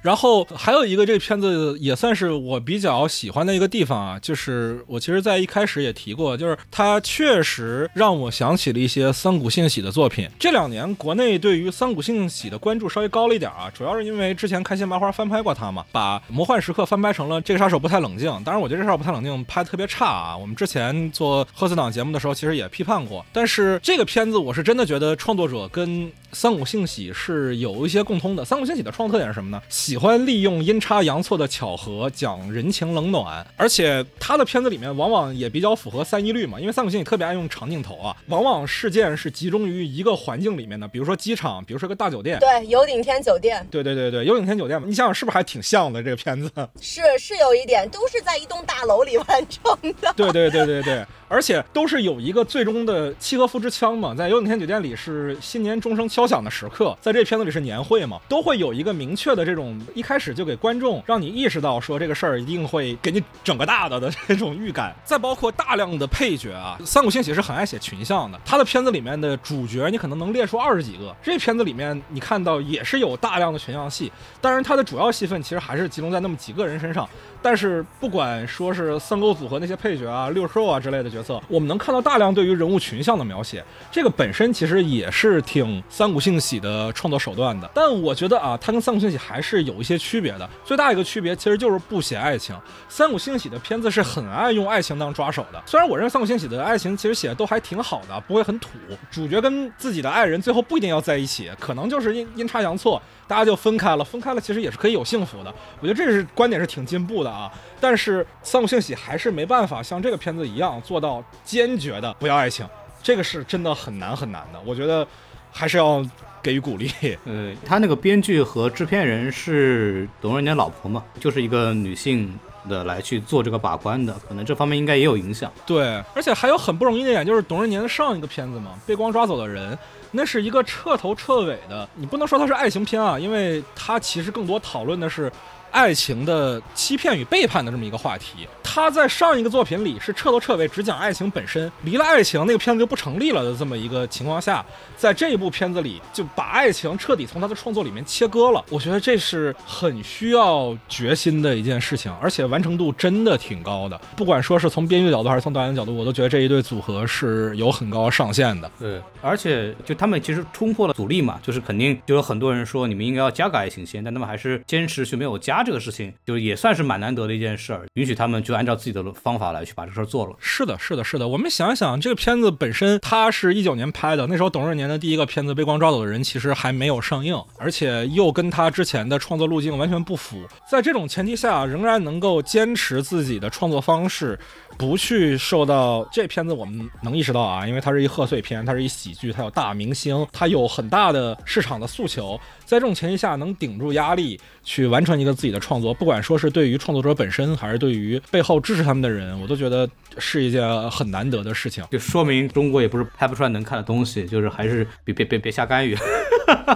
[0.02, 10.28] 然后还有一个这个片子也算是我比较喜欢的一个地方啊，就是我其实，在一开始也提过，就是它确实让我想起了一些三谷幸喜的作品。
[10.38, 18.30] 这两年国内对于三谷幸喜的关注稍微高了一点啊，主要是因为之前开心麻花翻拍过他嘛，把《魔幻时刻》翻拍成了《这个杀手不太冷静》。
[18.44, 20.36] 当然，我觉得《这个杀手不太冷静》拍的特别差啊。
[20.36, 23.24] 我们之前做贺岁档节目的时候，其实也批判过。
[23.32, 28.44] 但是这个片子，我是真的觉得创作者跟三谷幸喜是有一些共通的。
[28.44, 29.62] 三谷幸喜的创作特点是什么呢？
[29.68, 46.50] 喜欢利用阴差阳错的巧合讲人情冷暖，而且他的片子里面往往也比较符合三一律嘛，因为三谷幸喜特别爱用长镜头啊，往往事件是集中于一个环境里面的，比如说机场，比如说个大酒店，对，有顶天酒店，对对对对，有顶天酒店嘛，你想想是不是还挺像的这个片子？
[46.80, 50.12] 是是有一点，都是在一栋大楼里完成的。
[50.16, 51.06] 对对对对对。
[51.28, 64.94] 而且都是有一个最终的契诃夫之枪嘛，在有顶天酒店里是新年钟声敲响的时刻，在这片子里是年会嘛，都会有一个明确的这种一开始就给观众让你意识到说这个事儿一定会给你整个大的的这种预感。
[65.04, 77.08] 再包括大量的配角啊，三谷幸喜是很爱写群像的，他的片子里面的主角你可能能列出二十几个，这片子里面你看到也是有大量的群像戏，当然他的主要戏份其实还是集中在那么几个人身上。
[77.42, 87.68] 但是不管说是三沟组合那些配角啊、六兽啊之类的角色，我们能看到大量对于人物群像的描写，这个本身其实也是挺三谷幸喜的创作手段的。
[87.74, 90.48] 但我觉得啊，它跟三谷幸喜还是有一些区别的。
[90.64, 92.54] 最大一个区别其实就是不写爱情。
[92.88, 95.62] 三谷幸喜的片子是很爱用爱情当抓手的。
[95.64, 98.70] 虽然我认为三谷幸喜的爱情其实写的都还挺好的，不会很土。
[99.10, 103.00] 主角跟自己的爱人最后不一定要在一起，可能就是阴阴差阳错。
[103.28, 105.52] 大家就分开了，分开了其实也是可以有幸福的。
[105.80, 107.50] 我觉得这是观点是挺进步的啊。
[107.80, 112.66] 但是三谷幸喜还是没办法像这个片子一样做到坚决的不要爱情，
[113.02, 114.60] 这个是真的很难很难的。
[114.64, 115.06] 我觉得
[115.50, 116.04] 还是要
[116.42, 116.90] 给予鼓励。
[117.26, 122.32] 呃，他那个编剧和制片人是董润年老婆嘛，就是一个女性
[122.68, 125.50] 的来去做这个把关的，可能这方面应该也有影响。
[125.66, 129.72] 对，而且还有很不容易的一点就是董润年的上一个片子嘛，《被光抓走的人》。
[130.10, 135.32] 那是一个彻头彻尾的，你不能说它是爱情片啊，因为它其实更多讨论的是。
[135.70, 144.64] 爱情的欺骗与背叛的这么一个话题，他在上一个作品里是彻头彻尾只讲爱情本身，离了爱情那个片子就不成立了的这么一个情况下，
[144.96, 148.64] 在这一部片子里就把爱情彻底从他的创作里面切割了。
[148.70, 154.00] 我觉得这是很需要决心的一件事情，而且完成度真的挺高的。
[154.16, 158.70] 不管说是从编剧角度还是从导演角度，我都觉得这一对组合是有很高上限的。
[158.78, 165.65] 对，而且就他们其实冲破了阻力嘛，就是肯定就有很多人说你们应该要加个爱情线，但他们还是坚持去没有加。
[165.66, 170.36] 这个事情就也算是蛮难得的一件事儿，允许他们就按照自己的方法来去把这事儿做了。
[170.38, 171.26] 是的，是的，是的。
[171.26, 180.46] 我们想一想，这个片子本身，它是一九年拍的，那时候董润年的第一个片子《被光抓走的人》其实还没有上映，而且又跟他之前的创作路径完全不符。
[180.70, 184.38] 在这种前提下，仍然能够坚持自己的创作方式。
[184.78, 199.88] 不去受到这片子，我们能意识到啊，因为它是一贺岁片，它是一喜剧，它有大明星，它有很大的市场的诉求，在这种前提下能顶住压力去完成一个自己的创作，不管说是对于创作者本身，还是对于背后支持他们的人，我都觉得
[200.18, 201.84] 是一件很难得的事情。
[201.90, 205.96] 就说明中国也不是拍不出来能看的东西，就是还是别别别别瞎干预。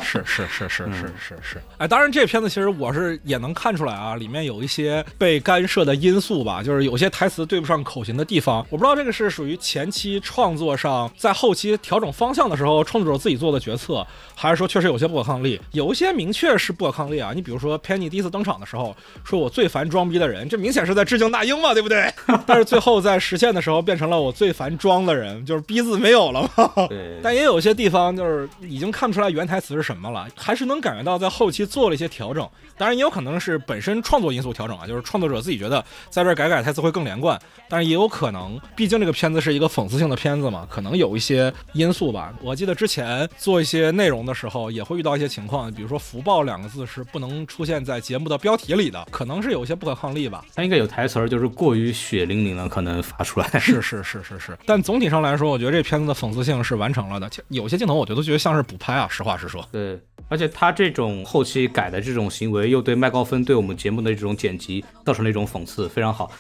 [0.03, 15.61] 是是是是是是是，哎，当然这片子其实我是也能看出来啊，里面有一些被干涉的因素吧，就是有些台词对不上口型的地方，我不知道这个是属于前期创作上，在后期调整方向的时候，创作者自己做的决策，还是说确实有些不可抗力？
[15.73, 22.13] 有一些明确是不可抗力啊，你比如说 Penny 第一次登场的时候，说我最烦装逼的人，这明显是在致敬那英嘛，对不对？
[22.47, 26.71] 但是最后在实现的时候变成了我最烦装的人，就是逼字没有了嘛。
[26.89, 32.49] 对，但也有些地方就是已经看不出来原台词是什么了，还是能感觉到在后期做了一些调整。
[32.79, 37.39] 当然也有可能是本身创作因素调整啊，就是创作者自己觉得在这儿改改台词会更连贯。
[37.69, 42.33] 但是也有可能，毕竟这个片子是一个讽刺性的片子嘛，可能有一些因素吧。
[42.41, 50.45] 我记得之前做一些内容的时候，也会遇到一些情况，比如说“福报”两个字是不能出现在节目的标题里的，可能是有一些不可抗力吧。
[50.55, 53.49] 它应该有台词儿，就是过于血淋淋了，可能发出来。
[53.59, 57.31] 是是是是是，但总体上来说，我觉得这片子的讽刺性是完成了的。
[57.49, 59.67] 有些镜头，我觉得觉得像是补拍啊，实话实说。
[59.73, 59.99] 对，
[60.29, 66.31] 而且他这种后期改的这种行为，又对麦高芬对我们节目的这种剪辑造成了一种讽刺，非常好。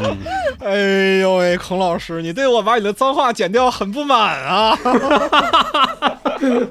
[0.00, 0.16] 嗯，
[0.60, 4.74] 哎呦喂，孔老师，你对我把你的脏话剪掉很不满啊！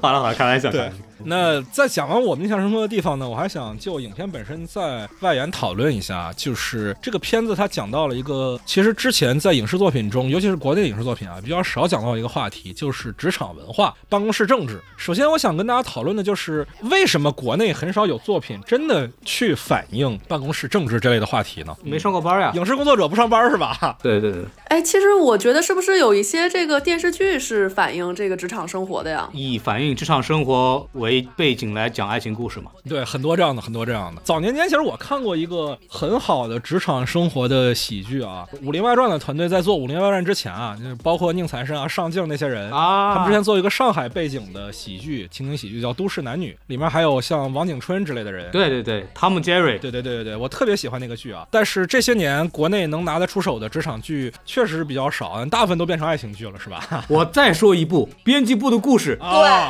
[0.01, 0.71] 好了好了，开玩笑。
[0.71, 0.91] 对，
[1.23, 14.79] 那在讲完我们印象深刻的地方呢，我还想就影片本身再外延讨论一下，就是这个片子它讲到了一个，其实之前在影视作品中，尤其是国内影视作品啊，比较少讲到一个话题，就是职场文化、办公室政治。
[14.95, 21.75] 首先，我想跟大家讨论的就是为什么国内很少有作品真的去反映办公室政治这类的话题呢？
[21.83, 22.51] 没上过班呀？
[22.55, 23.97] 影视工作者不上班是吧？
[24.01, 24.43] 对对对。
[24.69, 29.29] 哎，其实我觉得是不是有一些这个电视剧是反映这个职场生活的呀？
[29.33, 32.71] 以反映职场生活为背景来讲爱情故事嘛？
[32.87, 34.21] 对，很多这样的，很多这样的。
[34.23, 48.49] 早年间，其实我看过一个很好的职场生活的喜剧啊，《武林外传》的团队在做《武林外传》之前啊，就是包括宁财神啊、上镜那些人啊，他们之前做一个上海背景的喜剧，情景喜剧叫《都市男女》，里面还有像王景春之类的人。
[48.51, 49.77] 对对对，汤姆·杰瑞。
[49.77, 51.45] 对对对对对，我特别喜欢那个剧啊。
[51.51, 57.05] 但是这些年国内能拿得出手的职场剧确实是比较少，大部分都变成爱情剧了，是吧？
[57.07, 59.17] 我再说一部《编辑部的故事》。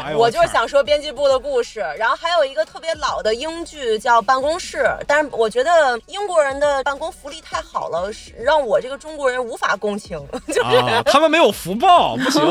[0.07, 4.77] 对，我就是想说编辑部的故事，然后还有一个特别老的英剧叫《办公室》，
[5.07, 10.17] 但是我觉得英国人的办公福利太好了，是让我这个中国人无法共情。
[10.53, 12.41] 就啊，他们没有福报，不行。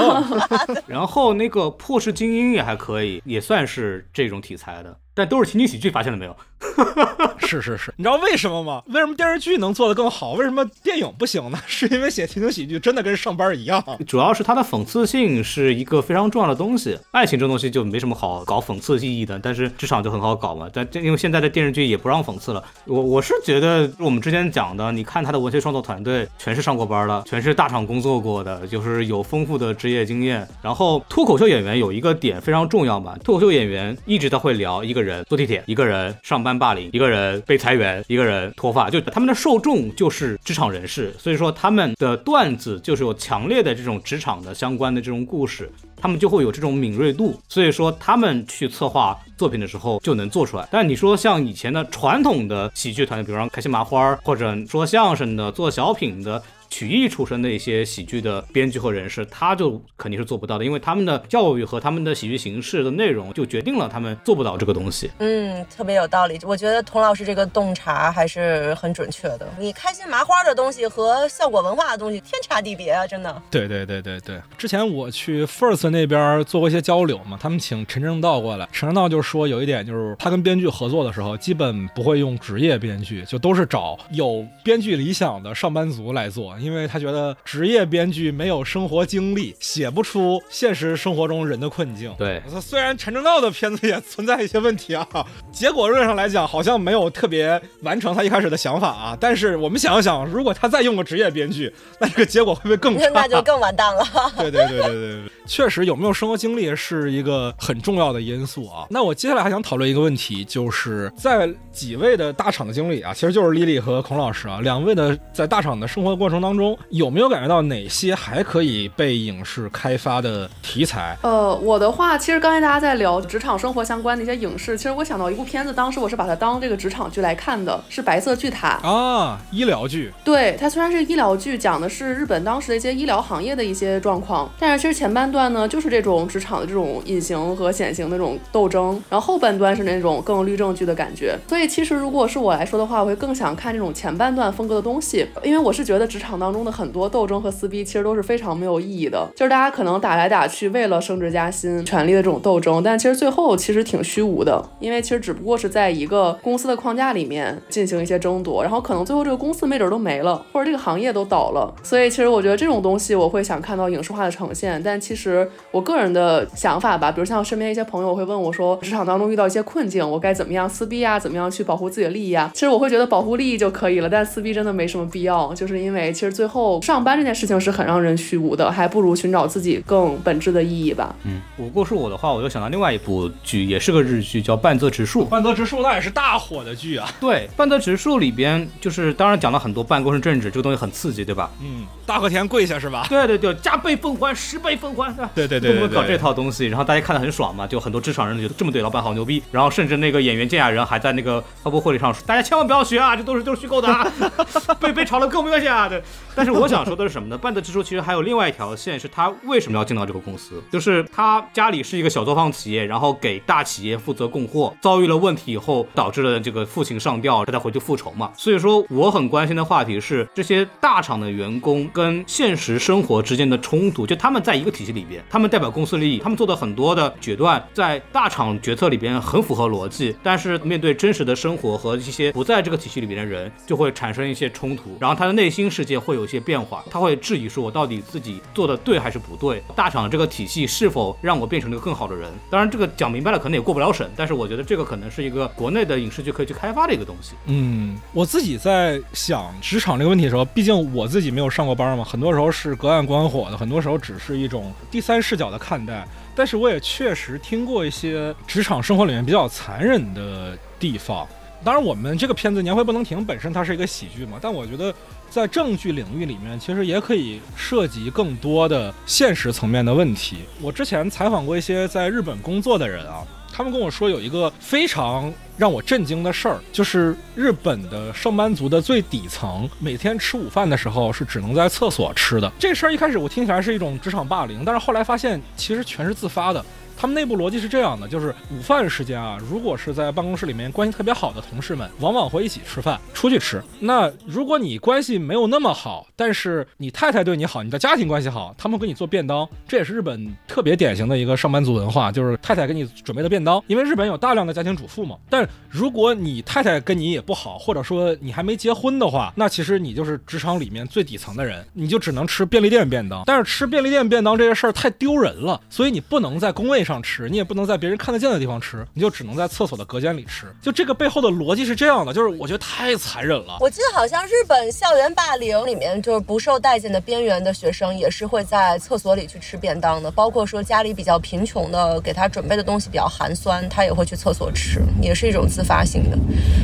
[0.87, 6.37] 然后那个《破事精英》也还可以，也算是这种题材的，但都是情景喜剧，发现了没有？
[7.39, 8.83] 是是是，你知道为什么吗？
[8.89, 10.33] 为什么电视剧能做得更好？
[10.33, 11.59] 为什么电影不行呢？
[11.67, 13.83] 是因为写情景喜剧真的跟上班一样。
[14.07, 16.99] 主要是它的讽刺性是一个非常重要的东西。
[17.13, 20.69] 爱情这东西就没什么好搞讽刺意义的，但是职场就很好搞嘛。
[20.71, 22.63] 但这因为现在的电视剧也不让讽刺了。
[22.85, 30.47] 我我是觉得我们之前讲的，你看他的文学创作团队全是上过班的，全是大厂工作过的，就是有丰富的职业经验。
[30.63, 45.71] 然后脱口秀演员有一个点非常重要嘛，脱口秀演员一直都会聊一个人人坐地铁，一个人上班霸凌，一个人被裁员，一个人脱发，就他们的受众就是职场人士，所以说他们的段子就是有强烈的这种职场的相关的这种故事。
[45.99, 50.69] 他们就会有这种敏锐度，所以说他们去策划作品的时候就能做出来。
[50.71, 56.41] 但你说像以前的传统的喜剧团队，比如说开心麻花，或者说相声的、做小品的。
[56.69, 65.11] 曲艺出身的一些喜剧的编剧和人士，他就肯定是做不到的，因为他们的教育和他们的喜剧形式的内容就决定了他们做不到这个东西。
[65.19, 66.39] 嗯，特别有道理。
[66.43, 69.49] 我觉得童老师这个洞察还是很准确的。
[69.59, 73.43] 你开心麻花的东西和效果文化的东西天差地别啊，真的。
[73.51, 92.15] 对对对对对，之前我去 First 那边做过一些交流嘛，他们请陈正道过来，陈正道就说有一点就是他跟编剧合作的时候，基本不会用职业编剧，就都是找有编剧理想的上班族来做，因为他觉得职业编剧没有生活经历，写不出现实生活中人的困境。
[92.19, 95.07] 对，虽然陈正道的片子也存在一些问题啊，
[95.53, 103.11] 结果论上来讲好像没有特别完成他一开始的想法啊，但是我们想想，如果他再用个职业编剧，那这个结果会不会更差？
[103.15, 104.05] 那就更完蛋了。
[104.37, 108.87] 对对对对对对，确实有没有生活经历是一个很重要的因素啊。
[108.91, 121.17] 那我接下来还想讨论一个问题，就是在几位的大厂的经历啊，其实就是丽丽和孔老师啊，两位的在大厂的生活过程当当中，有没有感觉到哪些还可以被影视开发的题材？
[121.23, 130.13] 呃，我的话，其实刚才大家在聊职场生活相关的一些影视，其实我想到一部片子，当时我是把它当这个职场剧来看的，是《白色巨塔》啊，医疗剧。
[130.23, 141.37] 对，它虽然是医疗剧，讲的是日本当时的一些医疗行业的一些状况，但是其实前半段呢，就是这种职场的这种隐形和显形的这种斗争，然后后半段是那种更律政剧的感觉。
[141.49, 161.75] 所以其实如果是我来说的话，我会更想看这种前半段风格的东西，因为我是觉得职场当中的很多斗争和撕逼其实都是非常没有意义的，就是大家可能打来打去为了升职加薪、权力的这种斗争，但其实最后其实挺虚无的，因为其实只不过是在一个公司的框架里面进行一些争夺，然后可能最后这个公司没准都没了，或者这个行业都倒了。
[161.83, 171.19] 所以其实我觉得这种东西我会想看到影视化的呈现，但其实我个人的想法吧，比如像身边一些朋友会问我说，职场当中遇到一些困境，我该怎么样撕逼啊？
[171.19, 172.51] 怎么样去保护自己的利益啊？
[172.55, 181.15] 其实我会觉得保护利益就可以了，但撕逼真的没什么必要，就是因为其实最后上班这件事情是很让人虚无的，还不如寻找自己更本质的意义吧。
[181.25, 185.25] 嗯，我过是我的话，我就想到另外一部剧，也是个日剧，叫《半泽直树》。
[185.29, 187.09] 半泽直树那也是大火的剧啊。
[187.21, 191.51] 对，《半泽直树》里边就是当然讲了很多办公室政治，这个东西很刺激，对吧？
[191.61, 193.07] 嗯，大和田跪下是吧？
[193.09, 204.11] 对对对，加倍奉还，十倍奉还，对对对对，搞这套东西，然后大家看得很爽嘛，就很多职场人觉得这么对老板好牛逼，然后甚至那个演员健雅人还在那个发布会里上说，大家千万不要学啊，这都是都是虚构的啊，
[204.81, 205.89] 被被炒了跟我没关系啊。
[205.89, 206.03] 对，
[206.35, 207.39] 但是我想说的是什么呢？
[207.39, 210.63] 半泽直树其实还有另外一条线，是他为什么要进到这个公司？
[210.71, 218.31] 就是他家里是一个小作坊企业，然后给大企业负责供货，遭遇了问题以后，导致了这个父亲上吊，他才回去复仇嘛。
[218.37, 239.61] 所以说，我很关心的话题是这些大厂的员工跟现实生活之间的冲突，就他们在一个体系里边，他们代表公司利益，他们做的很多的决断在大厂决策里边很符合逻辑，但是面对真实的生活和一些不在这个体系里边的人，就会产生一些冲突，然后他的内心世界会有一些变化，他会质疑说，我到底自己做的对还是不对？
[239.75, 242.31] 大厂这个体系是否让我变成了一个更好的人？
[242.49, 247.35] 当然，这个讲明白了可能也过不了审，但是我觉得这个可能是一个国内的影视剧可以去开发的一个东西。
[247.47, 256.07] 嗯，我自己在想职场这个问题的时候，毕竟我自己没有上过班嘛，很多时候是隔岸观火的，很多时候只是一种第三视角的看待。
[256.37, 261.27] 但是我也确实听过一些职场生活里面比较残忍的地方。
[261.67, 264.95] 当然，我们这个片子《年会不能停》本身它是一个喜剧嘛，但我觉得
[265.29, 270.37] 在正剧领域里面，其实也可以涉及更多的现实层面的问题。
[270.63, 282.49] 我之前采访过一些在日本工作的人啊，他们跟我说有一个非常让我震惊的事儿，就是日本的上班族的最底层，每天吃午饭的时候是只能在厕所吃的。
[282.61, 286.65] 这事儿一开始我听起来是一种职场霸凌，但是后来发现其实全是自发的。
[286.97, 293.63] 他们内部逻辑是这样的，就是午饭时间啊，如果是在办公室里面关系特别好的同事们，往往会一起吃饭，出去吃。
[293.81, 303.63] 那如果你关系没有那么好，但是你太太对你好，你的家庭关系好，他们给你做便当，这也是日本特别典型的一个上班族文化，就是太太给你准备的便当。
[303.67, 305.17] 因为日本有大量的家庭主妇嘛。
[305.29, 313.23] 但如果你太太跟你也不好，或者说你还没结婚的话，那其实你就是职场里面最底层的人，你就只能吃便利店便当。
[313.27, 320.47] 但是吃便利店便当这些事儿太丢人了，所以你不能在工位上吃，你也不能在别人看得见的地方吃，你就只能在厕所的隔间里吃。
[320.63, 323.59] 就这个背后的逻辑是这样的，就是我觉得太残忍了。
[323.61, 336.17] 我记得好像日本校园霸凌里面，就是不受待见的边缘的学生也是会在厕所里去吃便当的，包括说家里比较贫穷的，给他准备的东西比较寒酸，他也会去厕所吃，也是一种自发性的，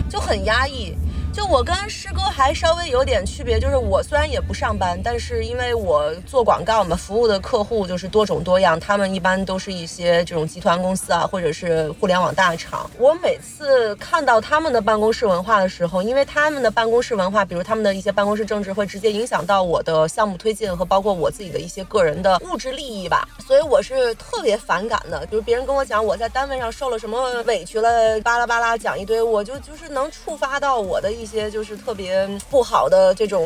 [0.09, 0.95] 就很压抑。
[1.33, 12.89] 就我跟师哥还稍微有点区别，就是我虽然也不上班，但是因为我做广告嘛，服务的客户就是多种多样，他们一般都是一些这种集团公司啊，或者是互联网大厂。
[12.99, 25.25] 我每次看到他们的办公室文化的时候，因为他们的办公室文化，比如他们的一些办公室政治，会直接影响到我的项目推进和包括我自己的一些个人的物质利益吧，所以我是特别反感的。
[25.31, 31.11] 比如别人跟我讲我在单位上受了什么委屈了，巴拉巴拉讲一堆，我就就是能触发到我的。
[31.23, 33.41] 一些就是特别不好的这种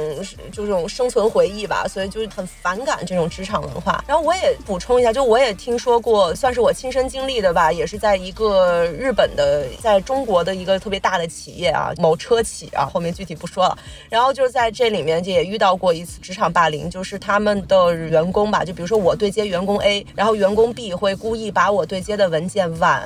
[0.50, 4.02] 就这种生存回忆吧，所以就很反感这种职场文化。
[4.08, 13.76] 然后我也补充一下，就我也听说过，算是我亲身经历的吧，也是在一个日本的，在中国的一个特别大的企业啊，某车企啊，后面具体不说了。
[14.08, 23.04] 然后就是在这里面也遇到过一次职场霸凌，就是他们的员工吧，就比如说我对接员工 A，然后员工 B 会故意把我对接的文件晚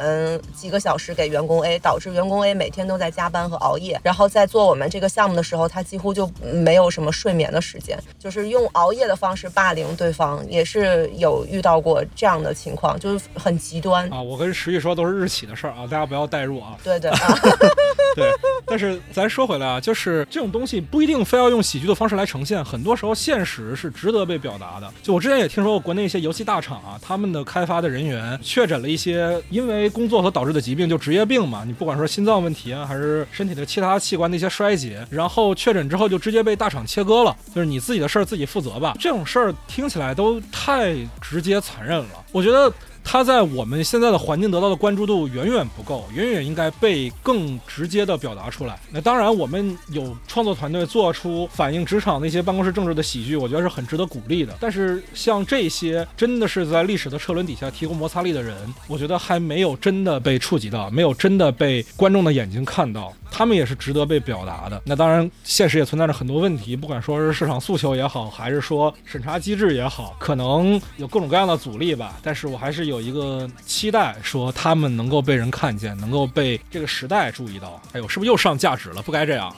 [0.56, 4.59] 几个小时给员工 A， 导致员工 A 每天都在加班和熬夜，然后在做。
[4.60, 14.06] 做我们这个项目的时候，他几乎就没有什么睡眠的时间，就是用熬夜的方式霸凌对方，也是有遇到过这样的情况，就是很极端。
[14.12, 16.76] 啊，我跟石玉说都是日企的事儿啊， 大家不要代入啊。
[16.84, 17.18] 对对啊，
[18.14, 18.30] 对，
[18.66, 24.92] 但是咱说回来啊，就是这种东西不一定非要用喜剧的方式来呈现，很多时候现实是值得被表达的。
[25.02, 38.94] 就我之前也听说过国内一些游戏大厂啊，他们的开发的人员确诊了一些因为工作所导致的疾病，就职业病嘛，你不管说心脏问题啊，还是身体的其他器官的一些衰竭，然后确诊之后就直接被大厂切割了，就是你自己的事儿自己负责吧。
[39.00, 42.70] 这种事儿听起来都太直接残忍了，我觉得。
[43.02, 48.78] 它在我们现在的环境得到的关注度远远不够，远远应该被更直接的表达出来。
[48.90, 54.54] 那当然，我们有创作团队做出反映职场那些办公室政治的喜剧，我觉得是很值得鼓励的。
[54.60, 58.54] 但是像这些真的是在历史的车轮底下提供摩擦力的人，
[58.86, 63.10] 我觉得还没有真的被触及到，没有真的被观众的眼睛看到。
[63.30, 64.80] 他们也是值得被表达的。
[64.84, 72.16] 那当然，现实也存在着很多问题，不管说是市场诉求也好，还是说审查机制也好，可能有各种各样的阻力吧。
[72.22, 77.80] 但是我还是有一个期待，说他们能够被人看见，能够被这个时代注意到。
[77.92, 79.02] 哎呦，是不是又上价值了？
[79.02, 79.48] 不该这样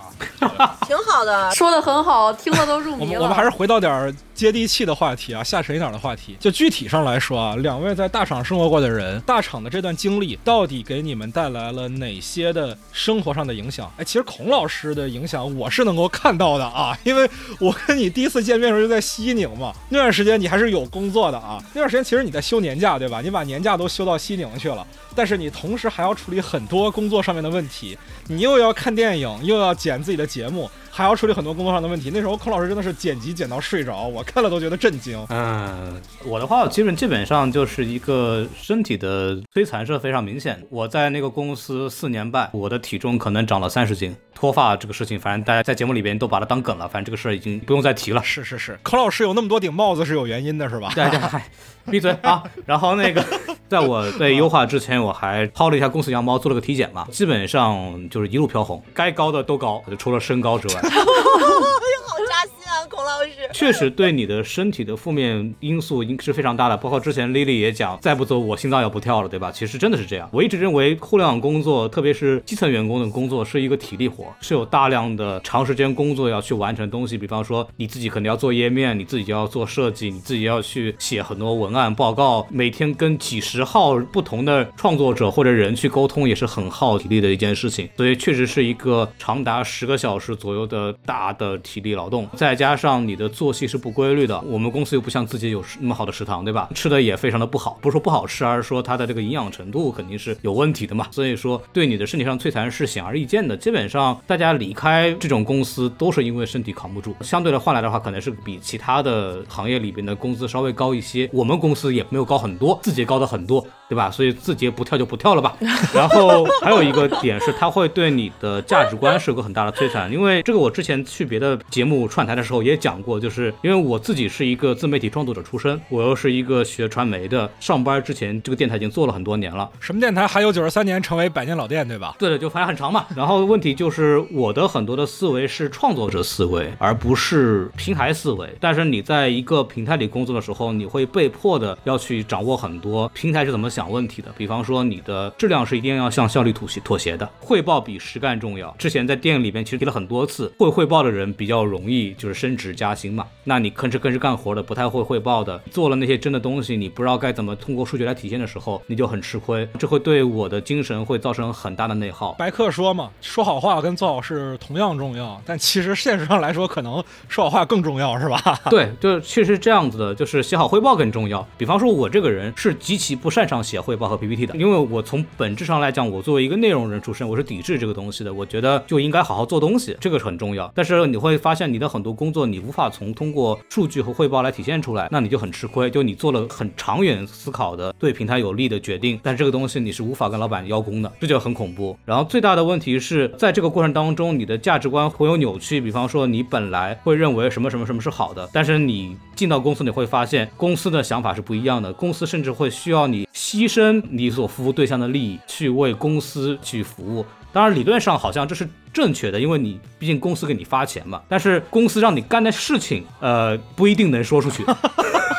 [0.59, 0.79] 啊！
[0.87, 3.21] 挺好的，说的很好，听了都入迷了。
[3.21, 6.37] 我们我们还是回到点儿接地气的话题啊，下沉一点的话题。
[6.41, 13.93] 就具体上来说啊，两位在大厂生活过的人，大厂的这段经历到底给你们带来了哪些的生活上的影响？
[13.97, 17.29] 哎，其实孔老师的影响我是能够看到的啊，因为
[17.59, 23.21] 我跟你第一次见面的时候就在西宁嘛，那段时间你还是有工作的啊，那段时间其实你在休年假对吧？
[23.21, 27.97] 你把年假都休到西宁去了，但是你同时还要处理很多工作上面的问题，
[28.29, 30.71] 你又要看电影，又要剪自己的节目。
[30.95, 32.11] 还要处理很多工作上的问题。
[32.13, 35.19] 那时候孔老师真的是剪辑剪到睡着，我看了都觉得震惊。
[35.31, 40.63] 嗯，我的话基本基本上就是一个身体的摧残是非常明显。
[40.69, 44.15] 我在那个公司四年半，我的体重可能长了三十斤。
[44.35, 48.21] 脱发这个事情，反正大家在节目里边都把它当梗了，反正这个事儿已经不用再提了。
[48.25, 50.91] 是是是，孔老师有那么多顶帽子是有原因的，是吧？
[50.95, 51.21] 对对，
[51.91, 52.43] 闭嘴啊！
[52.65, 53.25] 然后那个，
[53.69, 60.81] 在我被优化之前，我还薅了一下公司羊毛，做了个体检嘛，基本上就是一路飘红，该高的都高，就除了身高之外。
[60.83, 62.53] 好扎心
[62.89, 63.31] 孔老师。
[63.53, 69.51] 确实对你的身体的负面因素应是非常大的，包括之前 Lily 也讲，再不走我心脏要不跳了，对吧？
[69.53, 70.29] 其实真的是这样。
[70.33, 77.19] 我一直认为互联网工作，特别是基层员工的工作，是一个体力活，是有大量的长时间工作要去完成东西。
[77.19, 87.89] 比方说你自己可能要做页面，你自己要做设计，你自己要去写很多文案报告，每天跟几十号不同的创作者或者人去沟通，也是很耗体力的一件事情。
[87.97, 94.41] 所以确实是一个长达十个小时左右的大的体力劳动，再加加上你的作息是不规律的。
[94.47, 96.71] 我们公司又不像自己有那么好的食堂，对吧？
[96.75, 101.07] 吃的也非常的不好，不是说不好吃，而是说它的这个营养程度肯定是有问题的嘛。
[101.11, 103.55] 所以说对你的身体上摧残是显而易见的。
[103.55, 107.15] 基本上大家离开这种公司都是因为身体扛不住。
[107.21, 111.29] 相对的换来的话，可能是比其他的行业里边的工资稍微高一些。
[111.31, 114.11] 我们公司也没有高很多，字节高的很多，对吧？
[114.11, 115.55] 所以字节不跳就不跳了吧。
[115.95, 120.11] 然后还有一个点是，它会对你的价值观是有个很大的摧残。
[120.11, 129.69] 因为这个我之前去别的节目串台的时候也讲过，就是因为我自己是一个自媒体创作者出身，我又是一个学传媒的，上班之前这个电台已经做了很多年了。
[129.81, 132.17] 什么电台还有九十三年成为百年老店，对吧？
[132.19, 133.07] 对的，就反正很长嘛。
[133.17, 138.49] 然后问题就是我的很多的思维是创作者思维，而不是平台思维。
[138.61, 144.33] 但是你在一个平台里工作的时候，你会被迫的要去掌握很多平台是怎么想问题的。
[144.37, 148.75] 比方说你的质量是一定要向效率妥协妥协的，汇报比实干重要。
[148.79, 153.27] 之前在电影里边其实提了很多次，会汇报的人比较容易就是升职加薪嘛。
[153.45, 162.35] 那你吭哧吭哧干活的，不太会汇报的，做了那些真的东西，你不知道该怎么通过数据来体现的时候，你就很吃亏，这会对我的精神会造成很大的内耗。
[162.35, 168.41] 白客说嘛，说好话跟做好事同样重要，但其实现实上来说，可能说好话更重要，是吧？
[168.69, 171.47] 对，就确实这样子的，就是写好汇报更重要。
[171.57, 178.33] 比方说，我这个人是极其不擅长写汇报和 PPT 的，因为我从本质上来讲，我作为一个内容人出身，我是抵制这个东西的。
[178.33, 180.71] 我觉得就应该好好做东西，这个是很重要。
[180.75, 185.91] 但是你会发现，你的很多工作你无法从通过数据和汇报来体现出来，那你就很吃亏。
[185.91, 191.97] 就你做了很长远思考的对平台有利的决定，但这个东西你是无法跟老板邀功的，这就很恐怖。
[192.05, 195.81] 然后最大的问题是在这个过程当中，你的价值观会有扭曲。
[195.81, 201.93] 比方说，你本来会认为什么什么什么是好的，但是你进到公司，你会发现公司的想法是不一样的。
[201.93, 207.25] 公司甚至会需要你牺牲你所服务对象的利益，去为公司去服务。
[207.53, 211.21] 当然，理论上好像这是正确的，因为你毕竟公司给你发钱嘛。
[211.29, 214.65] 但是公司让你干的事情，呃，不一定能说出去。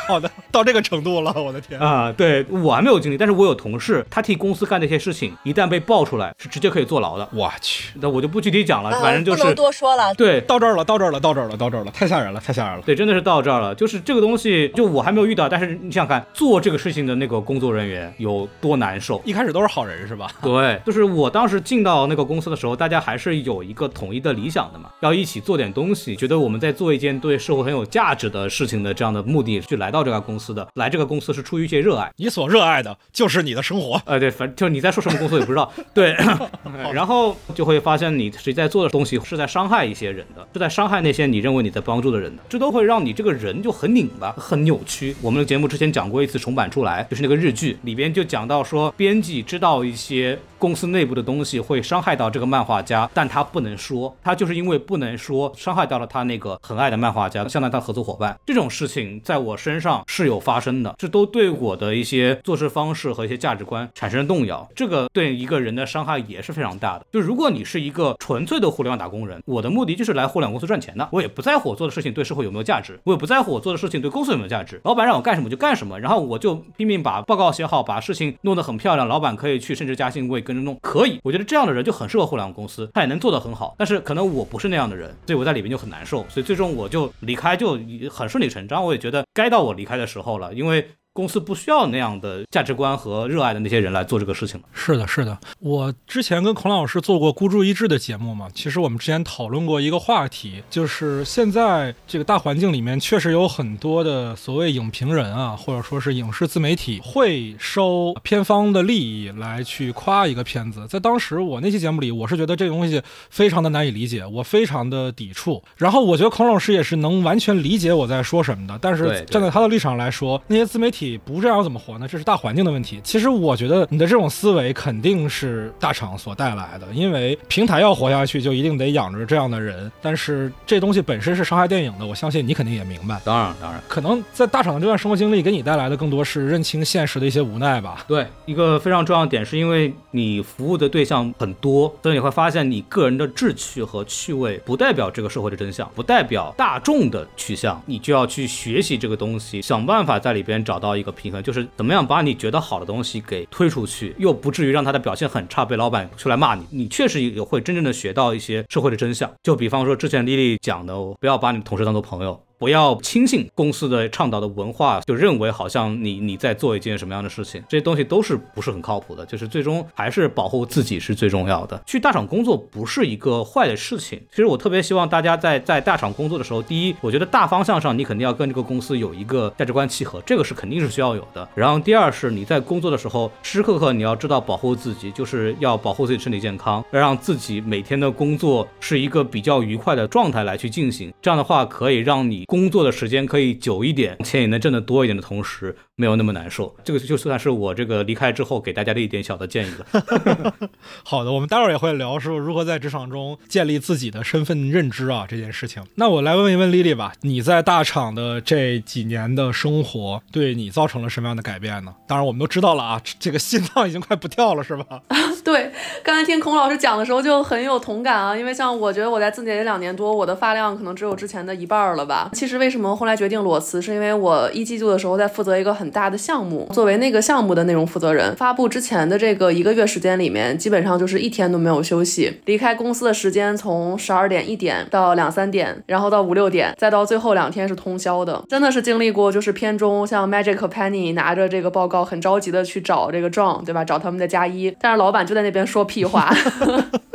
[0.08, 1.80] 好的，到这个程度了，我的天！
[1.80, 7.28] 啊、对我还没有经历，但是我有同事，他替公司干这些事情，一旦被爆出来，是直接可以坐牢的。
[7.32, 10.14] 我去，那我就不具体讲了，啊反正就是、不能多说了。
[10.14, 10.40] 对。
[10.42, 12.82] 到这儿了，到这儿了，到这儿了，到这儿了，太吓人了，太吓人了。
[12.84, 13.74] 对，真的是到这儿了。
[13.74, 19.20] 就是这个东西，就我还没有遇到，但是你想想看，做这个事情的那个工作人员有多难受。
[19.24, 20.30] 一开始都是好人是吧？
[20.42, 30.68] 对，就是我当时进到那个公司的时候，大家还是有一个统一的理想的嘛，要一起做点东西，觉得我们在做一件对社会很有价值的事情的这样的目的去来到这家公司的。
[30.74, 34.00] 来这个公司是出于一些热爱，你所热爱的就是你的生活。
[34.04, 36.16] 呃，对，反正就是你在说什么公司也不知道，对，
[36.92, 45.14] 然后就会发现你实际在做的东西是在伤害一些人的，是在伤害那些你认为你在帮助的人的，这都会让你这个人就很拧巴、很扭曲。
[45.22, 58.38] 我们的节目之前讲过一次重版出来，就是那个日剧里边就讲到说，编辑知道一些公司内部的东西会伤害到这个漫画家，但他不能说，他就是因为不能说，伤害到了他那个很爱的漫画家，相当于他合作伙伴。
[58.46, 64.66] 这种事情在我身上上是有发生的，这都对我的一些做事方式和一些价值观产生动摇。
[64.74, 67.04] 这个对一个人的伤害也是非常大的。
[67.12, 74.80] 就如果你是一个纯粹的互联网打工人，我的目的就是来互联网公司赚钱的，我也不在乎我做的事情对社会有没有价值，我也不在乎我做的事情对公司有没有价值。
[74.84, 81.20] 老板让我干什么就干什么，然后我就拼命把报告写好，把事情弄得很漂亮，老板可以去升职加薪，我也跟着弄，可以。
[81.22, 83.74] 我觉得这样的人就很适合互联网公司，他也能做得很好。
[83.76, 87.78] 但是可能我不是那样的人，所以我在里面就很难受，所以最终我就离开，就
[88.10, 88.84] 很顺理成章。
[88.84, 90.88] 我也觉得该到我离开的时候了，因为。
[91.14, 94.66] 公司不需要那样的价值观和热爱的那些人来做这个事情了。
[94.72, 95.38] 是的，是的。
[95.60, 110.84] 我之前跟孔老师做过孤注一掷的节目嘛，其实我们之前讨论过一个话题，就是现在这个大环境里面确实有很多的所谓影评人啊，或者说是影视自媒体会收片方的利益来去夸一个片子。
[110.88, 113.00] 在当时我那期节目里，我是觉得这个东西
[113.30, 115.62] 非常的难以理解，我非常的抵触。
[115.76, 122.08] 然后我觉得孔老师也是能完全理解我在说什么的，但是站在他的立场来说，那些自媒体不这样怎么活呢？
[122.08, 123.00] 这是大环境的问题。
[123.04, 129.90] 其实我觉得你的这种思维肯定是大厂所带来的，因为平台要活下去，就一定得养着这样的人。
[130.00, 133.20] 但是这东西本身是伤害电影的，我相信你肯定也明白。
[133.24, 138.04] 当然，当然，可能在大厂的这段生活经历给你带来的更多是认清现实的一些无奈吧。
[138.08, 156.64] 对，一个非常重要的点是因为你服务的对象很多，所以你会发现你个人的志趣和趣味不代表这个社会的真相，不代表大众的取向，你就要去学习这个东西，想办法在里边找到一个平衡，就是怎么样把你觉得好的东西给推出去，又不至于让他的表现很差，被老板出来骂你。
[156.70, 162.40] 你确实也会真正的学到一些社会的真相，就比方说之前丽丽讲的，不要把你的同事当做朋友。
[162.64, 169.26] 不要轻信公司的倡导的文化，就认为好像你你在做一件什么样的事情，这些东西都是不是很靠谱的。
[169.26, 171.78] 就是最终还是保护自己是最重要的。
[171.84, 174.18] 去大厂工作不是一个坏的事情。
[174.30, 181.46] 其实我特别希望大家在在大厂工作的时候，第一，我觉得大方向上你肯定要跟这个公司有一个价值观契合，这个是肯定是需要有的。
[181.54, 191.12] 然后第二是你在工作的时候，时时刻刻你要知道保护自己，就是要保护自己身体健康，要让自己每天的工作是一个比较愉快的状态来去进行。
[191.20, 196.74] 这样的话可以让你工作的时间可以久一点，钱也能挣得多一点的同时，没有那么难受。
[196.82, 200.54] 这个就算是我这个离开之后给大家的一点小的建议了。
[201.04, 205.82] 好的，我们待会儿也会聊说如何在职场中建立自己的身份认知啊这件事情。
[205.94, 211.94] 那我来问一问丽丽吧，你在大厂的这几年的生活对你造成了什么样的改变呢？
[212.08, 215.00] 当然我们都知道了啊，这个心脏已经快不跳了，是吧？
[215.44, 215.70] 对，
[216.02, 222.30] 刚才听孔老师讲的时候就很有同感啊，因为像我觉得我在字节这两年多，我的发量可能只有之前的一半儿了吧。
[222.32, 232.40] 其实为什么后来决定裸辞，是因为我一季度的时候在负责一个很很大的项目，作为那个项目的内容负责人，发布之前的这个一个月时间里面，基本上就是一天都没有休息。
[232.46, 243.84] 离开公司的时间从十二点一点到两三点，然后到五六点，再到最后两天是通宵的，真的是经历过就是片中像 Magic Penny 拿着这个报告很着急的去找这个 John，对吧？
[243.84, 246.34] 找他们的加一，但是老板就在那边说屁话。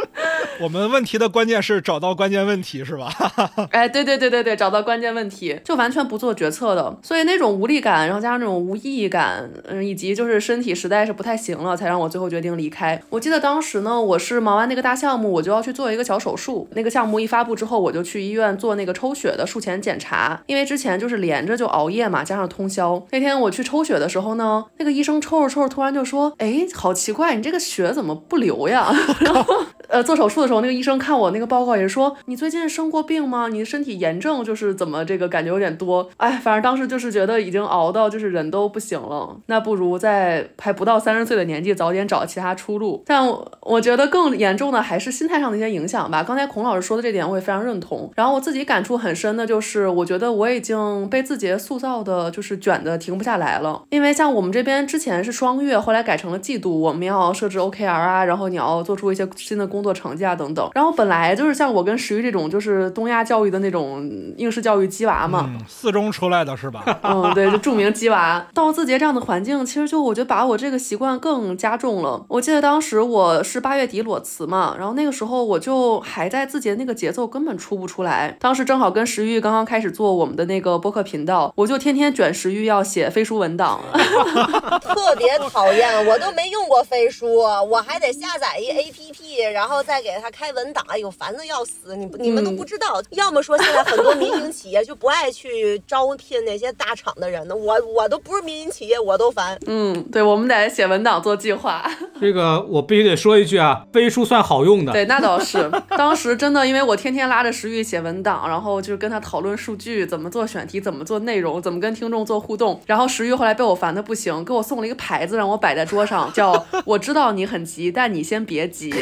[0.62, 3.10] 我们问题的关键是找到关键问题，是吧？
[3.72, 13.02] 哎，对对对对对，找到关键问题，就完全不做决策的，所以那种无力感，然后加上那种无意义感，嗯，以及就是身体实在是不太行了，才让我最后决定离开。
[13.10, 16.68] 我记得当时呢，我是忙完那个大项目，我就要去做一个小手术。
[16.74, 23.02] 那个项目一发布之后，我就去医院做那个抽血的术前检查，因为之前就是连着就熬夜嘛，加上通宵。
[23.12, 28.92] 那天我去抽血的时候呢，那个医生抽着抽着突然就说：“哎，好奇怪，你这个血怎么不流呀？”
[29.22, 33.48] 然后呃做手术的时候，那个医生看我那个报告也是说，你最近生过病吗？
[33.50, 36.10] 你身体炎症就是怎么这个感觉有点多？
[36.18, 43.04] 哎，反正当时就是觉得已经熬到就是人都不行了，那不如在还不到三十岁的年纪早点找其他出路。
[43.06, 43.28] 但
[43.62, 46.24] 我觉得更严重的还是心态上的一些影响吧。
[46.24, 48.12] 刚才孔老师说的这点我也非常认同。
[48.16, 53.84] 然后我自己感触很深的就是，我觉得我已经被字节塑造的就是卷的停不下来了。
[53.90, 60.70] 因为像我们这边之前是双月，后来改成了季度，我们要设置 OKR 啊，然后你要做出一些新的工作成绩啊等等。
[60.74, 66.84] 然后本来就是像我跟石玉这种就是东亚教育的那种应试教育鸡娃嘛，四中出来的是吧？
[67.04, 68.46] 嗯，对，就著名鸡娃。
[68.54, 72.26] 到字节这样的环境，其实就我觉得把我这个习惯更加重了。
[72.28, 78.36] 我记得当时我是八月底裸辞嘛，然后那个时候我就还在字节那个节奏根本出不出来。
[78.40, 83.80] 当时正好跟石玉刚刚开始做我们的那个播客频道，我就天天卷石玉要写飞书文档，
[84.82, 85.90] 特别讨厌。
[86.08, 91.96] 我都没用过飞书，我还得下载一 APP，然后再给他开文档，哎呦，烦的要死。
[91.96, 99.58] 你你们都不知道，要么说现在很多民营企业就不爱去招聘那些大厂的人呢，我我都不是民营企业，我都烦。
[99.68, 101.84] 嗯，对，我们得写文档做计划。
[102.20, 104.92] 这个我必须得说一句啊，飞书算好用的。
[104.92, 105.70] 对，那倒是。
[105.98, 112.82] 当时真的，因为我天天拉着石玉写文档，然后就是跟他讨论数据，怎么做选题，怎么做内容，怎么跟听众做互动。
[112.86, 118.94] 然后石玉后来被我烦的不行，给我送了一个牌子，让我摆在桌上，叫“我知道你很急，但你先别急”。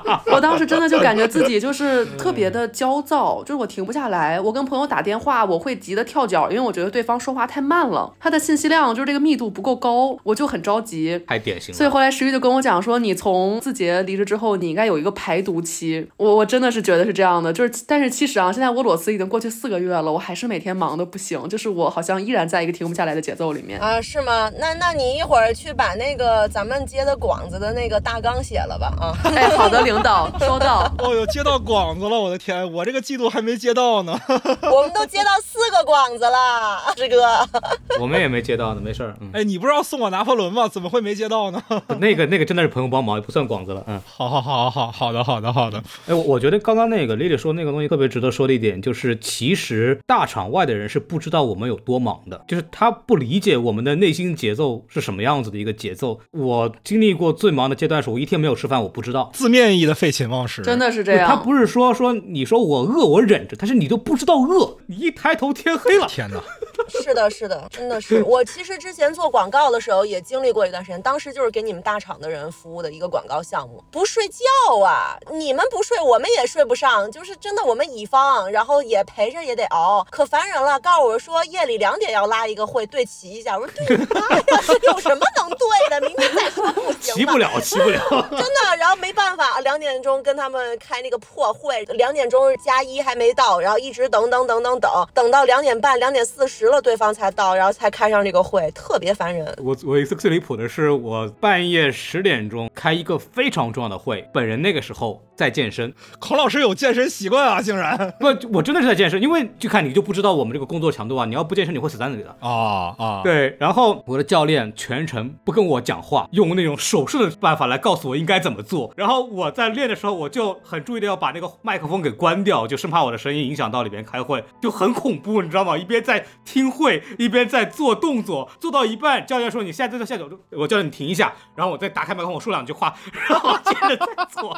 [0.32, 4.40] 我当时真的就感觉自己就是特别的焦躁，就是我停不下来。
[4.40, 11.20] 我跟朋友打电话，我会急得跳脚，因为我觉得对方说话太慢了，他的信息量就是这个密度不够高，我就很着急。
[11.26, 11.76] 太典型了。
[11.76, 16.08] 所以后来石玉就跟我讲说，你从字节离职之后，你应该有一个排毒期。
[16.16, 24.50] 我我真的是觉得是这样的，就是但是其实啊，现在我裸辞已经过去四个月了，我还是每天忙的不行，就是我好像依然在一个停不下来的节奏里面啊，是吗？
[24.58, 29.12] 那那你一会儿去把那个咱们接的广子的那个大纲写了吧啊？
[29.34, 30.90] 哎，好的，领导收到。
[30.98, 34.12] 哦哟，接到广子了，我的天，我这个季度还没接到呢。
[34.28, 37.16] 我们都接到四个广子了，师哥。
[37.98, 39.16] 我们也没接到呢，没事儿。
[39.32, 40.68] 哎，你不是要送我拿破仑吗？
[40.68, 41.62] 怎么会没接到呢？
[41.98, 43.82] 那个那个真的是朋友帮忙，也不算广子了。
[43.86, 45.82] 嗯，好好好好好的好的好的。
[46.06, 56.20] 哎，我我觉得刚刚那个 Lily 说那个东西特别值得说的一点，就是其实大场外的人是不知道我们有多忙的，就是他不理解我们的内心节奏是什么样子的一个节奏。
[56.32, 59.30] 我经历过最忙的阶段是，我一天没有吃饭，我不知道。
[59.46, 61.28] 字面意义的废寝忘食，真的是这样。
[61.28, 66.08] 他不是说说你说我饿我忍着，但是你都不知道饿，你一抬头天黑了。
[66.08, 66.42] 天哪！
[67.02, 68.22] 是的，是的，真的是。
[68.24, 75.16] 我其实之前做广告的时候也经历过一段时间，当时就是给你们大厂的人服务的一个广告项目，不睡觉啊！
[75.30, 80.78] 你们不睡，我们也睡不上，就是真的，我们乙方，然后也陪着也得熬，可烦人了。
[80.80, 83.58] 告诉我说夜里两点要拉一个会，对齐一下。
[83.58, 84.44] 我说对妈呀，
[84.82, 86.00] 有什么能对的？
[86.00, 88.00] 明天再说不行齐不了，齐不了，
[88.30, 88.76] 真的。
[88.78, 99.46] 然后没办法，两点钟跟他们开那个破会，两点钟加一还没到，然后一直等等等等等，等到两点半、两点四十了，对方才到，然后才开上这个会，特别烦人。
[99.62, 105.92] 我我一次最离谱的是，我半夜十点钟开一个非常重要的会，本人那个时候在健身。
[106.18, 113.20] 孔老师有健身习惯啊，竟然不，我真的是在健身，因为就看你就不知道我们这个工作强度啊，你要不健身你会死在那里的啊啊。
[113.22, 118.92] 对，然后我的教练全程不跟我讲话，用那种手势的办法来告诉我应该怎么做。
[118.96, 125.76] 然后我在练的时候，我就很注意的要把那个麦克风给关掉，就生怕我的声音影响到里边开会，就很恐怖，你知道吗？
[125.76, 132.94] 一边在听会，一边在做动作，做到一半，教练说你现在在下脚，我叫你停一下，然后我再打开麦克风，我说两句话，
[133.28, 134.50] 然后接着再做。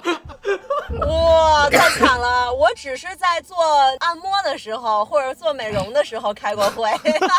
[1.01, 2.53] 哇，太惨了！
[2.53, 3.57] 我只是在做
[4.01, 6.89] 按摩的时候或者做美容的时候开过会，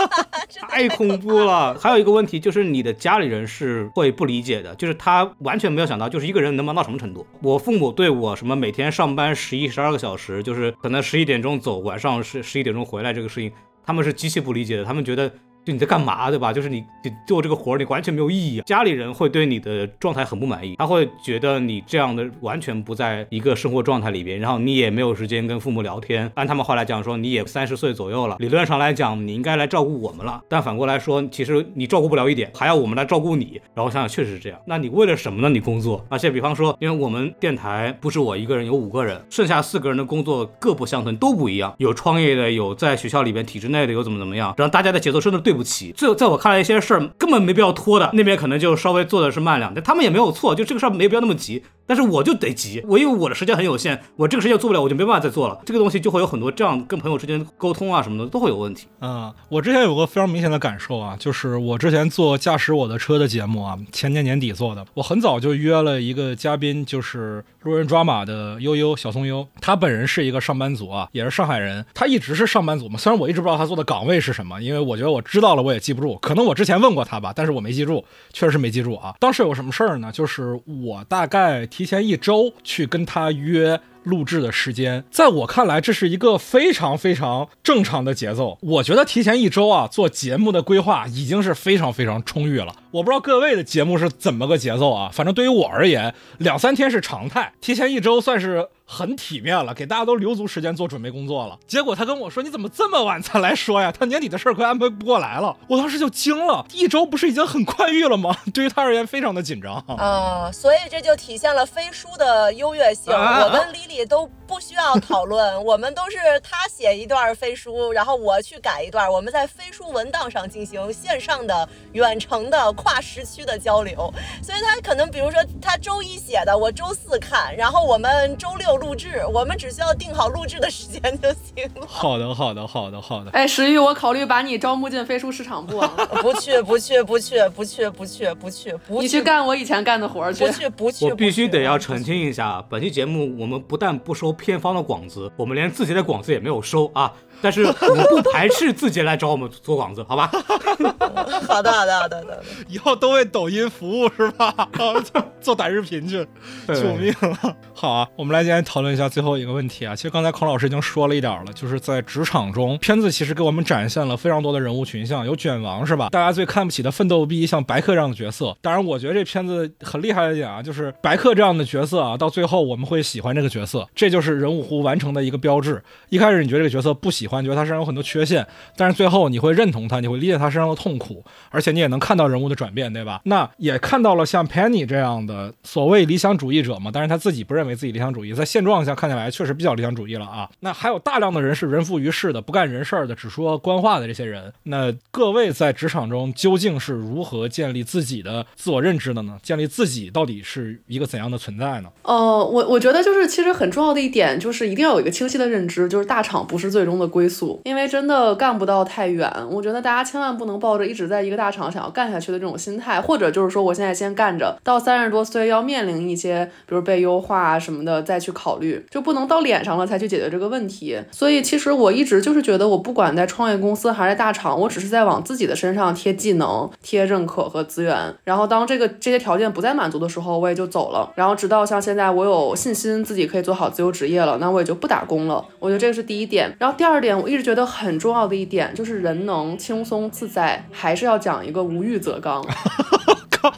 [0.69, 1.73] 太恐怖了。
[1.79, 7.25] 还有一个问题就是你的家里人是会不理解的，就是他完全没有想到，就是一个人能忙到什么程度。
[7.41, 13.51] 我父母对我什么每天上班十一十二个小时，就是可能十一点钟走，晚上十十一点钟回来这个事情，
[13.89, 14.85] 他们是极其不理解的。
[14.85, 15.33] 他们觉得。
[15.71, 16.51] 你在干嘛，对吧？
[16.51, 18.59] 就是你你做这个活，你完全没有意义。
[18.59, 26.31] 啊家里人会对你的状态很不满意，他会觉得你这样的完全不在一个生活状态里边，然后你也没有时间跟父母聊天。
[26.35, 30.41] 按他们话来讲，说你也三十岁左右了，理论上来讲你应该来照顾我们了。
[30.47, 33.59] 但反过来说，其实你照顾不了一点，还要我们来照顾你。
[33.73, 35.49] 然后想想确实是这样，那你为了什么呢？
[35.49, 36.05] 你工作？
[36.09, 41.73] 而且比方说，因为我们电台不是我一个人，有五个人，剩下四个人的工作各不相同，都不一样。
[41.77, 44.53] 有创业的，有在学校里边体制内的，有怎么怎么样。
[44.57, 45.91] 然后大家的节奏真的对不不齐。
[45.91, 51.61] 最在我看来，一些事儿根本没必要拖的，那边可能就稍微做的是慢两，但他们也没有错，就这个事儿没必要那么急。
[51.89, 55.59] 但是我就得急，我因为我的时间很有限，我这个时间做不了，我就没办法再做了。
[55.65, 58.85] 这个东西就会有很多这样跟朋友之间沟通啊什么的都会有问题。
[58.99, 79.15] 啊、我之前有个非常明显的感受啊，就是我之前做驾驶我的车的节目啊，前年年底做的，我很早就约了一个嘉宾，就是路人抓马的悠悠小松优，他本人是一个上班族啊，也是上海人，他一直是上班族嘛，虽然我一直不知道他做的岗位是什么，因为我觉得我知道了我也记不住，可能我之前问过他吧，但是我没记住，确实是没记住啊。
[79.19, 80.11] 当时有什么事儿呢？
[80.11, 83.79] 就是我大概提前一周去跟他约。
[84.03, 88.57] 录制的时间，在我看来，这是一个非常非常正常的节奏。
[88.61, 92.73] 我觉得提前一周啊，做节目的规划已经是非常非常充裕了。
[92.91, 95.11] 我不知道各位的节目是怎么个节奏啊？
[95.13, 101.59] 反正对于我而言，两三天是常态，提前一周算是很体面了，给大家都留足时间做准备工作了。
[101.67, 103.91] 结果他跟我说：“你怎么这么晚才来说呀？
[103.91, 108.35] 他年底的事儿快安排不过来了。”我当时就惊了，一周不是已经很宽裕了吗？
[108.51, 109.75] 对于他而言，非常的紧张。
[109.87, 113.13] 啊、所以这就体现了飞书的优越性。
[113.13, 124.11] 啊我跟李李都不需要讨论，我们都是他写一段飞书，然后我去改一段，我们在飞书文档上进行线上的、远程的、跨时区的交流。
[124.41, 131.85] 所以他可能比如说他周一写的，我周四看，然后我们周六录制，我们只需要定好录制的时间就行了。
[131.87, 133.29] 好的，好的，好的，好的。
[133.31, 135.87] 哎，石玉，我考虑把你招募进飞书市场部啊，
[136.21, 140.51] 不去，不去，不去，不去，不去，不去，不去你去干我以前干的活儿去不。
[140.51, 141.05] 去，不去。
[141.05, 147.13] 我必须得要澄清一下，本期节目我们不但不收片方的广子，我们连自己的广子也没有收啊。
[147.41, 150.29] 但是我们不排斥自己来找我们做广子，好吧？
[151.47, 152.43] 好的，好的，好的，好的。
[152.67, 154.53] 以后都为抖音服务是吧？
[155.41, 156.25] 做短视频去，
[156.67, 157.55] 救命了！
[157.73, 159.95] 好啊，我们来今天讨论一下最后一个问题啊。
[159.95, 166.09] 其实刚才孔老师已经说了一点儿了，就是在职场中，片子其实给我们展现了非常多的人物群像，有卷王是吧？
[166.09, 168.55] 大家最看不起的奋斗逼，像白客这样的角色。
[168.61, 175.81] 当然，我觉得这片子很厉害的一点啊，就是白客这样的角色啊，到最后我们会喜欢这个角色，这就是人物弧完成的一个标志。
[176.09, 178.45] 一开始你觉得这个角色不喜欢，觉得他身上有很多缺陷，
[178.75, 183.21] 但是最后你会认同他，你会理解他身上的痛苦，而且你也能看到人物的转变，对吧？
[183.25, 190.49] 那也看到了像 Penny 这样的所谓理想主义者嘛，但是他自己不认为自己理想主义，在现状下看起来确实比较理想主义了啊。
[190.61, 194.51] 那还有大量的人是人浮于事的，不干人事儿的，只说官话的这些人。
[194.63, 199.37] 那各位在职场中究竟是如何建立自己的自我认知的呢？
[199.43, 201.89] 建立自己到底是一个怎样的存在呢？
[202.03, 202.15] 呃，
[202.45, 209.29] 我我觉得就是其实很重要的一点就是一定要有一个清晰的认知，就是大厂不是最终的归归宿，因为真的干不到太远。
[209.51, 220.97] 我觉得大家千万不能抱着一直在一个大厂想要干下去的这种心态，或者就是说我现在先干着，到三十多岁要面临一些比如被优化什么的再去考虑，就不能到脸上了才去解决这个问题。
[221.11, 228.15] 所以其实我一直就是觉得，我不管在创业公司还是在大厂，我只是在往自己的身上贴技能、贴认可和资源。
[228.23, 231.11] 然后当这个这些条件不再满足的时候，我也就走了。
[231.15, 235.43] 然后直到像现在，我有信心自己可以做好自由职业了，那我也就不打工了。
[235.59, 236.55] 我觉得这个是第一点。
[236.59, 242.45] 然后第二点，我一直觉得很重要的一点就是人能轻松自在，还是要讲一个无欲则刚。
[243.31, 243.53] 靠，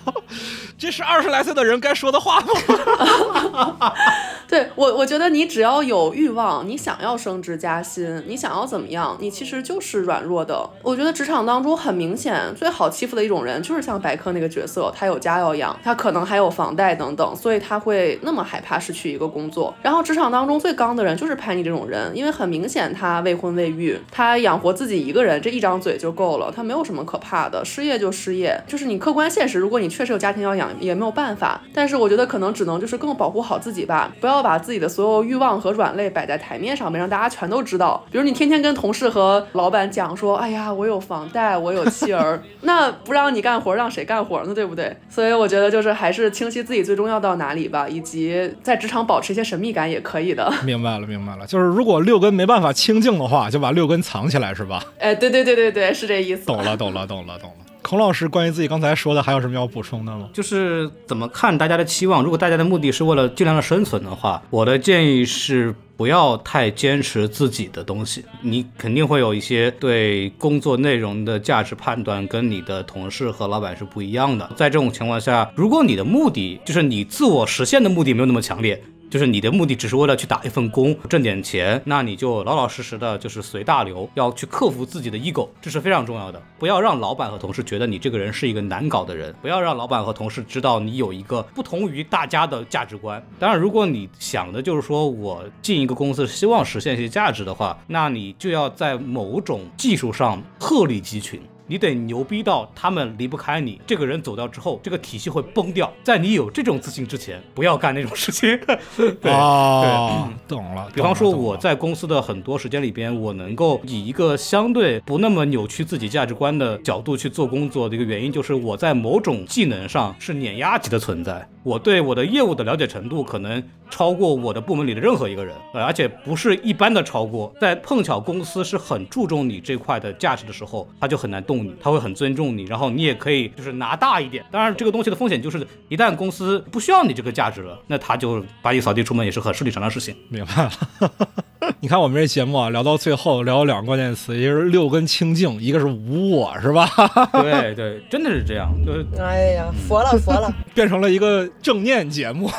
[0.82, 3.94] 这是二十来岁的人该说的话吗？
[4.50, 10.68] 对我，我觉得你只要有欲望，你想要升职加薪，你想要怎么样，你其实就是软弱的。
[10.82, 19.72] 我觉得职场当中很明显最好欺负的一种人，就是像白客那个角色，他有家要养，他可能还有房贷等等，所以他会那么害怕失去一个工作。
[19.84, 31.62] 然后职场当中最刚的人就是潘妮这种人，因为很明显他未婚未育，他养活自己一个人这一张嘴就够了，他没有什么可怕的，失业就失业，就是你客观现实，如果你确实有家庭要养，也没有办法。
[31.74, 38.04] 但是我觉得可能只能就是更保护好自己吧，不要把自己的所有欲望和软肋摆在台面上面，让大家全都知道。
[38.12, 44.54] 比如你天天跟同事和老板讲说，哎呀，我有房贷，我有妻儿， 那不让你干活，让谁干活呢？
[44.54, 44.96] 对不对？
[45.10, 50.52] 所以我觉得就是还是清晰自己最终要到哪里吧，以及在职场保持一些神秘感也可以的。
[50.64, 54.84] 明白了，明白了，就是如果六根没办法清净的话，就把六根藏起来，是吧？
[55.00, 56.46] 哎，对对对对对，是这意思。
[56.46, 57.71] 懂了，懂了，懂了，懂了。
[57.82, 60.30] 孔老师，关于自己刚才说的，还有什么要补充的吗？
[60.32, 62.24] 就是怎么看大家的期望？
[62.24, 68.24] 如果大家的目的是为了尽量的生存的话，我的建议是不要太坚持自己的东西。
[68.42, 74.50] 你肯定会有一些对工作内容的价值判断跟你的同事和老板是不一样的。
[74.56, 78.82] 在这种情况下，如果你的目的就是你自我实现的目的没有那么强烈。
[79.12, 86.42] 就是你的目的只是为了去打一份工挣点钱，那你就老老实实的，就是随大流，要去克服自己的 ego，这是非常重要的。
[86.58, 93.22] 不要让老板和同事觉得你这个人是一个难搞的人，不要让老板和同事知道你有一个不同于大家的价值观。
[93.38, 101.42] 当然，如果你想的就是说我进一个公司希望实现一些价值的话，那你就要在某种技术上鹤立鸡群。
[101.72, 103.80] 你得牛逼到他们离不开你。
[103.88, 105.90] 这个人走掉之后，这个体系会崩掉。
[106.04, 108.60] 在你有这种自信之前，不要干那种事情。
[109.22, 110.90] 对哦，懂了。
[110.94, 121.48] 比方说我在公司的很多时间里边，我能够以一个相对不那么扭曲自己价值观的角度去做工作的一个原因，就是我在某种技能上是碾压级的存在。
[121.64, 127.54] 我对我的业务的了解程度可能超过我的部门里的任何一个人，呃而且不是一般的超过。
[127.60, 134.44] 在碰巧公司是很注重你这块的价值的时候，他就很难动你，他会很尊重你，然后你也可以就是拿大一点。
[134.52, 140.16] 当然，这个东西的风险就是一旦公司不需要你这个价值了，那他就把你扫地出门也是很顺理成章的事情。
[140.30, 140.72] 明白了。
[141.80, 146.88] 你看我们这节目啊，聊到最后聊了两个关键词，一个是六根清净，一个是无我，是吧？
[147.34, 152.50] 对对，真的是这样，就是哎呀，佛了佛了， 变成了一个正念节目。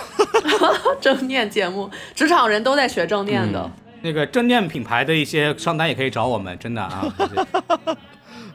[1.00, 3.70] 正念节目，职场人都在学正念的。
[4.02, 7.14] 那个正念品牌的一些商单也可以找我们，真的啊。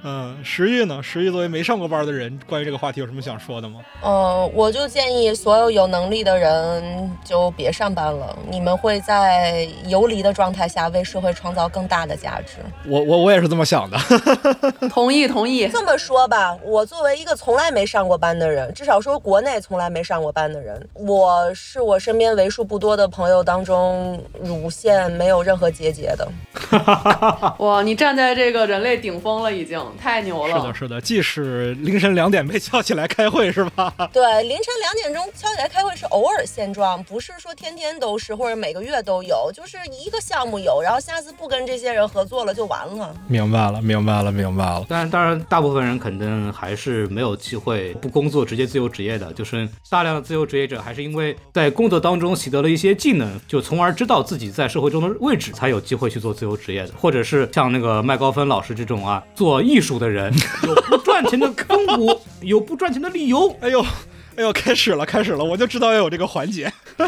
[0.08, 1.04] 对嗯，石玉呢？
[1.04, 3.82] 石玉作为没上过班的人，关于这个话题有什么想说的吗？
[4.02, 12.60] 嗯，我就建议所有有能力的人就别上班了，你们会在游离的状态下为社会创造更大的价值。
[12.86, 13.98] 我我我也是这么想的。
[14.90, 15.68] 同意同意。
[15.68, 26.26] 这么说吧，我作为一个从来没上过班的人，至少说国内从来没上过班的人，我是我身边为数不多的朋友当中乳腺没有任何结节的。
[27.60, 30.58] 哇，你站在这个人类顶峰了，已经太牛了。
[30.58, 33.94] 是的，是的，即使凌晨两点被叫起来开会，是吧？
[34.14, 43.16] 对，凌晨两点钟敲起来开会是偶尔现状，不是说天天都是或者每个月都有，就是一个项目有，然后下次不跟这些人合作了就完了。
[43.28, 44.86] 明白了，明白了，明白了。
[44.88, 60.34] 当然，当然，大部分人肯定还是没有机会不工作直接自由职业的，就是大量的自由职业者还是因为在工作当中习得了一些技能，就从而知道自己在社会中的位置，才有机会去做自由职业的，或者是像那个麦高芬老师这种啊，做艺术的人，
[60.68, 63.82] 有不赚钱的风骨， 有不赚钱的理由，哎呦，
[64.36, 66.72] 哎呦，开始了，开始了，我就知道要有这个环节。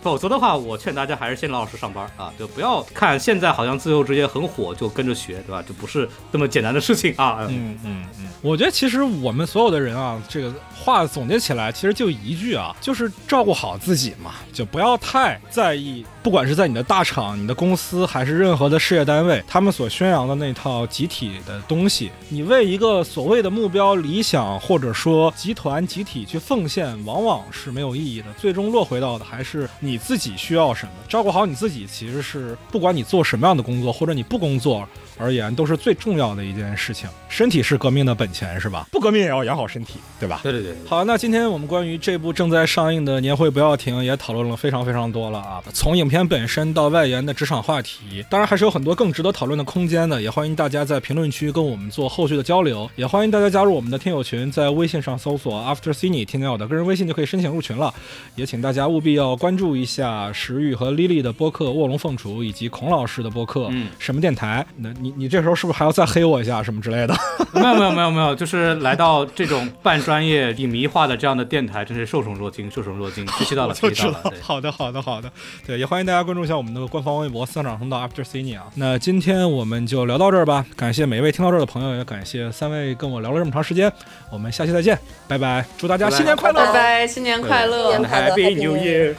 [0.00, 5.60] 否则的话，我劝大家还是先老老实实上班啊，就不要看现在好像自由职业很火就跟着学，对吧？
[5.60, 7.38] 就不是这么简单的事情啊。
[7.48, 30.92] 嗯嗯嗯，我觉得其实我们所有的人啊，这个话总结起来，其实就一句啊，就是照顾好自己嘛，就不要太在意，不管是在你的大厂、你的公司，还是任何的事业单位，他们所宣扬的那套集体的东西，你为一个所谓的目标、理想，或者说集团、集体去奉献，往往是没有意义的，最终落回到的还是你自己需要什么。
[31.08, 34.88] 照顾好你自己，其实是不管你做什么样的工作，或者你不工作。
[35.20, 37.10] 而言，都是最重要的一件事情。
[37.28, 38.86] 身体是革命的本钱，是吧？
[38.92, 40.38] 不革命也要养好身体，对吧？
[40.44, 40.67] 对对对。
[40.86, 50.20] 好，那今天我们关于这部正在上映的《年会不要停》也讨论了非常非常多了啊，从影片本身到外延的职场话题，当然还是有很多更值得讨论的空间的。
[50.20, 57.92] 也欢迎大家在评论区跟我们做后续的交流，也欢迎大家加入我们的听友群，在微信上搜索 After Cine，添加我的个人微信就可以申请入群了。
[58.34, 64.66] 也请大家务必要关注一下石玉和 Lily 的播客《卧龙凤雏》，以及孔老师的播客《嗯什么电台》。
[64.76, 67.14] 那你你这时候是不是还要再黑我一下什么之类的？
[67.52, 73.26] 没有没有没有没有，就是来到这种半专业、影迷化的这样的电台，真是受宠若惊，受宠若惊。
[73.28, 74.32] 学习到了，知道学习到了。
[74.42, 75.30] 好的，好的，好的。
[75.66, 78.66] 对，也欢迎大家关注一下我们的官方微博“三场通道 After Cine” 啊。
[78.74, 83.92] 那今天我们就聊到这儿吧，感谢每一位听到这儿的朋友，也感谢三位跟我聊了这么长时间。
[84.30, 85.64] 我们下期再见，拜拜！
[85.78, 86.66] 祝大家新年快乐！
[86.66, 87.88] 拜拜，新年快乐！
[87.88, 89.14] 年快乐 Happy New Year！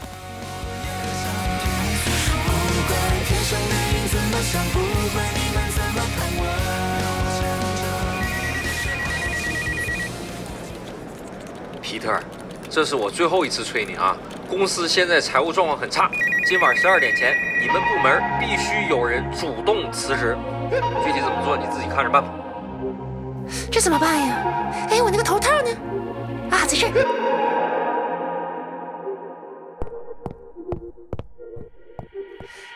[11.90, 12.14] 皮特，
[12.70, 14.16] 这是我最后一次催你啊！
[14.48, 16.08] 公司现在财务状况很差，
[16.46, 20.38] 今晚十二点前，你们部门必须有人主动辞职。
[21.04, 22.30] 具体怎么做你自己看着办吧。
[23.72, 24.36] 这怎么办呀？
[24.92, 25.72] 哎，我那个头套呢？
[26.52, 26.94] 啊，在这儿。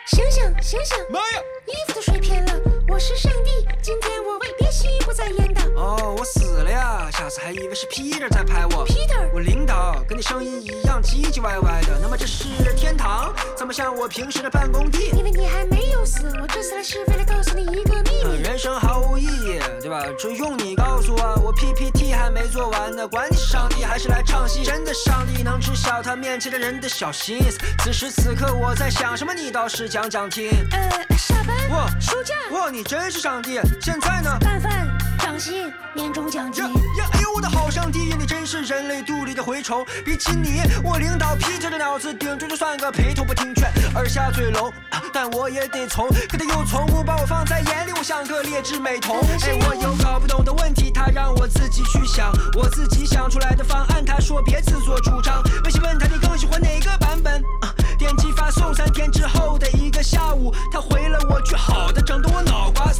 [0.06, 0.98] 醒醒醒醒！
[1.08, 1.38] 妈呀！
[1.68, 2.52] 衣服都摔偏了，
[2.88, 5.63] 我是上帝，今天我为别西不再演的。
[5.76, 7.08] 哦，我死了呀！
[7.12, 8.86] 下次还以为是 Peter 在拍我。
[8.86, 12.44] Peter 我领导跟你声音一样唧唧歪歪的，那么这是
[12.76, 13.34] 天堂？
[13.56, 15.10] 怎么像我平时的办公地？
[15.16, 18.42] 因为你还没有死，我这次来是为了告诉你一个秘呃密。
[18.42, 20.04] 人生毫无意义，对吧？
[20.16, 23.06] 只用你告诉我，我 PPT 还没做完呢。
[23.08, 27.58] 管你是上帝还是来唱戏，真的上帝能知晓他面前的人的小心思。
[27.80, 30.50] 此时此刻我在想什么，你倒是讲讲听。
[30.70, 33.58] 呃，下班，哇暑假，哇，你真是上帝！
[33.80, 34.38] 现在呢？
[34.40, 34.88] 拌饭，
[35.24, 36.62] 赏心年终奖金。
[36.62, 39.82] 呀，哎呦我的好上帝呀，你真是人类肚里的蛔虫！
[40.04, 44.70] 比起你，我领导劈着的脑子顶着就算个陪头，不听劝而下嘴聋、
[45.14, 46.06] 但我也得从。
[46.28, 49.16] 可他又从不把我放在眼里，我像个劣质美瞳。
[49.44, 55.42] 哎，我有搞不懂的问题，他让我自己去想，我自己想出来的方案，他说别自作主张。
[55.64, 57.42] 微信问他你更喜欢哪个版本？
[57.62, 62.92] 啊点击发送，三天之后的一个下午，他回了我句好的，整得我脑瓜。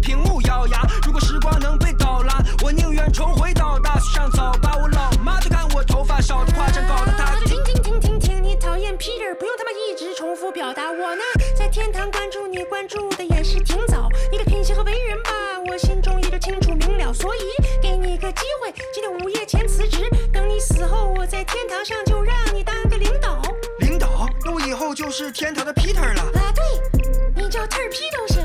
[0.00, 11.22] 屏幕咬牙如果时光能被倒拉我宁愿重回到大学上早八我老妈就看我头发少的夸张搞得她停停停停停你讨厌 peter 不用他妈一直重复表达我呢
[11.56, 15.30] 在天堂关注你关注的也是挺早你的品行和为人吧
[15.68, 17.40] 我心中也都清楚明了所以
[17.82, 23.40] 给你个机会今天午夜前辞职等你死后我在天堂上就让你当个领导。
[23.80, 26.22] 领导那我以后就是天堂的 peter 了。
[26.22, 26.64] 啊对
[27.34, 28.35] 你叫特儿批都行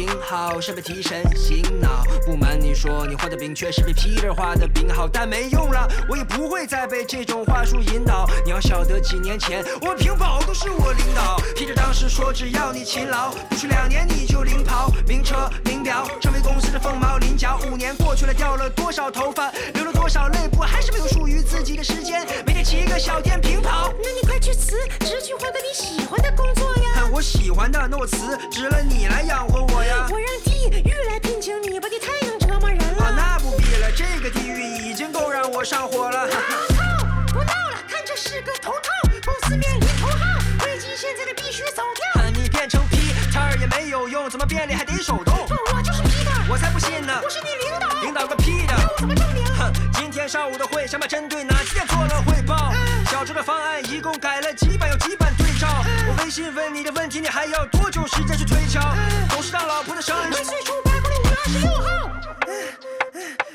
[0.00, 2.02] 挺好，设备提神醒脑。
[2.24, 8.26] 不瞒你说，你画的饼确实比 Peter 画的饼好，但没用了，我也不会再被这种话术引导。
[8.42, 11.36] 你要晓得，几年前我屏保都是我领导。
[11.54, 17.60] Peter 当时说，只要你勤劳，不出两年你就领跑，名车名表，成为公司的凤毛麟角。
[17.70, 22.26] 五年过去了，掉了多少头发，流了多少泪，不还是没有属于自己的时间？
[22.46, 23.92] 每天骑个小电瓶跑。
[24.02, 26.89] 那你快去辞职，去换个你喜欢的工作呀！
[27.00, 30.06] 看我喜欢的，那我辞职了，你来养活我呀。
[30.10, 33.04] 我让地狱来聘请你吧，你太能折磨人了。
[33.06, 36.24] 啊，那不必了，这个地狱已经够让我上火了。
[36.24, 37.06] 我操！
[37.32, 38.90] 不闹了，看这是个头套，
[39.24, 42.22] 公司面临头号，危机现在的必须走掉。
[42.34, 45.48] 你变成 Peter 也没有用，怎么变脸还得手动？
[45.72, 47.18] 我就是 Peter，我才不信呢！
[47.24, 48.74] 我是你领导，领导个屁的！
[48.76, 49.46] 我怎么证明？
[49.56, 52.74] 哼，今天上午的会，想把针对哪几点做了汇报？
[53.10, 55.68] 小周的方案一共改了几版，有几版对照？
[56.08, 58.80] 我微信问你的问题，你还要多久时间去推敲？
[59.28, 60.58] 董事长老婆的生日万岁！
[60.62, 62.08] 出八公里五月二十六号。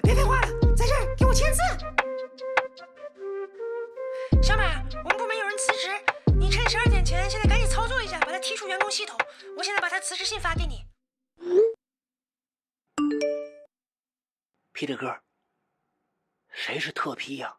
[0.04, 1.60] 别废话了，在这儿给我签字。
[4.44, 5.90] 小马，我们部门有人辞职，
[6.38, 9.18] 你趁十二点前现在赶紧操作一下，把他踢出员工系统。
[9.58, 10.86] 我现在把他辞职信发给你。
[14.74, 15.18] Peter 哥，
[16.52, 17.58] 谁是特批呀、